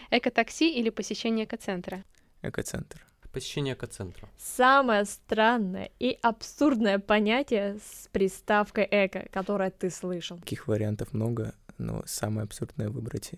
Эко-такси 0.10 0.72
или 0.74 0.89
посещение 0.89 1.46
экоцентра? 1.46 2.04
Экоцентр. 2.42 3.06
Посещение 3.32 3.76
экоцентра. 3.76 4.28
Самое 4.38 5.06
странное 5.06 5.89
и 6.00 6.18
абсурдное 6.22 7.00
понятие 7.00 7.78
с 7.80 8.10
приставкой 8.12 8.88
эко, 8.92 9.26
которое 9.32 9.72
ты 9.72 9.89
слышал. 9.89 10.38
Таких 10.39 10.68
вариантов 10.68 11.14
много, 11.14 11.54
но 11.78 12.04
самое 12.06 12.44
абсурдное 12.44 12.89
выбрать 12.89 13.30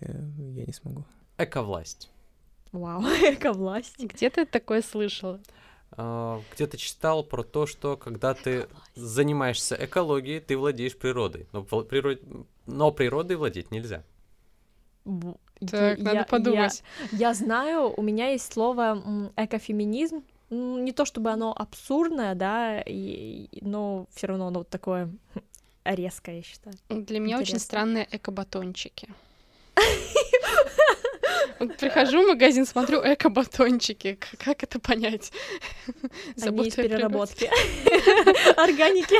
я 0.54 0.64
не 0.64 0.72
смогу. 0.72 1.04
Эковласть. 1.38 2.10
Вау, 2.72 3.02
эко-власть. 3.22 4.00
Где 4.00 4.30
ты 4.30 4.46
такое 4.46 4.82
слышала? 4.82 5.40
А, 5.96 6.40
где-то 6.54 6.76
читал 6.76 7.22
про 7.22 7.42
то, 7.44 7.66
что 7.66 7.96
когда 7.96 8.34
ты 8.34 8.66
занимаешься 8.94 9.76
экологией, 9.78 10.40
ты 10.40 10.56
владеешь 10.56 10.96
природой. 10.96 11.46
Но, 11.52 11.62
природ... 11.62 12.20
Но 12.66 12.90
природой 12.90 13.36
владеть 13.36 13.70
нельзя. 13.70 14.02
Так, 15.04 15.98
я- 15.98 16.04
надо 16.04 16.16
я- 16.18 16.24
подумать. 16.24 16.82
Я, 17.12 17.34
знаю, 17.34 17.92
у 17.96 18.02
меня 18.02 18.30
есть 18.30 18.52
слово 18.52 19.30
экофеминизм. 19.36 20.24
М, 20.50 20.84
Не 20.84 20.92
то 20.92 21.04
чтобы 21.04 21.30
оно 21.30 21.52
абсурдное, 21.56 22.34
да, 22.34 22.80
и- 22.80 23.48
но 23.60 24.06
все 24.14 24.26
равно 24.26 24.48
оно 24.48 24.58
вот 24.60 24.68
такое 24.68 25.10
резкое, 25.84 26.36
я 26.38 26.42
считаю. 26.42 26.76
Для 26.88 27.20
меня 27.20 27.36
очень 27.36 27.54
Интересно. 27.54 27.64
странные 27.66 28.08
эко-батончики. 28.10 29.08
Прихожу 31.58 32.24
в 32.24 32.28
магазин, 32.28 32.66
смотрю 32.66 33.00
эко-батончики. 33.00 34.18
Как 34.38 34.62
это 34.62 34.78
понять? 34.80 35.32
Они 36.42 36.68
из 36.68 36.74
переработки. 36.74 37.50
Органики. 38.60 39.16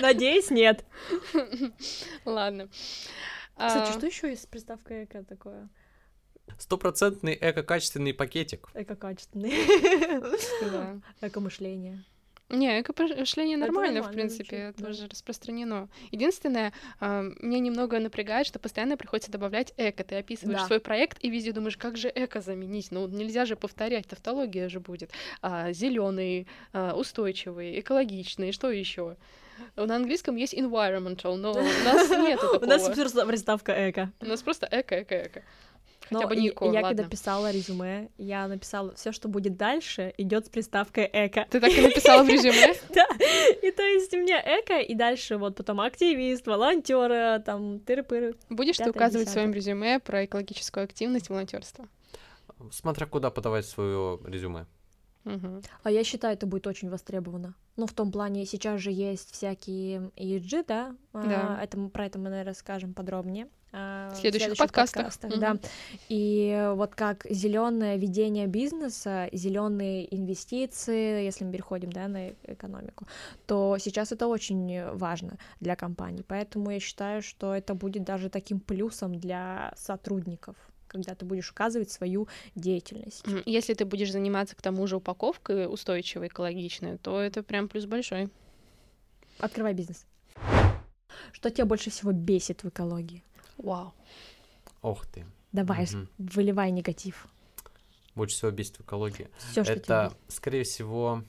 Надеюсь, 0.00 0.50
нет. 0.50 0.84
Ладно. 2.24 2.68
Кстати, 3.56 3.90
А, 3.90 3.92
что 3.92 4.06
еще 4.06 4.30
есть 4.30 4.42
с 4.44 4.46
приставкой 4.46 5.04
эко 5.04 5.24
такое? 5.24 5.68
Стопроцентный 6.58 7.36
эко-качественный 7.40 8.14
пакетик. 8.14 8.68
Эко-качественный. 8.74 9.52
Эко-мышление. 11.20 12.04
Не, 12.50 12.80
эко-мышление 12.80 13.56
Это 13.58 13.66
нормально, 13.66 14.02
в 14.02 14.10
принципе, 14.10 14.72
звучит, 14.72 14.76
да. 14.80 14.86
тоже 14.86 15.08
распространено. 15.08 15.88
Единственное, 16.10 16.72
а, 16.98 17.22
меня 17.40 17.58
немного 17.58 17.98
напрягает, 17.98 18.46
что 18.46 18.58
постоянно 18.58 18.96
приходится 18.96 19.30
добавлять 19.30 19.74
эко. 19.76 20.02
Ты 20.02 20.14
описываешь 20.16 20.60
Да. 20.60 20.66
свой 20.66 20.80
проект 20.80 21.18
и 21.22 21.28
везде 21.28 21.52
думаешь, 21.52 21.76
как 21.76 21.96
же 21.98 22.10
эко 22.14 22.40
заменить? 22.40 22.90
Ну, 22.90 23.06
нельзя 23.06 23.44
же 23.44 23.54
повторять, 23.56 24.06
тавтология 24.06 24.68
же 24.70 24.80
будет. 24.80 25.10
зеленый, 25.42 26.46
устойчивый, 26.72 27.80
экологичный, 27.80 28.52
что 28.52 28.70
еще? 28.70 29.16
На 29.76 29.96
английском 29.96 30.36
есть 30.36 30.54
environmental, 30.54 31.34
но 31.36 31.50
у 31.52 31.54
нас 31.54 32.08
нет 32.10 32.40
У 32.42 32.64
нас 32.66 32.82
такого. 32.84 32.94
просто 32.94 33.26
приставка 33.26 33.90
эко. 33.90 34.12
У 34.20 34.26
нас 34.26 34.40
просто 34.42 34.68
эко, 34.70 35.02
эко, 35.02 35.22
эко. 35.26 35.42
Хотя 36.08 36.22
Но 36.22 36.28
бы 36.28 36.36
Нико, 36.36 36.64
я 36.66 36.70
ладно. 36.80 36.88
когда 36.88 37.04
писала 37.04 37.50
резюме, 37.50 38.08
я 38.16 38.48
написала 38.48 38.94
все, 38.94 39.12
что 39.12 39.28
будет 39.28 39.56
дальше, 39.56 40.14
идет 40.16 40.46
с 40.46 40.48
приставкой 40.48 41.08
эко. 41.12 41.46
Ты 41.50 41.60
так 41.60 41.70
и 41.70 41.80
написала 41.80 42.22
в 42.22 42.28
резюме? 42.28 42.74
Да, 42.94 43.06
и 43.62 43.70
то 43.70 43.82
есть 43.82 44.12
у 44.14 44.18
меня 44.18 44.40
эко, 44.40 44.78
и 44.78 44.94
дальше 44.94 45.36
вот 45.36 45.56
потом 45.56 45.80
активист, 45.80 46.46
волонтер, 46.46 47.42
там 47.42 47.76
тыры-пыры. 47.78 48.36
Будешь 48.48 48.76
ты 48.78 48.90
указывать 48.90 49.28
в 49.28 49.32
своем 49.32 49.52
резюме 49.52 50.00
про 50.00 50.24
экологическую 50.24 50.84
активность 50.84 51.28
волонтерства? 51.28 51.86
Смотря 52.72 53.06
куда 53.06 53.30
подавать 53.30 53.66
свое 53.66 54.18
резюме. 54.24 54.66
А 55.82 55.90
я 55.90 56.04
считаю, 56.04 56.34
это 56.34 56.46
будет 56.46 56.66
очень 56.66 56.88
востребовано. 56.90 57.54
Ну, 57.76 57.86
в 57.86 57.92
том 57.92 58.10
плане, 58.10 58.44
сейчас 58.46 58.80
же 58.80 58.90
есть 58.90 59.30
всякие 59.32 60.10
ESG, 60.16 60.64
да? 60.66 60.96
А, 61.12 61.26
Да. 61.26 61.62
это, 61.62 61.78
мы- 61.78 61.90
про 61.90 62.06
это 62.06 62.18
мы, 62.18 62.24
наверное, 62.30 62.52
расскажем 62.52 62.94
подробнее. 62.94 63.46
а, 63.70 64.10
В 64.14 64.16
следующих 64.16 64.56
подкастах. 64.56 65.12
Да. 65.38 65.50
Мгм. 65.54 65.60
И 66.08 66.70
вот 66.74 66.94
как 66.94 67.26
зеленое 67.28 67.98
ведение 67.98 68.46
бизнеса, 68.46 69.28
зеленые 69.30 70.06
инвестиции, 70.16 71.24
если 71.24 71.44
мы 71.44 71.52
переходим 71.52 71.92
да, 71.92 72.08
на 72.08 72.30
экономику, 72.44 73.06
то 73.46 73.76
сейчас 73.78 74.10
это 74.10 74.26
очень 74.26 74.90
важно 74.96 75.36
для 75.60 75.76
компаний. 75.76 76.24
Поэтому 76.26 76.70
я 76.70 76.80
считаю, 76.80 77.20
что 77.20 77.54
это 77.54 77.74
будет 77.74 78.04
даже 78.04 78.30
таким 78.30 78.58
плюсом 78.58 79.14
для 79.14 79.74
сотрудников 79.76 80.56
когда 80.88 81.14
ты 81.14 81.24
будешь 81.24 81.50
указывать 81.50 81.90
свою 81.90 82.26
деятельность. 82.54 83.24
Если 83.46 83.74
ты 83.74 83.84
будешь 83.84 84.10
заниматься 84.10 84.56
к 84.56 84.62
тому 84.62 84.86
же 84.86 84.96
упаковкой 84.96 85.72
устойчивой, 85.72 86.28
экологичной, 86.28 86.98
то 86.98 87.20
это 87.20 87.42
прям 87.42 87.68
плюс 87.68 87.86
большой. 87.86 88.30
Открывай 89.38 89.74
бизнес. 89.74 90.04
Что 91.32 91.50
тебя 91.50 91.66
больше 91.66 91.90
всего 91.90 92.12
бесит 92.12 92.64
в 92.64 92.68
экологии? 92.68 93.22
Вау. 93.56 93.92
Ох 94.82 95.06
ты. 95.06 95.26
Давай, 95.52 95.84
Мгм. 95.84 96.08
выливай 96.18 96.70
негатив. 96.70 97.26
Больше 98.14 98.36
всего 98.36 98.50
бесит 98.50 98.76
в 98.78 98.80
экологии. 98.82 99.28
Все, 99.38 99.64
что 99.64 99.72
Это, 99.72 100.12
скорее 100.28 100.64
всего, 100.64 101.22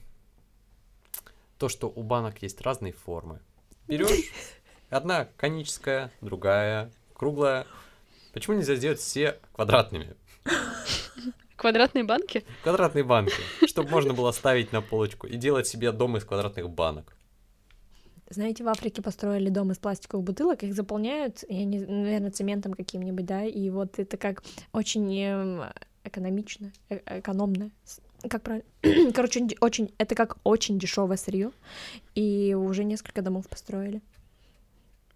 то, 1.58 1.68
что 1.68 1.88
у 1.88 2.02
банок 2.02 2.42
есть 2.42 2.60
разные 2.62 2.92
формы. 2.92 3.40
Берешь 3.86 4.32
одна 4.90 5.26
коническая, 5.36 6.10
другая 6.20 6.90
круглая. 7.14 7.66
Почему 8.32 8.56
нельзя 8.56 8.74
сделать 8.76 9.00
все 9.00 9.38
квадратными? 9.52 10.14
Квадратные 11.56 12.04
банки? 12.04 12.44
Квадратные 12.62 13.04
банки, 13.04 13.34
чтобы 13.66 13.90
можно 13.90 14.14
было 14.14 14.32
ставить 14.32 14.72
на 14.72 14.80
полочку 14.80 15.26
и 15.26 15.36
делать 15.36 15.66
себе 15.66 15.92
дом 15.92 16.16
из 16.16 16.24
квадратных 16.24 16.70
банок. 16.70 17.14
Знаете, 18.30 18.62
в 18.62 18.68
Африке 18.68 19.02
построили 19.02 19.48
дом 19.50 19.72
из 19.72 19.78
пластиковых 19.78 20.24
бутылок, 20.24 20.62
их 20.62 20.72
заполняют, 20.72 21.44
я 21.48 21.64
не, 21.64 21.80
наверное, 21.80 22.30
цементом 22.30 22.74
каким-нибудь, 22.74 23.26
да, 23.26 23.44
и 23.44 23.70
вот 23.70 23.98
это 23.98 24.16
как 24.16 24.44
очень 24.72 25.12
эм, 25.20 25.64
экономично, 26.04 26.70
э- 26.88 27.18
экономно. 27.18 27.70
Как 28.28 28.42
правильно? 28.42 29.12
Короче, 29.12 29.48
очень, 29.60 29.92
это 29.98 30.14
как 30.14 30.36
очень 30.44 30.78
дешевое 30.78 31.16
сырье, 31.16 31.50
и 32.14 32.54
уже 32.54 32.84
несколько 32.84 33.20
домов 33.20 33.48
построили. 33.48 34.00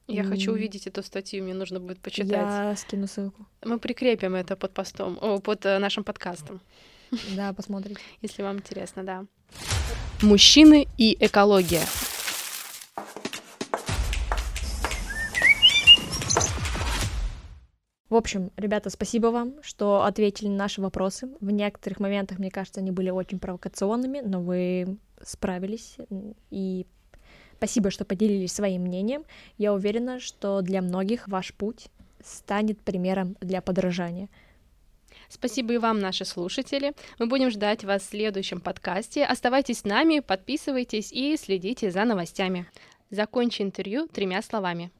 Я 0.06 0.22
хочу 0.24 0.50
М. 0.50 0.56
увидеть 0.56 0.86
эту 0.86 1.02
статью, 1.02 1.44
мне 1.44 1.54
нужно 1.54 1.80
будет 1.80 1.98
почитать. 2.00 2.30
Я 2.30 2.74
скину 2.76 3.06
ссылку. 3.06 3.46
Мы 3.64 3.78
прикрепим 3.78 4.34
это 4.34 4.54
под 4.56 4.74
постом, 4.74 5.18
о, 5.20 5.38
под 5.40 5.64
э, 5.64 5.78
нашим 5.78 6.04
подкастом, 6.04 6.60
Да, 7.34 7.52
посмотрите. 7.56 8.00
если 8.20 8.42
вам 8.42 8.58
интересно, 8.58 9.02
да. 9.02 9.24
Мужчины 10.22 10.86
и 10.98 11.16
экология. 11.20 11.82
В 18.10 18.16
общем, 18.16 18.50
ребята, 18.56 18.90
спасибо 18.90 19.28
вам, 19.28 19.54
что 19.62 20.04
ответили 20.04 20.48
на 20.48 20.56
наши 20.56 20.80
вопросы. 20.80 21.28
В 21.40 21.50
некоторых 21.50 21.98
моментах, 22.00 22.38
мне 22.38 22.50
кажется, 22.50 22.80
они 22.80 22.90
были 22.92 23.10
очень 23.10 23.40
провокационными, 23.40 24.20
но 24.20 24.40
вы 24.40 24.98
справились. 25.22 25.96
И 26.50 26.86
спасибо, 27.56 27.90
что 27.90 28.04
поделились 28.04 28.52
своим 28.52 28.82
мнением. 28.82 29.24
Я 29.58 29.72
уверена, 29.72 30.20
что 30.20 30.60
для 30.62 30.82
многих 30.82 31.28
ваш 31.28 31.54
путь 31.54 31.88
станет 32.22 32.80
примером 32.80 33.36
для 33.40 33.60
подражания. 33.60 34.28
Спасибо 35.28 35.74
и 35.74 35.78
вам, 35.78 36.00
наши 36.00 36.24
слушатели. 36.24 36.92
Мы 37.18 37.26
будем 37.26 37.50
ждать 37.50 37.84
вас 37.84 38.02
в 38.02 38.08
следующем 38.10 38.60
подкасте. 38.60 39.24
Оставайтесь 39.24 39.80
с 39.80 39.84
нами, 39.84 40.20
подписывайтесь 40.20 41.12
и 41.12 41.36
следите 41.36 41.90
за 41.90 42.04
новостями. 42.04 42.66
Закончи 43.10 43.62
интервью 43.62 44.06
тремя 44.06 44.42
словами. 44.42 44.90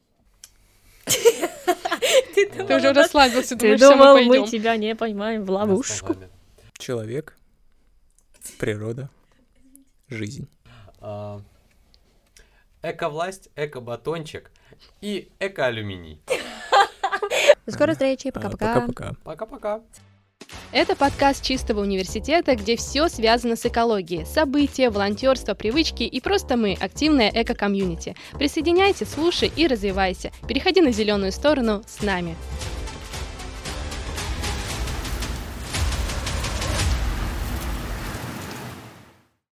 Ты 2.34 2.76
уже 2.76 2.92
расслабился, 2.92 3.56
Ты 3.56 3.76
думаешь, 3.76 3.80
все, 3.80 3.90
думал, 3.90 4.14
мы 4.18 4.40
мы 4.40 4.48
тебя 4.48 4.76
не 4.76 4.94
поймаем 4.94 5.44
в 5.44 5.50
ловушку. 5.50 6.16
Человек, 6.78 7.36
природа, 8.58 9.10
жизнь. 10.08 10.48
Эко-власть, 12.84 13.48
эко-батончик 13.56 14.50
и 15.00 15.30
эко-алюминий. 15.40 16.20
До 17.64 17.72
скорой 17.72 17.92
встречи, 17.92 18.28
А, 18.28 18.32
пока-пока. 18.32 18.74
Пока-пока. 18.74 19.14
Пока-пока. 19.24 19.80
Это 20.70 20.94
подкаст 20.94 21.42
чистого 21.42 21.80
университета, 21.80 22.54
где 22.56 22.76
все 22.76 23.08
связано 23.08 23.56
с 23.56 23.64
экологией, 23.64 24.26
события, 24.26 24.90
волонтерство, 24.90 25.54
привычки 25.54 26.02
и 26.02 26.20
просто 26.20 26.58
мы, 26.58 26.76
активная 26.78 27.30
эко-комьюнити. 27.30 28.16
Присоединяйся, 28.34 29.06
слушай 29.06 29.50
и 29.56 29.66
развивайся. 29.66 30.30
Переходи 30.46 30.82
на 30.82 30.92
зеленую 30.92 31.32
сторону 31.32 31.82
с 31.86 32.02
нами. 32.02 32.36